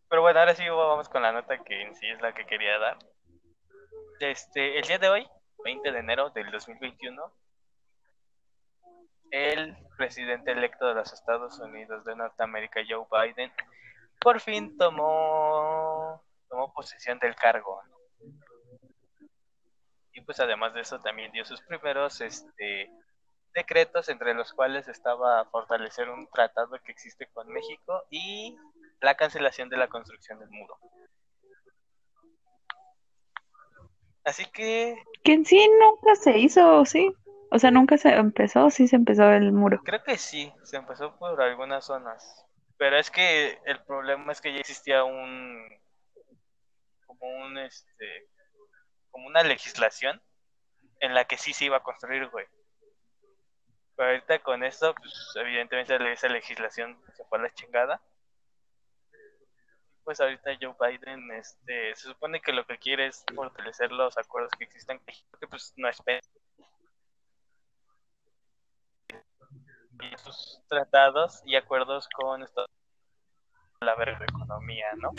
Pero 0.09 0.21
bueno, 0.23 0.39
ahora 0.39 0.55
sí 0.55 0.67
vamos 0.67 1.07
con 1.09 1.21
la 1.21 1.31
nota 1.31 1.63
que 1.63 1.83
en 1.83 1.95
sí 1.95 2.07
es 2.07 2.19
la 2.21 2.33
que 2.33 2.47
quería 2.47 2.79
dar. 2.79 2.97
Este, 4.19 4.79
el 4.79 4.87
día 4.87 4.97
de 4.97 5.09
hoy, 5.09 5.27
20 5.63 5.91
de 5.91 5.99
enero 5.99 6.31
del 6.31 6.49
2021, 6.51 7.31
el 9.31 9.77
presidente 9.97 10.51
electo 10.51 10.87
de 10.87 10.95
los 10.95 11.13
Estados 11.13 11.59
Unidos 11.59 12.03
de 12.05 12.15
Norteamérica, 12.15 12.81
Joe 12.87 13.05
Biden, 13.11 13.51
por 14.19 14.39
fin 14.41 14.77
tomó, 14.77 16.23
tomó 16.49 16.73
posesión 16.73 17.19
del 17.19 17.35
cargo. 17.35 17.83
Y 20.19 20.21
pues 20.21 20.41
además 20.41 20.73
de 20.73 20.81
eso 20.81 20.99
también 20.99 21.31
dio 21.31 21.45
sus 21.45 21.61
primeros 21.61 22.19
este, 22.19 22.91
decretos, 23.53 24.09
entre 24.09 24.33
los 24.33 24.51
cuales 24.51 24.89
estaba 24.89 25.45
fortalecer 25.45 26.09
un 26.09 26.27
tratado 26.27 26.77
que 26.83 26.91
existe 26.91 27.27
con 27.27 27.47
México 27.47 28.03
y 28.09 28.57
la 28.99 29.15
cancelación 29.15 29.69
de 29.69 29.77
la 29.77 29.87
construcción 29.87 30.37
del 30.39 30.49
muro. 30.49 30.77
Así 34.25 34.43
que 34.47 35.01
Que 35.23 35.31
en 35.31 35.45
sí 35.45 35.69
nunca 35.79 36.15
se 36.15 36.37
hizo, 36.37 36.83
¿sí? 36.83 37.09
O 37.51 37.57
sea, 37.57 37.71
nunca 37.71 37.97
se 37.97 38.09
empezó, 38.09 38.69
sí 38.69 38.89
se 38.89 38.97
empezó 38.97 39.31
el 39.31 39.53
muro. 39.53 39.79
creo 39.85 40.03
que 40.03 40.17
sí, 40.17 40.51
se 40.63 40.75
empezó 40.75 41.17
por 41.17 41.41
algunas 41.41 41.85
zonas. 41.85 42.45
Pero 42.77 42.97
es 42.97 43.09
que 43.09 43.57
el 43.63 43.81
problema 43.85 44.33
es 44.33 44.41
que 44.41 44.51
ya 44.51 44.59
existía 44.59 45.05
un 45.05 45.65
como 47.05 47.25
un 47.45 47.57
este 47.57 48.27
como 49.19 49.27
una 49.27 49.43
legislación 49.43 50.21
en 51.01 51.13
la 51.13 51.25
que 51.25 51.37
sí 51.37 51.51
se 51.51 51.65
iba 51.65 51.75
a 51.77 51.83
construir, 51.83 52.29
güey. 52.29 52.45
Pero 53.97 54.11
ahorita 54.11 54.39
con 54.39 54.63
esto, 54.63 54.95
pues 54.95 55.13
evidentemente 55.35 56.13
esa 56.13 56.29
legislación 56.29 56.97
se 57.13 57.25
fue 57.25 57.37
a 57.37 57.41
la 57.41 57.53
chingada. 57.53 58.01
pues 60.05 60.21
ahorita 60.21 60.57
Joe 60.59 60.73
Biden, 60.79 61.31
este, 61.31 61.93
se 61.95 62.07
supone 62.07 62.41
que 62.41 62.53
lo 62.53 62.65
que 62.65 62.77
quiere 62.77 63.07
es 63.07 63.25
fortalecer 63.35 63.91
los 63.91 64.17
acuerdos 64.17 64.51
que 64.57 64.63
existen, 64.63 64.99
que 65.05 65.47
pues 65.47 65.73
no 65.75 65.89
espera 65.89 66.21
sus 70.23 70.61
tratados 70.69 71.41
y 71.45 71.57
acuerdos 71.57 72.07
con 72.15 72.41
Estados 72.41 72.69
Unidos 72.69 72.79
la 73.81 73.95
verde 73.95 74.25
economía, 74.25 74.87
¿no? 74.95 75.11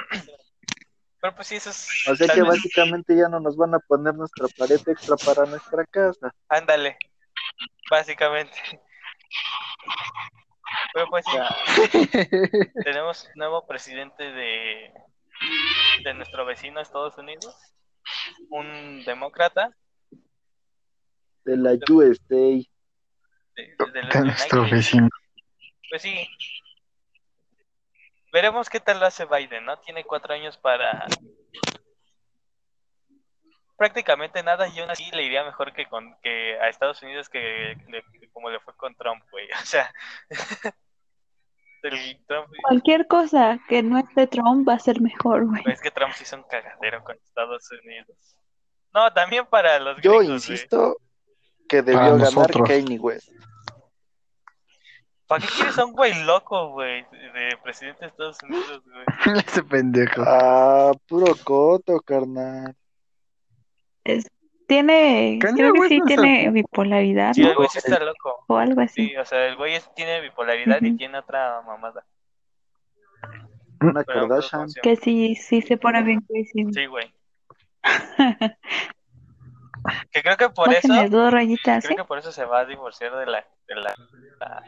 Pero 1.22 1.34
pues 1.36 1.46
sí, 1.46 1.54
eso 1.56 1.70
es... 1.70 1.88
O 2.08 2.16
sea 2.16 2.26
que 2.26 2.40
vez- 2.42 2.48
básicamente 2.50 3.16
ya 3.16 3.28
no 3.28 3.38
nos 3.40 3.56
van 3.56 3.74
a 3.74 3.78
poner 3.78 4.12
nuestra 4.14 4.46
pared 4.58 4.80
extra 4.86 5.14
para 5.16 5.46
nuestra 5.46 5.86
casa. 5.86 6.34
Ándale, 6.48 6.98
básicamente. 7.88 8.58
Pero 10.94 11.06
pues 11.08 11.24
sí, 11.24 11.38
tenemos 12.84 13.28
nuevo 13.36 13.66
presidente 13.66 14.24
de, 14.24 14.92
de 16.04 16.14
nuestro 16.14 16.44
vecino 16.44 16.80
Estados 16.80 17.16
Unidos, 17.18 17.54
un 18.50 19.04
demócrata 19.04 19.70
De 21.44 21.56
la 21.56 21.72
USA. 21.88 22.18
de, 22.28 22.66
de 23.56 23.76
los 23.76 23.92
De 24.12 24.20
nuestro 24.24 24.60
United. 24.62 24.76
vecino. 24.76 25.08
Pues 25.88 26.02
sí. 26.02 26.28
Veremos 28.32 28.70
qué 28.70 28.80
tal 28.80 28.98
lo 28.98 29.06
hace 29.06 29.26
Biden, 29.26 29.64
¿no? 29.66 29.78
Tiene 29.80 30.04
cuatro 30.04 30.32
años 30.34 30.56
para 30.56 31.06
prácticamente 33.76 34.42
nada 34.42 34.68
y 34.68 34.78
aún 34.78 34.90
así 34.90 35.10
le 35.12 35.24
iría 35.24 35.44
mejor 35.44 35.72
que 35.72 35.86
con 35.86 36.16
que 36.22 36.58
a 36.60 36.68
Estados 36.68 37.02
Unidos 37.02 37.28
que, 37.28 37.76
le- 37.88 38.04
que 38.20 38.30
como 38.30 38.48
le 38.50 38.60
fue 38.60 38.74
con 38.76 38.94
Trump, 38.96 39.22
güey. 39.30 39.48
O 39.62 39.66
sea, 39.66 39.92
el 41.82 42.24
Trump, 42.26 42.48
Cualquier 42.62 43.06
cosa 43.08 43.58
que 43.68 43.82
no 43.82 43.98
esté 43.98 44.28
Trump 44.28 44.68
va 44.68 44.74
a 44.74 44.78
ser 44.78 45.00
mejor, 45.00 45.46
güey. 45.46 45.62
es 45.66 45.80
que 45.80 45.90
Trump 45.90 46.12
sí 46.14 46.22
hizo 46.22 46.36
un 46.36 46.44
cagadero 46.44 47.02
con 47.02 47.16
Estados 47.16 47.68
Unidos. 47.84 48.36
No, 48.94 49.12
también 49.12 49.46
para 49.46 49.78
los 49.80 50.00
Yo 50.00 50.18
gringos, 50.18 50.48
insisto 50.48 50.96
que 51.68 51.82
debió 51.82 52.16
ganar. 52.18 52.50
Kanye 52.66 52.98
West. 52.98 53.30
¿Para 55.32 55.46
qué 55.46 55.50
quieres 55.56 55.78
a 55.78 55.86
un 55.86 55.92
güey 55.92 56.12
loco, 56.24 56.72
güey, 56.72 57.06
de 57.10 57.56
presidente 57.62 58.00
de 58.02 58.08
Estados 58.08 58.36
Unidos, 58.42 58.82
güey? 58.84 59.04
Ese 59.46 59.62
pendejo. 59.62 60.22
Ah, 60.26 60.92
puro 61.08 61.34
coto, 61.42 61.98
carnal. 62.00 62.76
Es- 64.04 64.30
tiene, 64.66 65.38
creo 65.40 65.72
que 65.72 65.88
sí 65.88 65.98
no 66.00 66.04
tiene 66.04 66.50
bipolaridad, 66.50 67.32
Sí, 67.32 67.42
¿no? 67.42 67.48
el 67.48 67.54
güey 67.56 67.68
sí 67.70 67.78
está 67.78 67.98
loco. 67.98 68.44
O 68.46 68.56
algo 68.58 68.82
así. 68.82 69.08
Sí, 69.08 69.16
o 69.16 69.24
sea, 69.24 69.46
el 69.46 69.56
güey 69.56 69.74
es- 69.74 69.90
tiene 69.94 70.20
bipolaridad 70.20 70.82
y 70.82 70.98
tiene 70.98 71.18
otra 71.18 71.62
mamada. 71.62 72.04
Una 73.80 74.04
Kardashian. 74.04 74.66
Que 74.82 74.96
sí, 74.96 75.34
sí 75.34 75.62
se 75.62 75.78
pone 75.78 76.02
bien 76.02 76.20
crazy. 76.20 76.66
Sí, 76.74 76.84
güey. 76.86 77.10
Que 80.10 80.22
creo 80.22 80.36
que 80.36 80.48
por 80.50 80.72
eso, 80.72 80.88
dos 81.08 81.32
rayitas, 81.32 81.84
creo 81.84 81.90
¿sí? 81.90 81.96
que 81.96 82.04
por 82.04 82.18
eso 82.18 82.30
se 82.32 82.44
va 82.44 82.60
a 82.60 82.64
divorciar 82.64 83.14
de 83.16 83.26
la, 83.26 83.44
de 83.66 83.74
la, 83.74 83.94
la- 84.40 84.62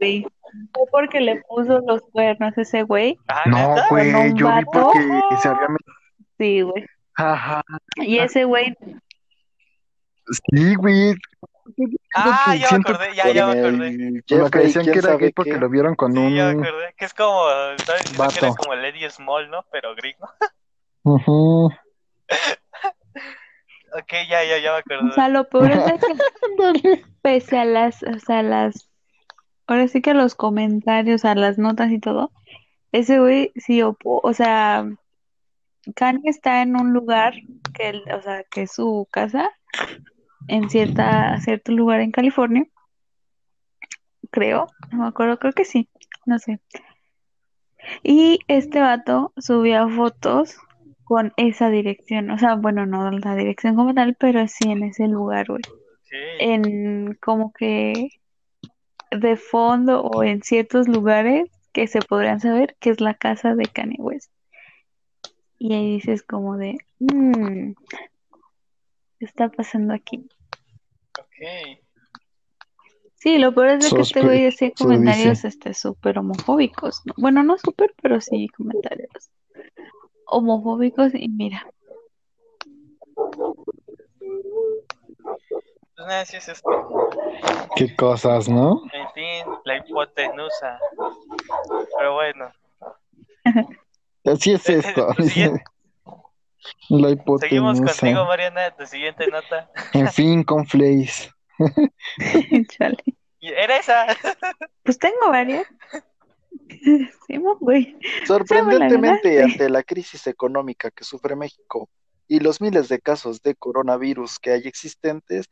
güey. 0.00 0.26
Fue 0.72 0.84
porque 0.90 1.20
le 1.20 1.42
puso 1.48 1.80
los 1.86 2.00
cuernos 2.12 2.56
ese 2.56 2.82
güey. 2.82 3.18
Ah, 3.28 3.42
No, 3.46 3.74
güey, 3.90 4.12
¿Con 4.12 4.20
un 4.22 4.36
yo 4.36 4.46
vi 4.46 4.52
vato? 4.52 4.90
porque 4.92 5.36
se 5.42 5.48
había 5.48 5.68
metido. 5.68 5.94
Sí, 6.38 6.60
güey. 6.62 6.86
Ajá. 7.16 7.62
Y 7.96 8.18
ese 8.18 8.44
güey, 8.44 8.76
Sí, 10.52 10.74
güey. 10.76 11.14
Ah, 12.14 12.54
ya 12.56 12.68
me 12.72 12.76
acordé, 12.78 13.14
ya, 13.14 13.30
ya 13.30 13.46
me 13.46 13.58
acordé. 13.60 14.22
Lo 14.28 14.50
que 14.50 14.58
decían 14.60 14.84
que 14.86 14.98
era 14.98 15.16
gay 15.16 15.32
porque 15.32 15.52
qué. 15.52 15.58
lo 15.58 15.68
vieron 15.68 15.94
con 15.94 16.12
Sí, 16.12 16.34
ya 16.34 16.46
me 16.46 16.54
un. 16.56 16.64
acordé. 16.64 16.94
Que 16.96 17.04
es 17.04 17.14
como, 17.14 17.42
¿sabes? 17.84 18.02
Dicen 18.10 18.28
que 18.28 18.38
era 18.38 18.48
Vato. 18.48 18.56
como 18.62 18.74
Lady 18.74 19.08
Small, 19.10 19.50
¿no? 19.50 19.64
Pero 19.70 19.94
gringo. 19.94 20.28
Ok, 23.92 24.12
ya, 24.28 24.44
ya, 24.44 24.58
ya 24.58 24.72
me 24.72 24.78
o 24.78 24.80
acordé. 24.80 25.12
sea, 25.14 25.28
lo 25.28 25.48
peor 25.48 25.70
es 25.70 25.84
que 25.84 27.04
pese 27.22 27.58
a 27.58 27.64
las, 27.64 28.02
o 28.02 28.18
sea, 28.18 28.42
las, 28.42 28.90
ahora 29.66 29.88
sí 29.88 30.02
que 30.02 30.12
los 30.14 30.34
comentarios, 30.34 31.24
a 31.24 31.34
las 31.34 31.58
notas 31.58 31.90
y 31.90 31.98
todo, 32.00 32.32
ese 32.92 33.18
güey 33.20 33.52
sí, 33.56 33.80
opo- 33.82 34.20
o 34.22 34.32
sea, 34.32 34.84
Kanye 35.94 36.28
está 36.28 36.62
en 36.62 36.76
un 36.76 36.92
lugar 36.92 37.34
que, 37.72 37.90
él- 37.90 38.04
o 38.12 38.20
sea, 38.22 38.42
que 38.50 38.62
es 38.62 38.72
su 38.72 39.06
casa, 39.10 39.50
en 40.48 40.68
cierta, 40.68 41.40
cierto 41.40 41.72
lugar 41.72 42.00
en 42.00 42.10
California, 42.10 42.66
creo, 44.30 44.66
no 44.90 44.98
me 44.98 45.06
acuerdo, 45.08 45.38
creo 45.38 45.52
que 45.52 45.64
sí, 45.64 45.88
no 46.26 46.38
sé. 46.38 46.60
Y 48.02 48.40
este 48.48 48.80
vato 48.80 49.32
subía 49.36 49.86
fotos 49.88 50.56
con 51.06 51.32
esa 51.36 51.70
dirección, 51.70 52.30
o 52.30 52.38
sea, 52.38 52.56
bueno, 52.56 52.84
no 52.84 53.08
la 53.12 53.36
dirección 53.36 53.76
como 53.76 53.94
tal, 53.94 54.16
pero 54.18 54.46
sí 54.48 54.68
en 54.70 54.82
ese 54.82 55.06
lugar, 55.06 55.46
güey 55.46 55.62
Sí. 56.02 56.16
en 56.40 57.14
como 57.22 57.52
que 57.52 58.08
de 59.12 59.36
fondo 59.36 60.02
o 60.02 60.24
en 60.24 60.42
ciertos 60.42 60.88
lugares 60.88 61.48
que 61.72 61.86
se 61.86 62.00
podrían 62.00 62.40
saber 62.40 62.76
que 62.80 62.90
es 62.90 63.00
la 63.00 63.14
casa 63.14 63.54
de 63.54 63.66
Kanye 63.66 63.96
West. 63.98 64.32
Y 65.58 65.74
ahí 65.74 65.92
dices 65.94 66.22
como 66.24 66.56
de, 66.56 66.76
"Mm, 66.98 67.72
¿qué 69.18 69.24
está 69.24 69.48
pasando 69.48 69.94
aquí? 69.94 70.28
Ok. 71.20 71.78
Sí, 73.14 73.38
lo 73.38 73.54
peor 73.54 73.68
es 73.70 73.84
de 73.90 73.96
que 73.96 74.02
este 74.02 74.22
güey 74.22 74.42
decía 74.42 74.72
comentarios 74.76 75.44
este 75.44 75.72
súper 75.72 76.18
homofóbicos. 76.18 77.02
¿no? 77.04 77.14
Bueno, 77.16 77.42
no 77.44 77.58
súper, 77.58 77.94
pero 78.02 78.20
sí 78.20 78.48
comentarios 78.56 79.30
homofóbicos 80.26 81.14
y 81.14 81.28
mira, 81.28 81.66
Pues 85.96 86.08
nada, 86.08 86.24
sí 86.26 86.36
es 86.36 86.48
esto. 86.48 86.70
Qué 87.76 87.94
cosas, 87.96 88.48
¿no? 88.48 88.82
En 88.92 89.08
fin, 89.14 89.44
la 89.64 89.78
hipotenusa. 89.78 90.78
Pero 91.98 92.14
bueno, 92.14 92.52
Así 94.24 94.52
es 94.52 94.68
esto. 94.70 95.08
La 96.88 97.08
seguimos 97.38 97.78
hipotenusa. 97.78 97.84
contigo, 98.00 98.24
Mariana. 98.26 98.70
Tu 98.76 98.86
siguiente 98.86 99.28
nota. 99.28 99.70
En 99.92 100.08
fin, 100.08 100.42
con 100.42 100.66
Flays. 100.66 101.30
chale. 102.76 102.96
Era 103.40 103.76
esa. 103.76 104.06
Pues 104.82 104.98
tengo 104.98 105.28
varias. 105.28 105.64
Sí, 107.26 107.38
mo, 107.38 107.56
güey. 107.58 107.96
Sorprendentemente, 108.26 109.42
ante 109.42 109.68
la 109.68 109.82
crisis 109.82 110.26
económica 110.26 110.90
que 110.90 111.04
sufre 111.04 111.36
México 111.36 111.88
y 112.28 112.40
los 112.40 112.60
miles 112.60 112.88
de 112.88 113.00
casos 113.00 113.40
de 113.42 113.54
coronavirus 113.54 114.38
que 114.38 114.50
hay 114.52 114.62
existentes, 114.66 115.46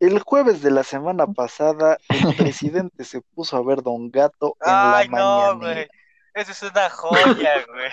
el 0.00 0.18
jueves 0.20 0.62
de 0.62 0.70
la 0.70 0.82
semana 0.82 1.26
pasada 1.26 1.98
el 2.08 2.34
presidente 2.36 3.04
se 3.04 3.20
puso 3.34 3.56
a 3.56 3.62
ver 3.64 3.82
Don 3.82 4.10
Gato 4.10 4.56
en 4.60 4.72
Ay, 4.72 5.08
la 5.08 5.18
no, 5.18 5.54
mañanera. 5.56 5.74
güey. 5.74 5.88
Eso 6.34 6.52
es 6.52 6.62
una 6.62 6.90
joya, 6.90 7.64
güey. 7.68 7.90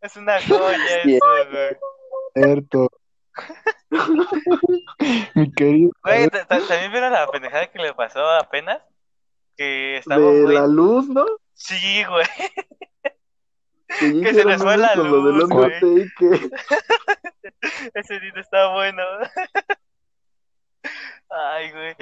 Es 0.00 0.16
una 0.16 0.40
joya 0.42 1.02
Sí. 1.04 1.14
eso, 1.16 1.50
güey. 1.50 1.76
Cierto. 2.34 2.90
Mi 5.34 5.52
querido. 5.52 5.90
Güey, 6.02 6.28
ta- 6.28 6.44
ta- 6.46 6.66
también 6.66 6.92
vieron 6.92 7.12
la 7.12 7.26
pendejada 7.28 7.66
que 7.68 7.78
le 7.78 7.94
pasó 7.94 8.20
apenas. 8.28 8.82
Que 9.56 9.98
estaba 9.98 10.20
De 10.20 10.42
güey. 10.42 10.54
la 10.54 10.66
luz, 10.66 11.08
¿no? 11.08 11.24
Sí, 11.54 12.04
güey. 12.08 12.26
Que, 14.00 14.20
Que 14.22 14.34
se 14.34 14.44
les 14.44 14.60
fue 14.62 14.76
la 14.76 14.94
luz, 14.96 15.44
Undertaker. 15.44 16.50
Ese 17.94 18.20
día 18.20 18.32
está 18.36 18.72
bueno. 18.72 19.02
Ay, 21.30 21.70
güey. 21.72 21.94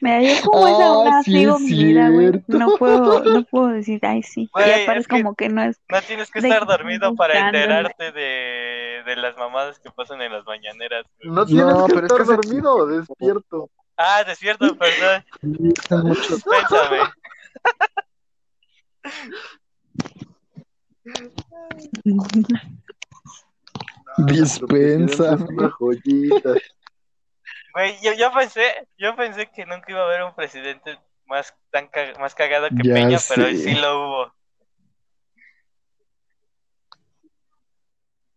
Mira, 0.00 0.22
yo 0.22 0.42
como 0.50 0.66
esa 0.66 0.98
una 0.98 1.22
sí 1.22 1.32
sigo 1.32 1.54
es 1.56 1.60
mi 1.62 1.84
vida, 1.84 2.08
güey. 2.10 2.30
cierto. 2.30 2.58
No 2.58 2.76
puedo, 2.76 3.24
no 3.24 3.44
puedo 3.44 3.68
decir, 3.68 4.00
ay, 4.02 4.22
sí. 4.22 4.48
Güey, 4.52 4.68
y 4.68 4.82
aparte 4.82 5.00
es 5.00 5.06
que- 5.08 5.16
como 5.22 5.34
que 5.34 5.48
no 5.48 5.62
es, 5.62 5.80
No 5.88 6.02
tienes 6.02 6.30
que 6.30 6.40
estar 6.40 6.60
que 6.60 6.66
dormido 6.66 7.14
para 7.14 7.46
enterarte 7.46 8.12
de, 8.12 9.02
de 9.06 9.16
las 9.16 9.36
mamadas 9.36 9.78
que 9.78 9.90
pasan 9.90 10.20
en 10.22 10.32
las 10.32 10.44
mañaneras. 10.44 11.06
güey. 11.22 11.34
No 11.34 11.46
tienes 11.46 11.66
No, 11.66 11.86
que 11.86 11.94
pero 11.94 12.06
es 12.06 12.12
estar 12.12 12.16
que 12.26 12.32
hace- 12.32 12.36
dormido 12.48 12.74
o 12.74 12.86
despierto. 12.86 13.70
Ah, 13.96 14.24
despierto, 14.24 14.76
perdón. 14.76 15.24
Son 15.88 16.06
muchos. 16.06 16.42
Pénsame. 16.42 17.10
Dispensa. 24.26 25.34
Es 25.34 25.40
una 25.40 25.70
joyita. 25.70 26.54
Güey, 27.74 27.96
yo, 28.02 28.12
yo 28.12 28.32
pensé, 28.32 28.88
yo 28.96 29.16
pensé 29.16 29.50
que 29.50 29.66
nunca 29.66 29.84
iba 29.90 30.00
a 30.00 30.04
haber 30.04 30.22
un 30.22 30.34
presidente 30.34 30.98
más 31.26 31.52
tan 31.70 31.88
ca- 31.88 32.12
más 32.20 32.34
cagado 32.34 32.68
que 32.68 32.86
Ya 32.88 32.94
Peña, 32.94 33.18
pero 33.28 33.46
sé. 33.48 33.56
sí 33.56 33.74
lo 33.74 33.96
hubo. 33.98 34.34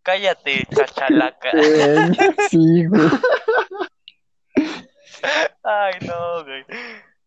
Cállate, 0.01 0.65
chachalaca. 0.73 1.51
Sí, 2.49 2.85
güey. 2.87 3.09
Ay, 5.69 5.95
no, 6.07 6.45
güey. 6.45 6.63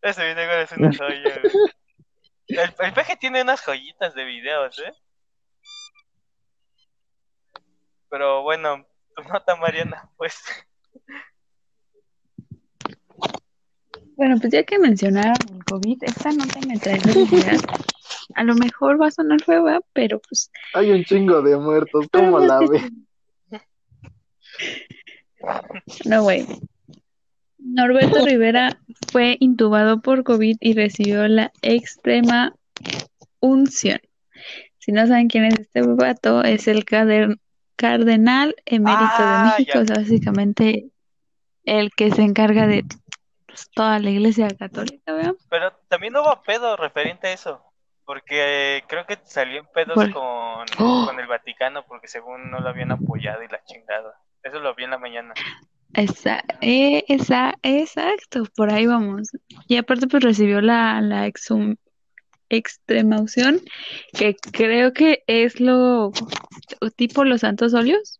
Ese 0.01 0.31
es 0.31 0.71
una 0.71 0.91
joya, 0.97 1.39
güey. 1.41 1.53
El, 2.47 2.73
el 2.79 2.93
peje 2.93 3.15
tiene 3.17 3.43
unas 3.43 3.61
joyitas 3.63 4.15
de 4.15 4.23
videos, 4.25 4.79
¿eh? 4.79 4.93
Pero 8.09 8.41
bueno, 8.41 8.83
tu 9.15 9.23
nota, 9.23 9.55
Mariana, 9.57 10.09
pues. 10.17 10.41
Bueno, 14.15 14.37
pues 14.39 14.51
ya 14.51 14.63
que 14.63 14.79
mencionaron 14.79 15.37
el 15.53 15.63
COVID, 15.63 16.03
esta 16.03 16.31
nota 16.31 16.59
me 16.67 16.79
trae 16.79 16.99
felicidad. 16.99 17.59
A 18.33 18.43
lo 18.43 18.55
mejor 18.55 18.99
va 18.99 19.07
a 19.07 19.11
sonar 19.11 19.41
feo, 19.43 19.63
¿verdad? 19.63 19.81
pero 19.93 20.19
pues 20.19 20.51
Hay 20.73 20.91
un 20.91 21.03
chingo 21.03 21.43
de 21.43 21.57
muertos, 21.57 22.07
¿cómo 22.11 22.39
la 22.39 22.59
ve? 22.59 22.89
No, 26.05 26.23
güey. 26.23 26.45
Norberto 27.63 28.25
Rivera 28.25 28.77
fue 29.11 29.37
intubado 29.39 30.01
por 30.01 30.23
COVID 30.23 30.57
y 30.59 30.73
recibió 30.73 31.27
la 31.27 31.51
extrema 31.61 32.53
unción. 33.39 33.99
Si 34.79 34.91
no 34.91 35.05
saben 35.07 35.27
quién 35.27 35.45
es 35.45 35.59
este 35.59 35.81
vato, 35.83 36.43
es 36.43 36.67
el 36.67 36.83
cardenal 36.85 38.55
emérito 38.65 39.01
Ah, 39.19 39.53
de 39.57 39.63
México, 39.63 39.77
ya. 39.77 39.81
o 39.81 39.85
sea, 39.85 39.95
básicamente 39.97 40.89
el 41.63 41.91
que 41.91 42.11
se 42.11 42.23
encarga 42.23 42.65
de 42.65 42.83
toda 43.75 43.99
la 43.99 44.09
iglesia 44.09 44.47
católica, 44.57 45.13
¿verdad? 45.13 45.33
Pero 45.49 45.71
también 45.87 46.15
hubo 46.15 46.41
pedo 46.41 46.75
referente 46.77 47.27
a 47.27 47.33
eso. 47.33 47.61
Porque 48.03 48.83
creo 48.87 49.05
que 49.05 49.17
salió 49.23 49.59
en 49.59 49.67
pedos 49.67 49.95
con, 50.11 50.65
¡Oh! 50.79 51.05
con 51.05 51.19
el 51.19 51.27
Vaticano 51.27 51.85
porque 51.85 52.07
según 52.07 52.49
no 52.49 52.59
lo 52.59 52.67
habían 52.69 52.91
apoyado 52.91 53.43
y 53.43 53.47
la 53.47 53.63
chingada. 53.63 54.15
Eso 54.43 54.59
lo 54.59 54.73
vi 54.73 54.83
en 54.85 54.89
la 54.89 54.97
mañana. 54.97 55.33
Esa, 55.93 56.43
eh, 56.61 57.03
esa, 57.09 57.53
exacto, 57.63 58.43
por 58.55 58.71
ahí 58.71 58.85
vamos. 58.85 59.29
Y 59.67 59.75
aparte, 59.77 60.07
pues 60.07 60.23
recibió 60.23 60.61
la, 60.61 61.01
la 61.01 61.27
exum- 61.27 61.77
extrema 62.49 63.19
unción, 63.19 63.59
que 64.13 64.35
creo 64.35 64.93
que 64.93 65.23
es 65.27 65.59
lo 65.59 66.11
tipo 66.95 67.23
los 67.25 67.41
santos 67.41 67.73
óleos. 67.73 68.19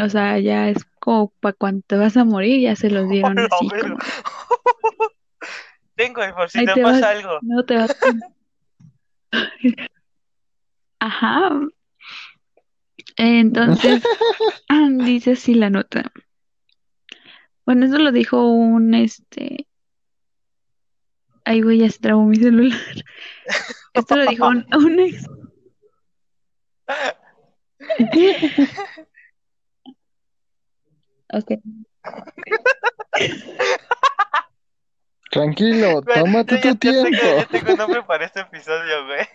O 0.00 0.08
sea, 0.08 0.38
ya 0.38 0.70
es 0.70 0.78
como 1.00 1.32
para 1.40 1.52
cuando 1.52 1.82
te 1.86 1.96
vas 1.96 2.16
a 2.16 2.24
morir, 2.24 2.60
ya 2.60 2.76
se 2.76 2.88
los 2.88 3.08
dieron 3.10 3.32
¡Hola, 3.38 3.48
así 3.52 3.68
verga! 3.68 3.88
como, 3.90 3.98
Tengo, 5.94 6.24
y 6.26 6.32
por 6.32 6.48
si 6.48 6.60
Ahí 6.60 6.64
te 6.64 6.72
te 6.74 6.82
pasa 6.82 7.00
vas. 7.08 7.16
algo. 7.16 7.38
no 7.42 7.64
te 7.64 7.76
vas. 7.76 7.94
Ajá. 11.00 11.50
Entonces, 13.16 14.02
dice 15.04 15.32
así 15.32 15.54
la 15.54 15.70
nota. 15.70 16.10
Bueno, 17.64 17.86
eso 17.86 17.98
lo 17.98 18.12
dijo 18.12 18.44
un, 18.48 18.94
este... 18.94 19.66
Ay, 21.44 21.60
güey, 21.62 21.78
ya 21.78 21.90
se 21.90 21.98
trabó 21.98 22.24
mi 22.24 22.36
celular. 22.36 22.78
Esto 23.94 24.16
lo 24.16 24.26
dijo 24.26 24.46
un, 24.48 24.66
un 24.74 25.00
ex... 25.00 25.26
Ok. 31.34 31.50
Tranquilo, 35.30 36.02
tómate 36.02 36.56
yo 36.56 36.60
tu 36.60 36.68
ya 36.68 36.74
tengo- 36.74 37.04
tiempo. 37.04 37.26
ya 37.38 37.46
tengo 37.46 37.74
nombre 37.76 38.02
para 38.02 38.26
este 38.26 38.40
episodio, 38.40 39.06
güey. 39.06 39.26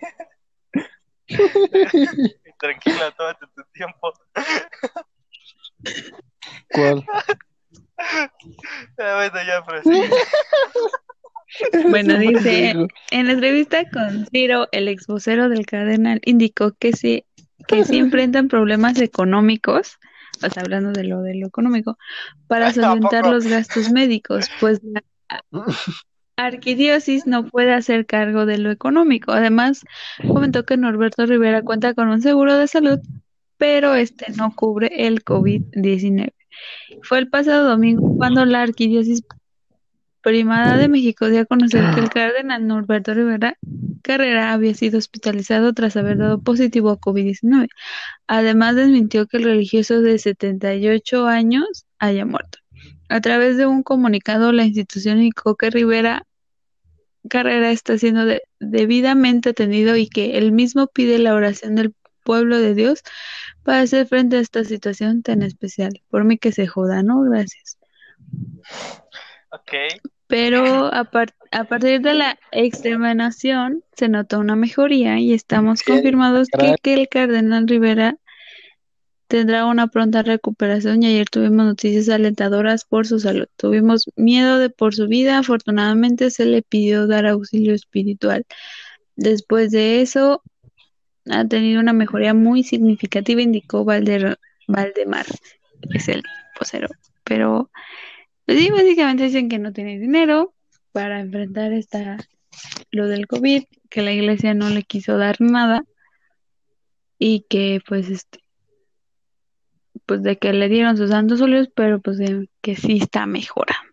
Tranquila, 2.59 3.11
tómate 3.17 3.47
tu 3.55 3.63
tiempo. 3.73 4.13
¿Cuál? 6.71 7.03
Bueno, 8.97 9.43
ya, 9.45 9.63
prosigue. 9.65 10.09
Bueno, 11.89 12.17
dice, 12.17 12.75
en 13.11 13.27
la 13.27 13.33
entrevista 13.33 13.89
con 13.89 14.27
Ciro, 14.27 14.67
el 14.73 14.89
ex 14.89 15.07
vocero 15.07 15.47
del 15.47 15.65
cardenal 15.65 16.19
indicó 16.25 16.73
que 16.73 16.91
sí, 16.91 17.25
que 17.67 17.85
sí 17.85 17.97
enfrentan 17.99 18.49
problemas 18.49 18.99
económicos, 18.99 19.97
o 20.43 20.49
sea, 20.49 20.63
hablando 20.63 20.91
de 20.91 21.05
lo 21.05 21.21
de 21.21 21.35
lo 21.35 21.47
económico, 21.47 21.97
para 22.47 22.67
¿A 22.67 22.73
solventar 22.73 23.27
los 23.27 23.47
gastos 23.47 23.91
médicos, 23.91 24.49
pues 24.59 24.81
la 24.83 25.01
arquidiócesis 26.35 27.25
no 27.25 27.45
puede 27.47 27.73
hacer 27.73 28.05
cargo 28.05 28.45
de 28.45 28.57
lo 28.57 28.69
económico. 28.69 29.31
Además, 29.31 29.83
comentó 30.27 30.65
que 30.65 30.77
Norberto 30.77 31.25
Rivera 31.25 31.63
cuenta 31.63 31.93
con 31.93 32.09
un 32.09 32.21
seguro 32.21 32.57
de 32.57 32.67
salud, 32.67 32.99
pero 33.57 33.95
este 33.95 34.31
no 34.33 34.53
cubre 34.53 35.07
el 35.07 35.23
COVID-19. 35.23 36.33
Fue 37.01 37.19
el 37.19 37.29
pasado 37.29 37.69
domingo 37.69 38.15
cuando 38.17 38.45
la 38.45 38.61
arquidiócesis 38.61 39.23
primada 40.21 40.77
de 40.77 40.89
México 40.89 41.29
dio 41.29 41.41
a 41.41 41.45
conocer 41.45 41.83
que 41.93 42.01
el 42.01 42.09
cardenal 42.09 42.67
Norberto 42.67 43.13
Rivera 43.13 43.57
Carrera 44.01 44.51
había 44.53 44.73
sido 44.73 44.97
hospitalizado 44.97 45.73
tras 45.73 45.95
haber 45.97 46.17
dado 46.17 46.41
positivo 46.41 46.89
a 46.89 46.99
COVID-19. 46.99 47.67
Además, 48.27 48.75
desmintió 48.75 49.27
que 49.27 49.37
el 49.37 49.43
religioso 49.43 50.01
de 50.01 50.17
78 50.17 51.27
años 51.27 51.85
haya 51.99 52.25
muerto. 52.25 52.59
A 53.09 53.21
través 53.21 53.57
de 53.57 53.67
un 53.67 53.83
comunicado, 53.83 54.51
la 54.51 54.65
institución 54.65 55.17
indicó 55.17 55.55
que 55.55 55.69
Rivera 55.69 56.23
Carrera 57.29 57.71
está 57.71 57.97
siendo 57.97 58.25
de- 58.25 58.41
debidamente 58.59 59.49
atendido 59.49 59.95
y 59.97 60.07
que 60.07 60.37
él 60.37 60.51
mismo 60.51 60.87
pide 60.87 61.19
la 61.19 61.33
oración 61.35 61.75
del 61.75 61.93
pueblo 62.23 62.57
de 62.59 62.73
Dios 62.73 63.03
para 63.67 63.81
hacer 63.81 64.07
frente 64.07 64.37
a 64.37 64.39
esta 64.39 64.63
situación 64.63 65.23
tan 65.23 65.41
especial. 65.41 66.01
Por 66.09 66.23
mí 66.23 66.37
que 66.37 66.53
se 66.53 66.67
joda, 66.67 67.03
¿no? 67.03 67.19
Gracias. 67.23 67.77
Ok. 69.51 69.99
Pero 70.27 70.85
a, 70.85 71.03
par- 71.03 71.35
a 71.51 71.65
partir 71.65 71.99
de 71.99 72.13
la 72.13 72.39
exterminación 72.53 73.83
se 73.93 74.07
notó 74.07 74.39
una 74.39 74.55
mejoría 74.55 75.19
y 75.19 75.33
estamos 75.33 75.83
confirmados 75.83 76.47
que, 76.47 76.75
que 76.81 76.93
el 76.93 77.09
cardenal 77.09 77.67
Rivera 77.67 78.15
tendrá 79.27 79.65
una 79.65 79.87
pronta 79.87 80.23
recuperación 80.23 81.03
y 81.03 81.07
ayer 81.07 81.27
tuvimos 81.29 81.65
noticias 81.65 82.07
alentadoras 82.07 82.85
por 82.85 83.05
su 83.05 83.19
salud. 83.19 83.47
Tuvimos 83.57 84.05
miedo 84.15 84.59
de 84.59 84.69
por 84.69 84.95
su 84.95 85.09
vida, 85.09 85.39
afortunadamente 85.39 86.31
se 86.31 86.45
le 86.45 86.61
pidió 86.61 87.05
dar 87.05 87.25
auxilio 87.25 87.73
espiritual. 87.73 88.45
Después 89.17 89.71
de 89.71 90.01
eso 90.01 90.41
ha 91.31 91.47
tenido 91.47 91.79
una 91.79 91.93
mejoría 91.93 92.33
muy 92.33 92.63
significativa, 92.63 93.41
indicó 93.41 93.83
Valder- 93.85 94.37
Valdemar, 94.67 95.25
que 95.89 95.97
es 95.97 96.07
el 96.09 96.23
vocero. 96.59 96.87
Pero 97.23 97.69
pues 98.45 98.59
sí, 98.59 98.69
básicamente 98.69 99.23
dicen 99.23 99.49
que 99.49 99.59
no 99.59 99.73
tiene 99.73 99.99
dinero 99.99 100.53
para 100.91 101.19
enfrentar 101.19 101.73
esta 101.73 102.17
lo 102.91 103.07
del 103.07 103.27
COVID, 103.27 103.63
que 103.89 104.01
la 104.01 104.13
iglesia 104.13 104.53
no 104.53 104.69
le 104.69 104.83
quiso 104.83 105.17
dar 105.17 105.39
nada 105.41 105.83
y 107.19 107.45
que 107.49 107.81
pues 107.87 108.09
este 108.09 108.39
pues 110.05 110.23
de 110.23 110.37
que 110.37 110.53
le 110.53 110.69
dieron 110.69 110.95
sus 110.95 111.09
santos 111.09 111.41
óleos, 111.41 111.67
pero 111.75 111.99
pues 111.99 112.17
de 112.17 112.49
que 112.61 112.75
sí 112.77 112.97
está 113.01 113.25
mejorando. 113.25 113.91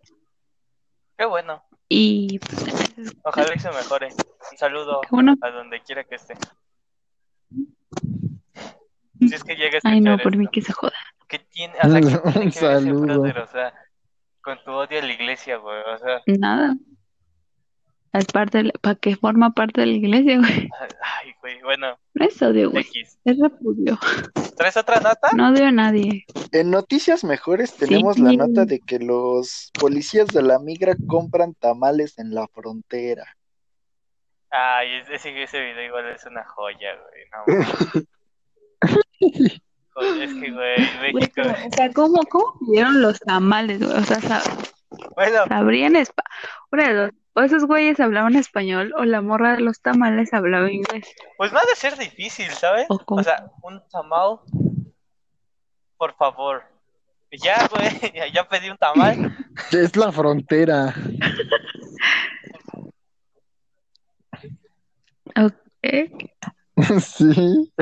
Qué 1.19 1.25
bueno. 1.25 1.63
Y 1.89 2.39
pues 2.39 3.13
Ojalá 3.25 3.53
y 3.55 3.59
se 3.59 3.69
mejore. 3.71 4.09
Un 4.53 4.59
saludo 4.59 5.01
bueno. 5.11 5.35
a 5.41 5.51
donde 5.51 5.81
quiera 5.81 6.05
que 6.05 6.15
esté. 6.15 6.35
Si 9.35 9.37
es 9.37 9.45
que 9.45 9.57
llega 9.57 9.79
a 9.83 9.89
ay 9.91 10.01
no, 10.01 10.19
por 10.19 10.37
mí 10.37 10.45
esto. 10.45 10.53
que 10.53 10.63
se 10.63 10.73
joda. 10.73 10.93
¿Qué 11.29 11.39
tiene, 11.39 11.75
o 11.83 11.89
sea, 11.89 12.01
¿qué 12.01 12.07
tiene 12.07 12.19
Un 12.19 12.33
que 12.33 12.39
ver 12.41 12.47
ese 12.49 12.61
saludo. 12.61 13.01
brother? 13.01 13.39
O 13.39 13.47
sea, 13.49 13.75
con 14.43 14.59
tu 14.65 14.71
odio 14.73 14.99
a 14.99 15.03
la 15.03 15.13
iglesia, 15.13 15.57
güey. 15.57 15.77
O 15.95 15.99
sea, 15.99 16.21
Nada. 16.27 16.77
Es 18.13 18.27
parte 18.27 18.59
de 18.59 18.65
la- 18.65 18.73
para 18.81 18.95
que 18.95 19.17
forma 19.17 19.51
parte 19.55 19.81
de 19.81 19.87
la 19.89 19.93
iglesia, 19.95 20.39
güey. 20.39 20.69
ay, 21.03 21.35
güey, 21.41 21.61
bueno, 21.63 21.99
No 22.15 22.25
es 22.27 22.41
odio, 22.43 22.71
güey. 22.71 22.85
X. 22.85 23.19
Es 23.25 23.39
repudio. 23.41 23.99
¿Traes 24.57 24.77
otra 24.77 25.01
nota? 25.01 25.31
No 25.35 25.51
odio 25.51 25.67
a 25.67 25.73
nadie. 25.73 26.25
En 26.53 26.71
noticias 26.71 27.25
mejores 27.25 27.75
tenemos 27.77 28.19
la 28.21 28.31
Sí. 28.31 28.37
nota 28.37 28.65
de 28.67 28.79
que 28.79 29.01
los 29.01 29.73
policías 29.81 30.29
de 30.29 30.43
la 30.43 30.61
migra 30.61 30.95
compran 31.09 31.55
tamales 31.55 32.17
en 32.21 32.33
la 32.35 32.47
frontera. 32.47 33.25
Ay, 34.51 35.03
ese, 35.11 35.43
ese 35.43 35.61
video 35.61 35.83
igual 35.87 36.09
es 36.11 36.25
una 36.27 36.45
joya, 36.45 36.91
güey. 36.95 37.25
No, 37.33 37.65
mames. 37.65 38.07
Es 39.33 40.35
que, 40.35 40.51
güey, 40.51 41.13
México. 41.13 41.43
o 41.43 41.75
sea, 41.77 41.93
¿cómo, 41.93 42.23
cómo 42.25 42.59
pidieron 42.61 43.01
los 43.01 43.21
tamales, 43.21 43.79
güey? 43.81 43.93
O 43.97 44.03
sea, 44.03 44.21
sa- 44.21 44.43
Bueno, 45.15 45.45
sabrían 45.49 45.95
espa 45.97 46.23
Una 46.73 46.89
de 46.89 46.95
dos. 46.95 47.11
O 47.37 47.41
esos 47.43 47.65
güeyes 47.67 47.99
hablaban 47.99 48.37
español 48.37 48.93
o 48.97 49.05
la 49.05 49.21
morra 49.21 49.55
de 49.57 49.61
los 49.61 49.81
tamales 49.81 50.33
hablaba 50.33 50.71
inglés. 50.71 51.07
pues 51.37 51.53
no 51.53 51.59
ha 51.59 51.63
de 51.69 51.75
ser 51.75 51.97
difícil, 51.99 52.49
¿sabes? 52.51 52.87
¿O 52.89 53.23
sea, 53.25 53.51
un 53.63 53.83
tamal, 53.91 54.39
por 55.97 56.15
favor. 56.15 56.63
Ya, 57.33 57.67
güey, 57.69 57.89
ya, 58.15 58.29
ya 58.29 58.49
pedí 58.49 58.71
un 58.71 58.77
tamal. 58.79 59.37
Es 59.73 59.97
la 59.97 60.13
frontera. 60.13 60.95
¿Eh? 65.83 66.11
Sí. 67.01 67.73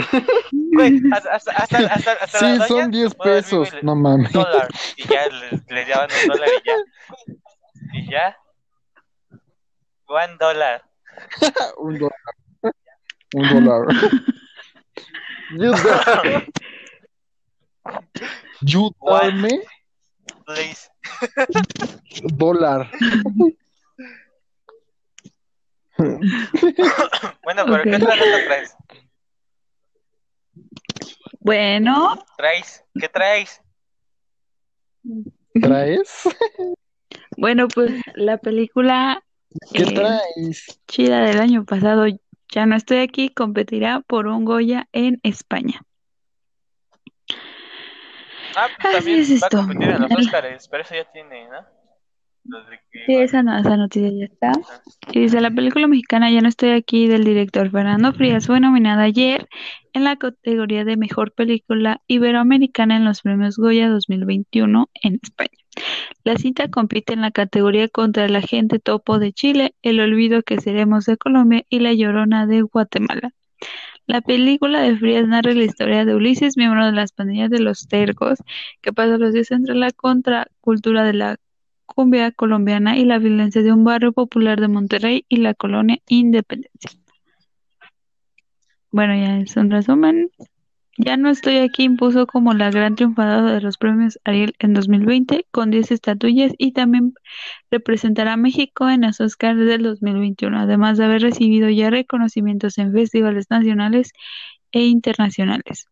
Güey, 0.75 1.01
hasta, 1.13 1.31
hasta, 1.33 1.53
hasta, 1.53 2.13
hasta, 2.13 2.39
Sí, 2.39 2.59
la 2.59 2.67
son 2.69 2.91
10 2.91 3.15
pudo 3.15 3.31
haber 3.31 3.43
pesos. 3.43 3.73
le- 3.73 3.83
No 3.83 3.95
mames. 3.97 4.33
dólar. 4.33 4.69
Y 4.97 5.09
ya 5.09 5.27
le, 5.29 5.63
le 5.69 5.85
daban 5.87 6.11
un 6.23 6.29
dólar 6.29 6.49
y 6.49 6.67
ya. 6.69 6.77
Y 7.95 8.11
ya. 8.11 8.37
One 10.07 10.37
dollar. 10.39 10.85
Un 11.79 11.99
dólar. 11.99 12.19
Un 13.35 13.65
dólar. 13.65 13.87
You 18.61 18.91
What? 19.01 19.33
me 19.35 19.61
Please. 20.47 20.89
dólar. 22.37 22.91
Bueno, 27.45 27.65
pero 27.67 27.83
¿qué 27.85 27.97
Ok. 27.97 28.03
otra 28.03 28.17
nota 28.17 28.45
traes? 28.47 28.77
Bueno, 31.45 32.25
¿Traes? 32.37 32.85
¿Qué 32.95 33.09
traes? 33.09 33.61
¿Traes? 35.61 36.23
bueno, 37.37 37.67
pues 37.67 37.91
la 38.15 38.39
película 38.39 39.25
¿Qué 39.75 39.83
eh, 39.83 39.95
traes? 39.95 40.81
chida 40.87 41.21
del 41.25 41.41
año 41.41 41.65
pasado, 41.65 42.07
Ya 42.49 42.67
no 42.67 42.77
estoy 42.77 42.99
aquí, 42.99 43.29
competirá 43.29 44.01
por 44.07 44.29
un 44.29 44.45
Goya 44.45 44.89
en 44.93 45.19
España. 45.25 45.83
Ah, 48.55 48.69
pues 48.77 48.95
Así 48.95 48.97
también 48.97 49.21
es 49.21 49.31
va 49.31 49.35
a 49.35 49.37
esto. 49.47 49.57
competir 49.57 49.89
en 49.89 50.03
los 50.03 50.13
Óscares, 50.13 50.69
pero 50.69 50.83
eso 50.85 50.95
ya 50.95 51.11
tiene, 51.11 51.49
¿no? 51.49 51.82
Sí, 53.07 53.15
esa, 53.17 53.43
no- 53.43 53.57
esa 53.59 53.77
noticia 53.77 54.11
ya 54.13 54.25
está. 54.27 54.53
Y 55.13 55.21
dice, 55.21 55.41
la 55.41 55.51
película 55.51 55.87
mexicana 55.89 56.31
Ya 56.31 56.41
no 56.41 56.49
estoy 56.49 56.71
aquí 56.71 57.07
del 57.07 57.25
director 57.25 57.71
Fernando 57.71 58.13
Frías 58.13 58.47
fue 58.47 58.61
nominada 58.61 59.03
ayer 59.05 59.49
en 59.93 60.05
la 60.05 60.17
categoría 60.17 60.85
de 60.85 60.97
Mejor 60.97 61.33
Película 61.33 62.01
Iberoamericana 62.07 62.97
en 62.97 63.05
los 63.05 63.23
premios 63.23 63.57
Goya 63.57 63.89
2021 63.89 64.89
en 65.03 65.19
España. 65.23 65.51
La 66.25 66.37
cinta 66.37 66.69
compite 66.69 67.15
en 67.15 67.23
la 67.23 67.31
categoría 67.31 67.89
contra 67.89 68.29
La 68.29 68.41
gente 68.43 68.79
topo 68.79 69.19
de 69.19 69.33
Chile, 69.33 69.75
El 69.83 70.01
olvido 70.01 70.43
que 70.43 70.61
seremos 70.61 71.07
de 71.07 71.17
Colombia 71.17 71.65
y 71.69 71.81
La 71.81 71.93
llorona 71.95 72.47
de 72.47 72.63
Guatemala. 72.63 73.31
La 74.07 74.21
película 74.21 74.81
de 74.83 74.97
Frías 74.97 75.27
narra 75.29 75.53
la 75.55 75.65
historia 75.65 76.05
de 76.05 76.15
Ulises, 76.15 76.57
miembro 76.57 76.85
de 76.87 76.93
las 76.93 77.13
pandillas 77.13 77.51
de 77.51 77.61
los 77.61 77.87
tercos, 77.89 78.39
que 78.81 78.93
pasa 78.93 79.19
los 79.19 79.33
días 79.33 79.51
entre 79.53 79.75
la 79.75 79.91
contracultura 79.93 81.05
de 81.05 81.15
la 81.15 81.37
cumbia 81.87 82.33
colombiana 82.33 82.97
y 82.97 83.05
la 83.05 83.19
violencia 83.19 83.63
de 83.63 83.73
un 83.73 83.85
barrio 83.85 84.13
popular 84.13 84.61
de 84.61 84.69
Monterrey 84.69 85.25
y 85.29 85.37
la 85.37 85.55
colonia 85.55 85.99
Independencia. 86.09 86.91
Bueno, 88.91 89.15
ya 89.15 89.39
es 89.39 89.57
un 89.57 89.71
resumen. 89.71 90.31
Ya 90.99 91.17
no 91.17 91.31
estoy 91.31 91.57
aquí 91.57 91.85
impuso 91.85 92.27
como 92.27 92.53
la 92.53 92.71
gran 92.71 92.97
triunfadora 92.97 93.55
de 93.55 93.61
los 93.63 93.79
premios 93.79 94.19
Ariel 94.25 94.55
en 94.59 94.75
2020 94.75 95.47
con 95.51 95.71
10 95.71 95.91
estatuillas 95.91 96.53
y 96.59 96.73
también 96.73 97.15
representará 97.71 98.35
a 98.35 98.37
México 98.37 98.91
en 98.91 99.01
los 99.01 99.19
Oscars 99.21 99.59
del 99.59 99.83
2021, 99.83 100.59
además 100.59 100.99
de 100.99 101.07
haber 101.07 101.23
recibido 101.23 101.71
ya 101.71 101.89
reconocimientos 101.89 102.77
en 102.77 102.93
festivales 102.93 103.47
nacionales 103.49 104.13
e 104.71 104.85
internacionales. 104.85 105.87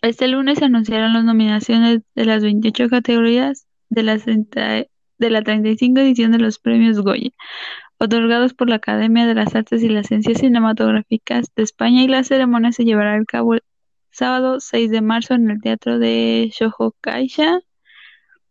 Este 0.00 0.28
lunes 0.28 0.58
se 0.58 0.64
anunciaron 0.64 1.12
las 1.12 1.24
nominaciones 1.24 2.00
de 2.14 2.24
las 2.24 2.42
28 2.42 2.88
categorías 2.88 3.66
de 3.94 4.02
la, 4.02 4.18
30 4.18 4.86
de 5.18 5.30
la 5.30 5.42
35 5.42 6.00
edición 6.00 6.32
de 6.32 6.38
los 6.38 6.58
premios 6.58 7.00
Goya, 7.00 7.30
otorgados 7.98 8.54
por 8.54 8.68
la 8.68 8.76
Academia 8.76 9.26
de 9.26 9.34
las 9.34 9.54
Artes 9.54 9.82
y 9.82 9.88
las 9.88 10.08
Ciencias 10.08 10.38
Cinematográficas 10.38 11.52
de 11.54 11.62
España 11.62 12.02
y 12.02 12.08
la 12.08 12.24
ceremonia 12.24 12.72
se 12.72 12.84
llevará 12.84 13.14
a 13.14 13.24
cabo 13.24 13.54
el 13.54 13.62
sábado 14.10 14.60
6 14.60 14.90
de 14.90 15.00
marzo 15.00 15.34
en 15.34 15.50
el 15.50 15.60
Teatro 15.60 15.98
de 15.98 16.52
Caixa, 17.00 17.60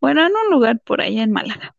bueno, 0.01 0.25
en 0.25 0.33
un 0.35 0.51
lugar 0.51 0.79
por 0.79 1.01
allá 1.01 1.23
en 1.23 1.31
Málaga. 1.31 1.75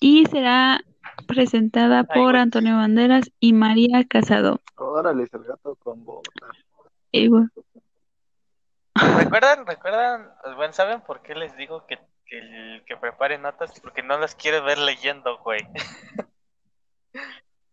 Y 0.00 0.26
será 0.26 0.84
presentada 1.28 2.04
por. 2.04 2.36
Antonio 2.36 2.76
Banderas 2.76 3.30
y 3.38 3.52
María 3.52 4.04
Casado. 4.04 4.60
Órale, 4.76 5.28
el 5.32 5.44
gato 5.44 5.76
con 5.76 6.04
botas. 6.04 6.56
Y 7.12 7.28
bueno, 7.28 7.50
¿Recuerdan? 8.94 9.66
¿Recuerdan? 9.66 10.30
Bueno, 10.56 10.72
¿saben 10.72 11.00
por 11.00 11.22
qué 11.22 11.34
les 11.34 11.56
digo 11.56 11.84
que, 11.86 11.98
que, 12.26 12.38
el- 12.38 12.84
que 12.86 12.96
preparen 12.96 13.42
notas? 13.42 13.78
Porque 13.80 14.02
no 14.02 14.18
las 14.18 14.34
quiero 14.34 14.62
ver 14.64 14.78
leyendo, 14.78 15.38
güey. 15.38 15.60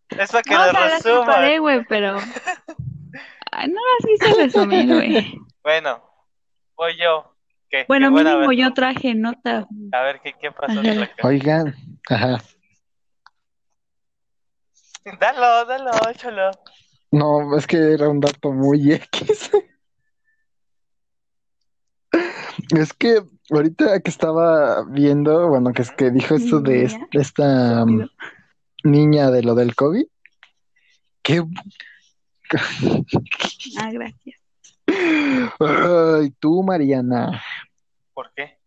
es 0.09 0.31
para 0.31 0.43
que 0.43 0.53
No, 0.53 0.71
las 0.71 1.01
preparé, 1.03 1.59
güey, 1.59 1.85
pero... 1.85 2.17
Ay, 3.51 3.67
no 3.69 3.79
las 3.81 4.05
quise 4.07 4.33
resumir, 4.41 4.87
güey. 4.93 5.37
Bueno, 5.63 6.01
voy 6.75 6.97
yo. 6.97 7.35
¿Qué? 7.69 7.85
Bueno, 7.87 8.07
Qué 8.09 8.23
mínimo 8.23 8.47
vez. 8.49 8.57
yo 8.57 8.73
traje 8.73 9.13
nota. 9.13 9.67
A 9.91 10.01
ver, 10.01 10.19
¿qué, 10.21 10.33
qué 10.33 10.51
pasó? 10.51 10.81
Oigan, 11.23 11.75
ajá. 12.09 12.37
Dalo, 15.19 15.65
dalo, 15.65 15.91
échalo. 16.09 16.51
No, 17.11 17.57
es 17.57 17.65
que 17.67 17.93
era 17.93 18.07
un 18.09 18.19
dato 18.19 18.51
muy 18.51 18.93
X. 18.93 19.51
Es 22.77 22.93
que 22.93 23.21
ahorita 23.49 23.99
que 24.01 24.09
estaba 24.09 24.83
viendo, 24.85 25.47
bueno, 25.49 25.73
que 25.73 25.81
es 25.81 25.91
que 25.91 26.11
dijo 26.11 26.35
esto 26.35 26.59
de 26.61 26.85
Niña. 26.87 27.07
esta 27.11 27.83
um, 27.83 28.07
niña 28.83 29.31
de 29.31 29.43
lo 29.43 29.55
del 29.55 29.75
COVID, 29.75 30.05
que 31.21 31.43
Ah, 33.79 33.89
gracias. 33.91 34.41
Ay, 35.59 36.31
tú, 36.39 36.63
Mariana, 36.63 37.41
¿Por 38.13 38.31
qué? 38.35 38.57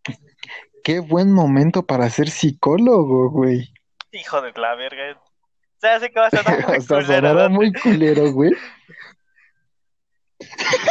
qué 0.82 1.00
buen 1.00 1.32
momento 1.32 1.84
para 1.84 2.08
ser 2.10 2.30
psicólogo, 2.30 3.30
güey. 3.30 3.72
Hijo 4.12 4.40
de 4.40 4.52
la 4.52 4.74
verga. 4.74 5.20
Ya 5.82 6.00
sé 6.00 6.10
que 6.10 6.18
vas 6.18 6.32
a 6.32 6.42
¿no? 7.34 7.50
muy 7.50 7.72
culero, 7.72 8.32
güey. 8.32 8.52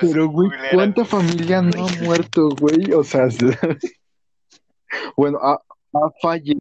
Pero, 0.00 0.28
güey, 0.28 0.50
¿cuánta 0.72 1.04
familia 1.04 1.62
no 1.62 1.86
ha 1.86 2.04
muerto, 2.04 2.48
güey? 2.60 2.92
O 2.92 3.02
sea, 3.04 3.30
se- 3.30 3.58
bueno, 5.16 5.38
ha, 5.42 5.54
ha 5.92 6.10
fallecido, 6.22 6.60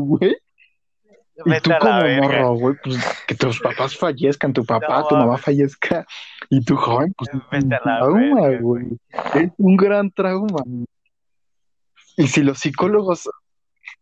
güey. 0.00 0.36
Y 1.44 1.50
Vete 1.50 1.70
tú 1.70 1.72
como 1.80 2.08
morro, 2.22 2.54
güey, 2.54 2.76
pues 2.84 2.98
que 3.26 3.34
tus 3.34 3.58
papás 3.60 3.96
fallezcan, 3.96 4.52
tu 4.52 4.64
papá, 4.64 5.00
No 5.00 5.08
tu 5.08 5.16
mamá 5.16 5.38
fallezca, 5.38 6.06
y 6.50 6.62
tu 6.62 6.76
joven, 6.76 7.14
pues 7.16 7.30
un 7.32 7.42
Vete 7.50 7.74
a 7.74 7.80
la 7.84 7.98
trauma, 8.00 8.48
güey. 8.60 8.86
Es 9.34 9.50
un 9.56 9.76
gran 9.76 10.10
trauma. 10.10 10.62
Y 12.18 12.26
si 12.28 12.42
los 12.42 12.58
psicólogos, 12.58 13.28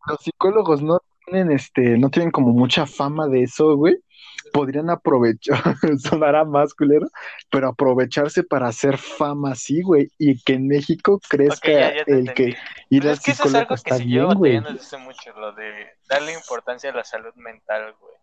los 0.08 0.18
psicólogos 0.20 0.82
no 0.82 0.98
tienen, 1.24 1.52
este, 1.52 1.96
no 1.96 2.10
tienen 2.10 2.32
como 2.32 2.50
mucha 2.52 2.84
fama 2.86 3.28
de 3.28 3.44
eso, 3.44 3.76
güey, 3.76 3.96
podrían 4.52 4.90
aprovechar, 4.90 5.60
sonará 5.98 6.44
más 6.44 6.74
culero, 6.74 7.06
pero 7.50 7.68
aprovecharse 7.68 8.42
para 8.42 8.68
hacer 8.68 8.98
fama 8.98 9.52
así, 9.52 9.82
güey, 9.82 10.10
y 10.18 10.42
que 10.42 10.54
en 10.54 10.66
México 10.68 11.20
crezca 11.28 11.68
Ok, 11.72 11.78
ya, 11.78 11.94
ya 11.94 12.02
el 12.06 12.32
que 12.34 12.44
entendí. 12.44 12.56
ir 12.90 13.02
Pues 13.02 13.12
al 13.12 13.18
es 13.18 13.20
que 13.24 13.30
eso 13.32 13.44
es 13.44 13.54
algo 13.54 13.76
que 13.76 13.90
se 13.92 14.04
lleva 14.06 14.26
bien, 14.34 14.38
güey. 14.38 14.52
batallando 14.56 14.82
desde 14.82 14.98
mucho, 14.98 15.32
lo 15.32 15.52
de 15.52 15.88
darle 16.08 16.32
importancia 16.34 16.90
a 16.90 16.94
la 16.94 17.04
salud 17.04 17.34
mental, 17.36 17.94
güey. 18.00 18.14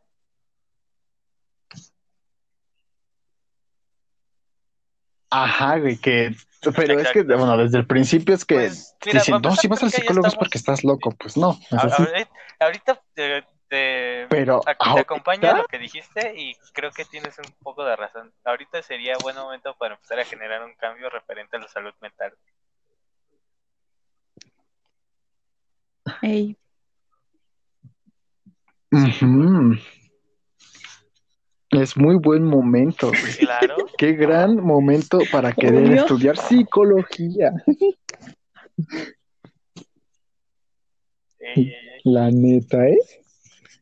Ajá, 5.29 5.77
güey, 5.79 5.97
que, 5.97 6.33
pero 6.75 6.99
es 6.99 7.11
que, 7.11 7.19
Exacto. 7.19 7.37
bueno, 7.37 7.57
desde 7.57 7.79
el 7.79 7.85
principio 7.87 8.33
es 8.33 8.45
que 8.45 8.55
Pues, 8.55 8.95
mira, 9.05 9.19
dicen, 9.19 9.41
para 9.41 9.49
no, 9.49 9.55
si 9.57 9.67
empezar, 9.67 9.69
vas 9.69 9.83
al 9.83 9.91
psicólogo 9.91 10.27
es 10.27 10.33
estamos- 10.33 10.45
porque 10.45 10.57
estás 10.57 10.83
loco, 10.85 11.11
pues 11.19 11.35
no, 11.37 11.57
es 11.69 11.93
ahorita, 11.99 12.31
ahorita 12.59 13.01
te, 13.13 13.43
te- 13.69 14.27
Pero 14.29 14.61
te 14.61 14.71
ahorita- 14.79 15.01
acompaña 15.01 15.57
lo 15.57 15.65
que 15.65 15.77
dijiste 15.79 16.33
y 16.35 16.55
creo 16.73 16.91
que 16.91 17.05
tienes 17.05 17.37
un 17.39 17.51
poco 17.63 17.83
de 17.85 17.95
razón. 17.95 18.31
Ahorita 18.45 18.81
sería 18.81 19.15
buen 19.21 19.35
momento 19.35 19.75
para 19.77 19.95
empezar 19.95 20.19
a 20.19 20.25
generar 20.25 20.63
un 20.63 20.73
cambio 20.75 21.09
referente 21.09 21.57
a 21.57 21.59
la 21.59 21.67
salud 21.67 21.93
mental. 22.01 22.33
Ey, 26.21 26.57
Ujú. 28.91 29.75
Es 31.71 31.97
muy 31.97 32.15
buen 32.15 32.43
momento. 32.45 33.11
Claro. 33.37 33.75
Qué 33.97 34.13
gran 34.13 34.55
momento 34.55 35.19
para 35.31 35.51
querer 35.51 35.83
Obvio. 35.89 35.95
estudiar 36.01 36.37
psicología. 36.37 37.51
La 42.03 42.29
neta, 42.31 42.87
¿eh? 42.87 42.97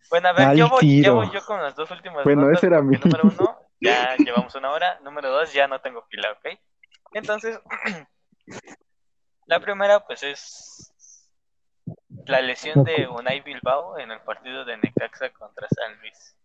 Bueno, 0.10 0.28
a 0.30 0.34
ver, 0.34 0.48
Al 0.50 0.58
yo 0.58 0.70
voy, 0.70 0.80
tiro. 0.82 1.08
yo 1.08 1.16
voy 1.16 1.30
yo 1.34 1.46
con 1.46 1.62
las 1.62 1.76
dos 1.76 1.90
últimas 1.92 2.24
Bueno, 2.24 2.44
notas, 2.44 2.58
ese 2.60 2.68
era 2.68 2.82
mi- 2.82 2.98
número 2.98 3.28
uno, 3.28 3.58
ya 3.82 4.16
llevamos 4.18 4.54
una 4.56 4.72
hora, 4.72 5.00
número 5.04 5.30
dos, 5.32 5.52
ya 5.54 5.68
no 5.68 5.80
tengo 5.82 6.06
pila, 6.08 6.32
¿ok? 6.34 6.60
Entonces, 7.14 7.60
la 9.48 9.60
primera, 9.60 10.00
pues 10.06 10.24
es 10.24 10.92
la 12.26 12.42
lesión 12.42 12.84
de 12.84 13.08
Unai 13.08 13.42
Bilbao 13.42 13.98
en 14.00 14.12
el 14.12 14.20
partido 14.22 14.66
de 14.66 14.78
Necaxa 14.78 15.30
contra 15.32 15.68
San 15.70 16.00
Luis. 16.00 16.36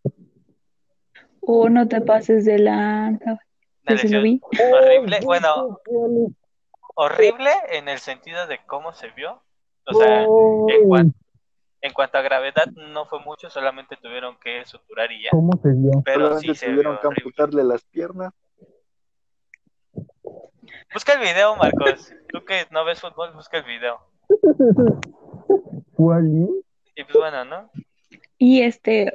o 1.43 1.69
no 1.69 1.89
te 1.89 2.01
pases 2.01 2.45
de 2.45 2.59
la... 2.59 3.19
Una 3.87 3.97
lesión 4.03 4.41
horrible, 4.73 5.21
bueno, 5.25 5.81
horrible 6.95 7.51
en 7.71 7.89
el 7.89 7.99
sentido 7.99 8.47
de 8.47 8.59
cómo 8.67 8.93
se 8.93 9.09
vio. 9.11 9.43
O 9.87 9.95
sea, 9.95 10.23
en, 10.25 10.87
cuan- 10.87 11.15
en 11.83 11.93
cuanto 11.93 12.19
a 12.19 12.23
gravedad 12.23 12.67
no 12.75 13.07
fue 13.07 13.21
mucho, 13.21 13.49
solamente 13.51 13.97
tuvieron 13.97 14.37
que 14.39 14.65
suturar 14.67 15.11
y 15.13 15.25
ya. 15.25 15.31
¿Cómo 15.31 15.53
se 15.63 15.69
vio? 15.73 16.03
Pero 16.05 16.27
Solamente 16.27 16.55
sí 16.55 16.55
se 16.55 16.67
tuvieron 16.67 16.99
vio 17.01 17.01
que 17.01 17.21
amputarle 17.21 17.65
las 17.65 17.85
piernas. 17.85 18.33
Busca 20.93 21.15
el 21.15 21.21
video, 21.21 21.57
Marcos. 21.57 22.13
Tú 22.29 22.45
que 22.45 22.67
no 22.71 22.85
ves 22.85 23.01
fútbol, 23.01 23.33
busca 23.33 23.59
el 23.59 23.65
video. 23.65 24.01
¿Cuál? 25.95 26.49
Y 26.97 27.05
pues 27.05 27.17
bueno, 27.17 27.45
¿no? 27.45 27.71
Y 28.39 28.63
este 28.63 29.13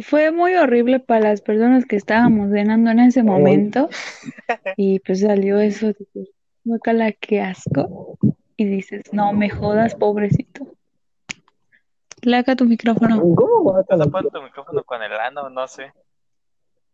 fue 0.00 0.30
muy 0.30 0.54
horrible 0.54 1.00
para 1.00 1.30
las 1.30 1.40
personas 1.40 1.84
que 1.84 1.96
estábamos 1.96 2.50
cenando 2.52 2.90
en 2.90 3.00
ese 3.00 3.22
momento. 3.22 3.88
Y 4.76 5.00
pues 5.00 5.20
salió 5.20 5.58
eso, 5.58 5.92
dices, 5.92 6.30
guácala, 6.64 7.12
qué 7.12 7.40
asco. 7.40 8.18
Y 8.56 8.64
dices, 8.64 9.02
no 9.12 9.32
me 9.32 9.48
jodas, 9.48 9.94
pobrecito. 9.94 10.66
Laca 12.22 12.56
tu 12.56 12.64
micrófono. 12.64 13.20
¿Cómo 13.20 13.72
va 13.72 13.80
a 13.80 13.96
Vas 13.96 14.06
a 14.06 14.10
poner 14.10 14.30
tu 14.30 14.42
micrófono 14.42 14.82
con 14.84 15.02
el 15.02 15.12
ano, 15.12 15.48
no 15.50 15.66
sé. 15.68 15.92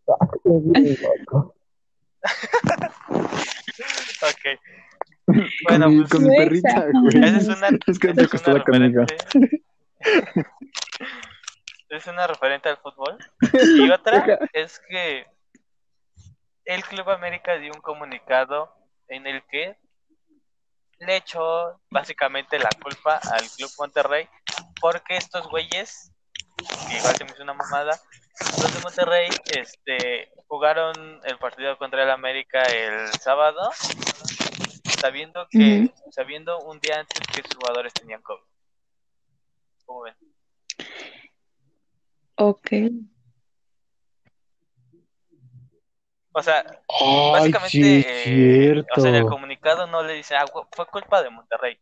Ok. 4.22 4.58
Bueno, 5.68 5.86
con 5.86 5.94
mi, 5.94 6.00
pues 6.00 6.10
con 6.10 6.22
mi 6.24 6.36
perrita, 6.36 6.86
güey. 6.92 7.24
esa 7.24 7.36
es 7.36 7.48
una, 7.48 7.68
Es 7.86 7.98
que 7.98 8.10
es 8.10 8.28
costó 8.28 8.52
una 8.52 8.64
referente. 8.64 9.16
Es 11.88 12.06
una 12.08 12.26
referente 12.26 12.68
al 12.68 12.78
fútbol. 12.78 13.16
Y 13.78 13.90
otra 13.90 14.40
es 14.52 14.80
que 14.88 15.24
el 16.64 16.82
Club 16.84 17.08
América 17.10 17.56
dio 17.58 17.72
un 17.72 17.80
comunicado 17.80 18.74
en 19.08 19.26
el 19.26 19.42
que 19.44 19.76
le 20.98 21.16
echó 21.16 21.80
básicamente 21.90 22.58
la 22.58 22.70
culpa 22.82 23.20
al 23.30 23.44
Club 23.56 23.70
Monterrey 23.78 24.28
porque 24.80 25.16
estos 25.16 25.48
güeyes, 25.48 26.12
que 26.88 26.96
igual 26.96 27.16
se 27.16 27.24
me 27.24 27.30
hizo 27.32 27.42
una 27.42 27.54
mamada, 27.54 28.00
los 28.62 28.74
de 28.74 28.80
Monterrey 28.82 29.28
este, 29.54 30.32
jugaron 30.46 31.20
el 31.24 31.38
partido 31.38 31.76
contra 31.78 32.02
el 32.02 32.10
América 32.10 32.62
el 32.62 33.08
sábado 33.20 33.70
sabiendo 35.00 35.46
que 35.50 35.90
sabiendo 36.10 36.58
un 36.60 36.80
día 36.80 37.00
antes 37.00 37.20
que 37.32 37.42
sus 37.42 37.56
jugadores 37.56 37.92
tenían 37.92 38.22
COVID. 38.22 38.42
¿Cómo 39.84 40.02
ven? 40.02 40.14
Ok. 42.36 42.70
O 46.32 46.42
sea, 46.42 46.66
Ay, 46.88 47.32
básicamente, 47.32 47.70
sí, 47.70 48.04
eh, 48.06 48.84
o 48.94 49.00
sea, 49.00 49.10
en 49.10 49.16
el 49.16 49.24
comunicado 49.24 49.86
no 49.86 50.02
le 50.02 50.14
dicen, 50.14 50.36
ah, 50.38 50.44
fue 50.70 50.86
culpa 50.86 51.22
de 51.22 51.30
Monterrey. 51.30 51.80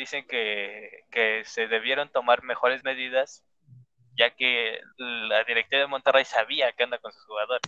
Dicen 0.00 0.26
que, 0.26 1.04
que 1.10 1.44
se 1.44 1.66
debieron 1.66 2.08
tomar 2.08 2.42
mejores 2.42 2.82
medidas, 2.84 3.44
ya 4.16 4.30
que 4.30 4.80
la 4.96 5.44
directiva 5.44 5.82
de 5.82 5.88
Monterrey 5.88 6.24
sabía 6.24 6.72
que 6.72 6.84
anda 6.84 6.96
con 6.96 7.12
sus 7.12 7.22
jugadores. 7.26 7.60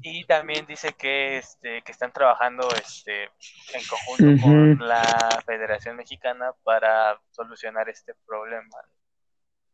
Y 0.00 0.24
también 0.24 0.64
dice 0.64 0.94
que, 0.94 1.36
este, 1.36 1.82
que 1.82 1.92
están 1.92 2.14
trabajando 2.14 2.66
este, 2.82 3.24
en 3.24 3.86
conjunto 3.90 4.42
con 4.42 4.88
la 4.88 5.02
Federación 5.44 5.96
Mexicana 5.96 6.54
para 6.64 7.20
solucionar 7.32 7.90
este 7.90 8.14
problema. 8.26 8.78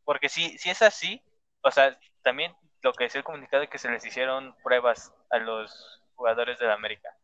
Porque 0.02 0.28
si, 0.28 0.58
si 0.58 0.70
es 0.70 0.82
así, 0.82 1.22
o 1.60 1.70
sea, 1.70 1.96
también 2.22 2.52
lo 2.82 2.92
que 2.94 3.04
decía 3.04 3.20
el 3.20 3.24
comunicado 3.24 3.62
es 3.62 3.70
que 3.70 3.78
se 3.78 3.88
les 3.88 4.04
hicieron 4.04 4.56
pruebas 4.64 5.14
a 5.30 5.38
los 5.38 6.02
jugadores 6.16 6.58
de 6.58 6.66
la 6.66 6.74
América. 6.74 7.16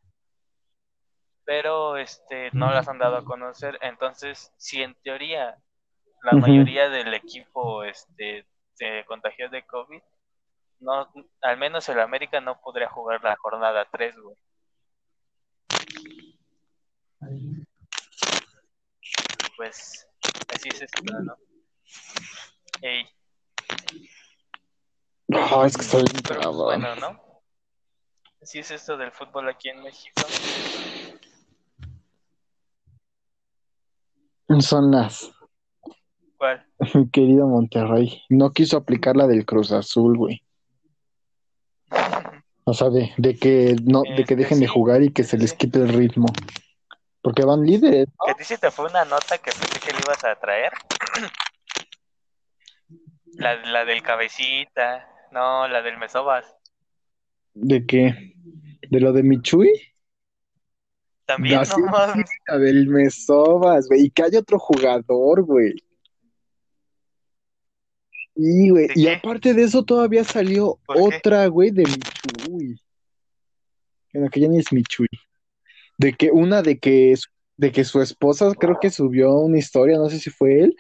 Pero 1.49 1.97
este 1.97 2.51
no 2.53 2.71
las 2.71 2.89
han 2.89 2.99
dado 2.99 3.17
a 3.17 3.25
conocer, 3.25 3.79
entonces 3.81 4.53
si 4.59 4.83
en 4.83 4.95
teoría 4.97 5.57
la 6.23 6.33
mayoría 6.33 6.91
del 6.91 7.15
equipo 7.15 7.85
este 7.85 8.47
se 8.75 9.03
contagió 9.07 9.49
de 9.49 9.65
COVID, 9.65 10.03
no 10.81 11.11
al 11.41 11.57
menos 11.57 11.89
el 11.89 12.01
América 12.01 12.43
no 12.43 12.61
podría 12.61 12.91
jugar 12.91 13.25
la 13.25 13.35
jornada 13.37 13.89
3, 13.91 14.15
güey. 14.19 14.37
Pues 19.57 20.07
así 20.55 20.69
es 20.69 20.83
esto, 20.83 21.03
¿no? 21.03 21.35
Ey, 22.83 23.09
Ah, 25.33 25.65
es 25.67 25.77
que 25.79 25.83
está 25.83 25.97
bien 25.97 26.53
bueno, 26.53 26.95
¿no? 26.97 27.43
Así 28.43 28.59
es 28.59 28.71
esto 28.71 28.99
del 28.99 29.13
fútbol 29.13 29.49
aquí 29.49 29.71
en 29.71 29.83
México. 29.83 30.23
Son 34.61 34.91
las, 34.91 35.31
¿Cuál? 36.37 36.65
mi 36.95 37.09
querido 37.11 37.47
Monterrey. 37.47 38.23
No 38.29 38.51
quiso 38.51 38.77
aplicar 38.77 39.17
la 39.17 39.27
del 39.27 39.45
Cruz 39.45 39.73
Azul, 39.73 40.17
güey. 40.17 40.43
O 42.65 42.75
sea, 42.75 42.91
de, 42.91 43.13
de 43.17 43.37
que 43.37 43.77
no, 43.85 44.03
de 44.03 44.15
que 44.17 44.21
Este, 44.23 44.37
dejen 44.37 44.61
de 44.61 44.69
jugar 44.69 45.03
y 45.03 45.13
que 45.13 45.25
se 45.25 45.39
les 45.39 45.53
quite 45.55 45.79
el 45.81 45.89
ritmo. 45.89 46.27
Porque 47.23 47.45
van 47.45 47.65
líderes, 47.65 48.09
¿no? 48.09 48.27
Que 48.27 48.31
a 48.31 48.35
ti 48.35 48.45
sí 48.45 48.57
te 48.59 48.71
fue 48.71 48.89
una 48.89 49.05
nota 49.05 49.39
que 49.39 49.51
pensé 49.51 49.81
que 49.81 49.93
le 49.93 49.99
ibas 50.05 50.25
a 50.25 50.35
traer. 50.37 50.73
La, 53.35 53.55
la 53.67 53.85
del 53.85 54.03
cabecita, 54.03 55.07
no, 55.31 55.69
la 55.69 55.81
del 55.81 55.97
mesobas. 55.97 56.45
¿De 57.55 57.87
qué? 57.87 58.35
¿De 58.91 58.99
lo 58.99 59.13
de 59.13 59.23
Michui? 59.23 59.71
También, 61.29 61.59
Ah, 61.61 61.65
no 61.77 61.87
mames. 61.87 62.31
La 62.49 62.59
del 62.59 62.87
Mesobas, 62.89 63.87
güey. 63.87 64.07
Y 64.07 64.11
que 64.11 64.23
hay 64.23 64.37
otro 64.37 64.59
jugador, 64.59 65.43
güey. 65.45 65.75
Y, 68.35 68.71
güey. 68.71 68.87
¿De 68.89 68.95
Y 68.97 69.05
qué? 69.05 69.13
aparte 69.17 69.53
de 69.53 69.63
eso, 69.65 69.85
todavía 69.85 70.25
salió 70.25 70.79
otra, 70.87 71.47
güey, 71.49 71.71
de 71.71 71.83
Michui. 71.85 72.81
Bueno, 74.15 74.31
que 74.31 74.41
ya 74.41 74.49
ni 74.49 74.59
es 74.59 74.73
Michui. 74.73 75.09
De 75.99 76.15
que 76.15 76.31
una 76.31 76.63
de 76.63 76.79
que, 76.79 77.15
su- 77.15 77.29
de 77.59 77.73
que 77.73 77.85
su 77.85 78.01
esposa 78.01 78.51
creo 78.59 78.79
que 78.81 78.89
subió 78.89 79.35
una 79.35 79.59
historia, 79.59 79.99
no 79.99 80.09
sé 80.09 80.19
si 80.19 80.31
fue 80.31 80.61
él, 80.61 80.77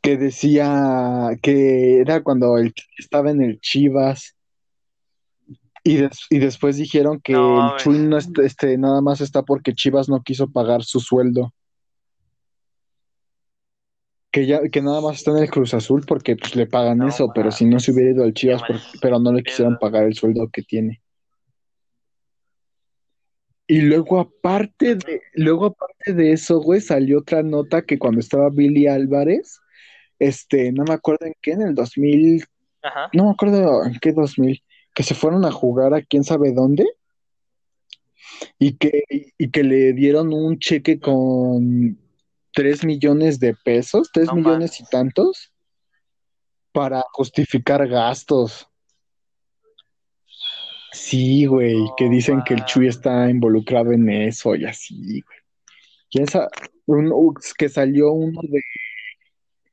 que 0.00 0.16
decía 0.16 1.30
que 1.42 1.98
era 2.00 2.22
cuando 2.22 2.56
él 2.56 2.72
estaba 2.96 3.32
en 3.32 3.42
el 3.42 3.58
Chivas. 3.60 4.36
Y, 5.88 5.96
des- 5.96 6.26
y 6.30 6.38
después 6.38 6.76
dijeron 6.76 7.20
que 7.22 7.32
No, 7.32 7.76
el. 7.76 7.82
Chuy 7.82 7.98
no 7.98 8.18
est- 8.18 8.38
este, 8.38 8.76
nada 8.76 9.00
más 9.00 9.20
está 9.20 9.42
porque 9.42 9.74
Chivas 9.74 10.08
no 10.08 10.22
quiso 10.22 10.50
pagar 10.50 10.82
su 10.84 11.00
sueldo. 11.00 11.52
Que 14.30 14.46
ya, 14.46 14.60
que 14.68 14.82
nada 14.82 15.00
más 15.00 15.16
está 15.16 15.30
en 15.30 15.38
el 15.38 15.50
Cruz 15.50 15.72
Azul 15.72 16.04
porque 16.06 16.36
pues 16.36 16.54
le 16.54 16.66
pagan 16.66 16.98
No 16.98 17.08
eso, 17.08 17.32
pero 17.34 17.50
si 17.50 17.64
no 17.64 17.80
se 17.80 17.92
hubiera 17.92 18.10
ido 18.10 18.24
al 18.24 18.34
Chivas, 18.34 18.62
por- 18.62 18.76
pero 19.00 19.18
no 19.18 19.32
le 19.32 19.42
quisieron 19.42 19.78
pagar 19.78 20.04
el 20.04 20.14
sueldo 20.14 20.48
que 20.52 20.62
tiene. 20.62 21.00
Y 23.66 23.82
luego 23.82 24.18
aparte 24.18 24.94
de, 24.94 25.20
luego 25.34 25.66
aparte 25.66 26.14
de 26.14 26.32
eso, 26.32 26.58
güey, 26.60 26.80
salió 26.80 27.18
otra 27.18 27.42
nota 27.42 27.82
que 27.82 27.98
cuando 27.98 28.20
estaba 28.20 28.48
Billy 28.50 28.86
Álvarez, 28.86 29.60
este, 30.18 30.72
no 30.72 30.84
me 30.84 30.94
acuerdo 30.94 31.26
en 31.26 31.34
qué, 31.42 31.52
en 31.52 31.62
el 31.62 31.74
2000, 31.74 32.44
Ajá. 32.82 33.10
no 33.12 33.24
me 33.24 33.30
acuerdo 33.30 33.84
en 33.84 33.98
qué 34.00 34.12
2000, 34.12 34.62
que 34.98 35.04
se 35.04 35.14
fueron 35.14 35.44
a 35.44 35.52
jugar 35.52 35.94
a 35.94 36.02
quién 36.02 36.24
sabe 36.24 36.50
dónde 36.50 36.84
y 38.58 38.76
que, 38.78 39.04
y 39.38 39.48
que 39.48 39.62
le 39.62 39.92
dieron 39.92 40.32
un 40.32 40.58
cheque 40.58 40.98
con 40.98 41.96
3 42.52 42.84
millones 42.84 43.38
de 43.38 43.54
pesos, 43.54 44.10
3 44.12 44.26
No 44.26 44.34
millones 44.34 44.80
y 44.80 44.84
tantos, 44.86 45.52
para 46.72 47.04
justificar 47.12 47.86
gastos. 47.86 48.68
Sí, 50.90 51.46
güey, 51.46 51.76
que 51.96 52.06
No 52.06 52.10
dicen 52.10 52.42
que 52.42 52.54
el 52.54 52.64
Chuy 52.64 52.88
está 52.88 53.30
involucrado 53.30 53.92
en 53.92 54.10
eso 54.10 54.56
y 54.56 54.64
así, 54.64 55.20
güey. 55.20 55.38
¿Quién 56.10 56.26
sabe? 56.26 56.48
Un- 56.86 57.36
que 57.56 57.68
salió 57.68 58.10
uno 58.10 58.40
de, 58.42 58.60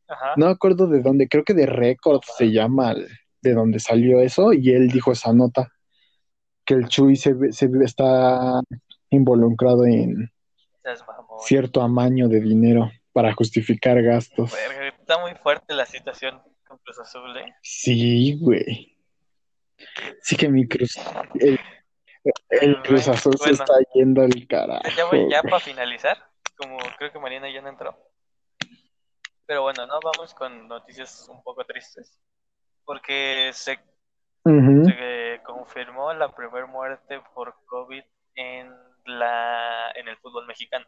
Ajá. 0.07 0.34
no 0.38 0.45
me 0.45 0.51
acuerdo 0.51 0.86
de 0.86 1.01
dónde, 1.01 1.28
creo 1.28 1.43
que 1.43 1.55
de 1.55 1.65
Record 1.65 2.21
se 2.38 2.51
llama, 2.51 2.91
el- 2.91 3.07
de 3.50 3.56
donde 3.56 3.80
salió 3.80 4.20
eso, 4.20 4.54
y 4.54 4.72
él 4.72 4.89
dijo 4.89 5.12
esa 5.12 5.32
nota, 5.34 5.72
que 6.66 6.74
el 6.74 6.88
Chuy 6.88 7.16
se, 7.16 7.36
se 7.52 7.70
está 7.84 8.60
involucrado 9.10 9.86
en 9.86 10.32
cierto 11.39 11.82
amaño 11.82 12.28
de 12.28 12.41
dinero 12.41 12.91
para 13.14 13.34
justificar 13.34 14.02
gastos. 14.02 14.54
Está 15.00 15.20
muy 15.20 15.36
fuerte 15.36 15.74
la 15.74 15.86
situación 15.86 16.41
con 16.68 16.78
Cruz 16.80 17.00
Azul, 17.00 17.38
¿eh? 17.38 17.54
Sí, 17.62 18.38
güey. 18.41 18.98
Sí 20.22 20.36
que 20.36 20.50
mi 20.50 20.68
Cruz, 20.68 20.96
el, 21.36 21.60
el 22.50 22.82
Cruz 22.82 23.08
Azul 23.08 23.38
se 23.38 23.52
está 23.52 23.76
yendo 23.93 24.22
al 24.22 24.48
carajo. 24.48 24.82
Ya, 24.98 25.06
voy, 25.06 25.30
ya 25.30 25.41
güey. 25.41 25.52
para 25.52 25.60
finalizar, 25.60 26.18
como 26.58 26.78
creo 26.98 27.12
que 27.12 27.20
Mariana 27.20 27.52
ya 27.54 27.62
no 27.62 27.70
entró. 27.70 27.96
Pero 29.46 29.62
bueno, 29.62 29.86
no 29.86 30.00
vamos 30.04 30.34
con 30.34 30.68
noticias 30.68 31.28
un 31.30 31.43
poco 31.43 31.64
tristes. 31.66 32.18
Porque 32.86 33.52
se, 33.54 33.80
confirmó 35.44 36.14
la 36.14 36.34
primera 36.34 36.66
muerte 36.68 37.20
por 37.34 37.56
COVID 37.66 38.04
en 38.36 38.74
la 39.06 39.92
en 39.96 40.08
el 40.08 40.18
fútbol 40.18 40.46
mexicano. 40.46 40.86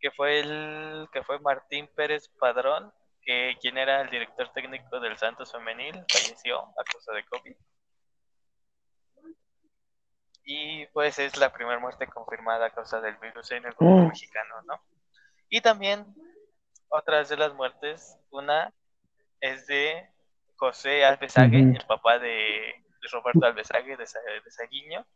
que 0.00 0.10
fue 0.12 0.40
el 0.40 1.08
que 1.12 1.22
fue 1.22 1.40
Martín 1.40 1.88
Pérez 1.96 2.28
Padrón, 2.38 2.92
que 3.22 3.56
quien 3.60 3.78
era 3.78 4.02
el 4.02 4.10
director 4.10 4.52
técnico 4.52 5.00
del 5.00 5.16
Santos 5.16 5.52
Femenil, 5.52 6.04
falleció 6.08 6.60
a 6.60 6.84
causa 6.84 7.12
de 7.12 7.24
COVID. 7.24 7.56
Y 10.44 10.86
pues 10.88 11.18
es 11.18 11.36
la 11.36 11.52
primera 11.52 11.78
muerte 11.78 12.06
confirmada 12.06 12.66
a 12.66 12.70
causa 12.70 13.00
del 13.00 13.16
virus 13.16 13.50
en 13.50 13.66
el 13.66 13.74
fútbol 13.74 14.04
Oh. 14.04 14.08
mexicano, 14.08 14.62
¿no? 14.66 14.80
Y 15.50 15.60
también 15.60 16.06
otras 16.88 17.28
de 17.28 17.36
las 17.36 17.52
muertes, 17.54 18.18
una 18.30 18.72
es 19.40 19.66
de 19.66 20.08
José 20.58 21.04
Alvesague, 21.04 21.58
el 21.58 21.84
papá 21.86 22.18
de 22.18 22.74
Roberto 23.12 23.46
Alvesague 23.46 23.96
de, 23.96 24.04
de 24.04 24.50
Saguiño, 24.50 25.06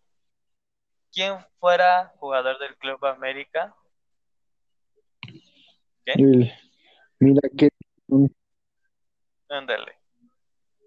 quien 1.13 1.39
fuera 1.59 2.13
jugador 2.17 2.59
del 2.59 2.77
Club 2.77 3.05
América. 3.05 3.75
¿Qué? 6.05 6.53
Mira 7.19 7.43
que 7.57 7.69
Ándale. 9.49 9.99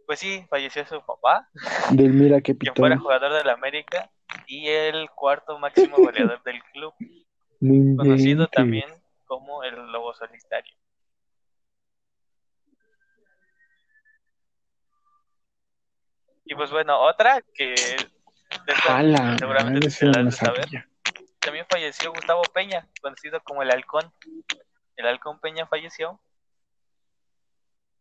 Pues 0.07 0.19
sí, 0.19 0.45
falleció 0.49 0.85
su 0.85 1.01
papá, 1.05 1.49
del 1.91 2.13
mira 2.13 2.41
que 2.41 2.57
quien 2.57 2.73
fuera 2.75 2.95
pitón. 2.95 3.03
jugador 3.03 3.33
del 3.33 3.49
América 3.49 4.11
y 4.47 4.67
el 4.67 5.09
cuarto 5.11 5.57
máximo 5.59 5.97
goleador 5.97 6.41
del 6.43 6.63
club, 6.71 6.93
No 7.59 8.03
conocido 8.03 8.47
también 8.47 8.89
como 9.25 9.63
el 9.63 9.75
Lobo 9.91 10.13
Solitario. 10.13 10.75
Y 16.45 16.53
pues 16.53 16.71
bueno, 16.71 16.99
otra 17.01 17.41
que 17.53 17.73
esta 17.73 19.37
seguramente 19.37 19.89
te 19.89 20.05
la 20.05 20.31
saber. 20.31 20.67
También 21.39 21.65
falleció 21.69 22.11
Gustavo 22.11 22.43
Peña, 22.53 22.87
conocido 23.01 23.41
como 23.43 23.63
el 23.63 23.71
Halcón. 23.71 24.13
El 24.95 25.07
Halcón 25.07 25.39
Peña 25.39 25.67
falleció. 25.67 26.19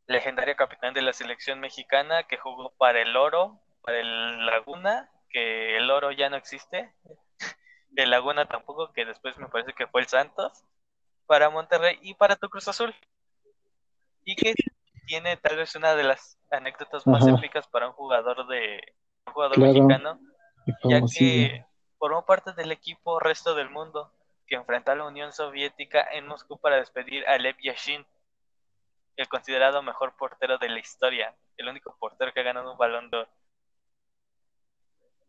Legendario 0.07 0.55
capitán 0.57 0.93
de 0.93 1.03
la 1.03 1.15
selección 1.15 1.61
mexicana 1.61 2.25
que 2.25 2.37
jugó 2.37 2.75
para 2.77 3.01
el 3.01 3.17
Oro, 3.17 3.61
para 3.83 3.99
el 4.01 4.47
Laguna, 4.47 5.11
que 5.31 5.79
el 5.79 5.91
Oro 5.91 6.13
ya 6.13 6.29
no 6.29 6.37
existe. 6.37 6.93
El 7.97 8.11
Laguna 8.11 8.47
tampoco, 8.47 8.93
que 8.93 9.05
después 9.05 9.39
me 9.39 9.47
parece 9.47 9.73
que 9.73 9.87
fue 9.87 10.01
el 10.01 10.09
Santos. 10.09 10.65
Para 11.27 11.49
Monterrey 11.49 11.97
y 12.03 12.15
para 12.15 12.35
tu 12.35 12.49
Cruz 12.49 12.67
Azul. 12.67 12.93
Y 14.25 14.35
que 14.35 14.53
tiene 15.07 15.37
tal 15.37 15.57
vez 15.57 15.75
una 15.75 15.95
de 15.95 16.05
las 16.05 16.39
anécdotas 16.51 17.07
más 17.07 17.27
Ajá. 17.27 17.37
épicas 17.37 17.67
para 17.69 17.89
un 17.89 17.93
jugador 17.95 18.47
de 18.47 18.95
un 19.27 19.33
jugador 19.33 19.57
Claro. 19.57 19.73
mexicano 19.73 20.21
ya 20.85 21.01
que 21.03 21.65
formó 21.99 22.25
parte 22.25 22.53
del 22.53 22.73
equipo 22.73 23.21
resto 23.21 23.55
del 23.55 23.71
mundo 23.71 24.13
que 24.47 24.57
enfrentó 24.57 24.93
a 24.93 24.95
la 24.95 25.05
Unión 25.07 25.33
Soviética 25.33 26.07
en 26.13 26.27
Moscú 26.27 26.59
para 26.59 26.77
despedir 26.77 27.27
a 27.27 27.39
Lev 27.39 27.57
Yashin, 27.63 28.05
el 29.17 29.29
considerado 29.29 29.83
mejor 29.83 30.17
portero 30.17 30.59
de 30.59 30.69
la 30.69 30.79
historia, 30.81 31.35
el 31.57 31.69
único 31.69 31.97
portero 31.99 32.33
que 32.33 32.41
ha 32.41 32.45
ganado 32.45 32.73
un 32.73 32.79
balón 32.79 33.11
de 33.11 33.19
oro. 33.19 33.31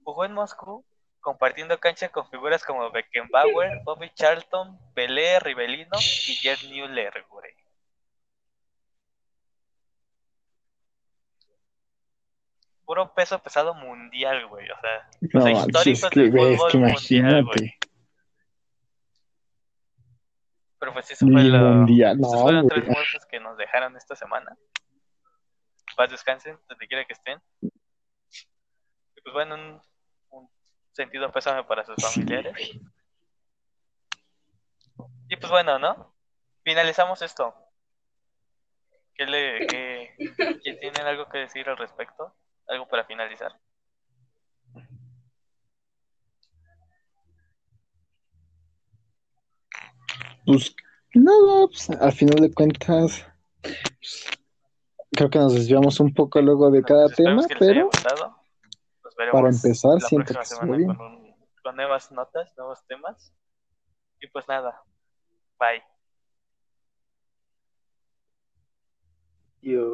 Jugó 0.04 0.26
en 0.26 0.34
Moscú 0.34 0.86
compartiendo 1.22 1.80
cancha 1.80 2.10
con 2.10 2.30
figuras 2.30 2.64
como 2.64 2.92
Beckenbauer, 2.92 3.82
Bobby 3.84 4.12
Charlton, 4.14 4.78
Pelé, 4.94 5.40
Rivelino 5.40 5.98
y 6.00 6.36
Gerd 6.36 6.64
Müller, 6.70 7.26
güey. 7.30 7.52
Puro 12.86 13.14
peso 13.14 13.40
pesado 13.40 13.74
mundial, 13.74 14.48
güey. 14.48 14.70
O 14.70 14.80
sea, 14.80 15.10
No, 15.34 15.40
o 15.40 15.42
sea, 15.44 15.54
manches, 15.54 15.88
históricos 15.88 16.04
es 16.04 16.10
que, 16.10 16.20
del 16.22 16.58
fútbol 16.58 16.72
que 16.72 16.78
mundial, 16.78 17.44
güey. 17.46 17.58
imagínate. 17.60 17.80
Pero 20.80 20.94
pues 20.94 21.12
eso 21.12 21.26
fue 21.28 21.44
lo, 21.44 21.58
mundial, 21.60 22.20
no, 22.20 22.30
fueron 22.30 22.68
güey. 22.68 22.80
tres 22.82 22.90
muertes 22.90 23.26
que 23.26 23.40
nos 23.40 23.58
dejaron 23.58 23.96
esta 23.98 24.16
semana. 24.16 24.56
Paz 25.96 26.12
descansen, 26.12 26.60
donde 26.68 26.88
quiera 26.88 27.06
que 27.06 27.14
estén. 27.14 27.42
Y 27.62 29.22
pues 29.24 29.34
bueno, 29.34 29.56
un, 29.56 29.82
un 30.30 30.50
sentido 30.92 31.32
pésame 31.32 31.64
para 31.64 31.86
sus 31.86 31.96
familiares. 31.96 32.72
Y 35.28 35.36
pues 35.38 35.50
bueno, 35.50 35.80
¿no? 35.80 36.14
Finalizamos 36.64 37.22
esto. 37.22 37.56
¿Qué 39.16 39.26
le, 39.26 39.66
qué, 39.68 40.16
qué 40.64 40.74
tienen 40.74 41.08
algo 41.08 41.28
que 41.30 41.40
decir 41.40 41.68
al 41.70 41.78
respecto? 41.78 42.36
Algo 42.68 42.88
para 42.88 43.04
finalizar. 43.06 43.52
Pues 50.46 50.76
nada, 51.14 51.68
pues, 51.68 51.90
al 51.90 52.12
final 52.14 52.42
de 52.42 52.54
cuentas, 52.54 53.26
pues, 53.62 54.30
creo 55.12 55.30
que 55.30 55.40
nos 55.40 55.54
desviamos 55.54 56.00
un 56.00 56.14
poco 56.14 56.42
luego 56.42 56.70
de 56.72 56.84
cada 56.84 57.06
Pues 57.08 57.16
tema, 57.18 57.48
que 57.48 57.56
les 57.56 57.70
haya 57.70 57.90
pero 59.18 59.32
para 59.32 59.50
empezar, 59.50 59.94
la 60.02 60.08
siento 60.08 60.34
próxima 60.34 60.42
que 60.44 60.46
semana 60.48 60.78
bien. 60.78 60.96
con, 60.96 61.02
un- 61.02 61.36
con 61.64 61.76
nuevas 61.76 62.12
notas, 62.12 62.52
nuevos 62.58 62.86
temas. 62.86 63.34
Y 64.20 64.28
pues 64.28 64.48
nada, 64.48 64.82
bye. 65.60 65.84
Yo. 69.62 69.94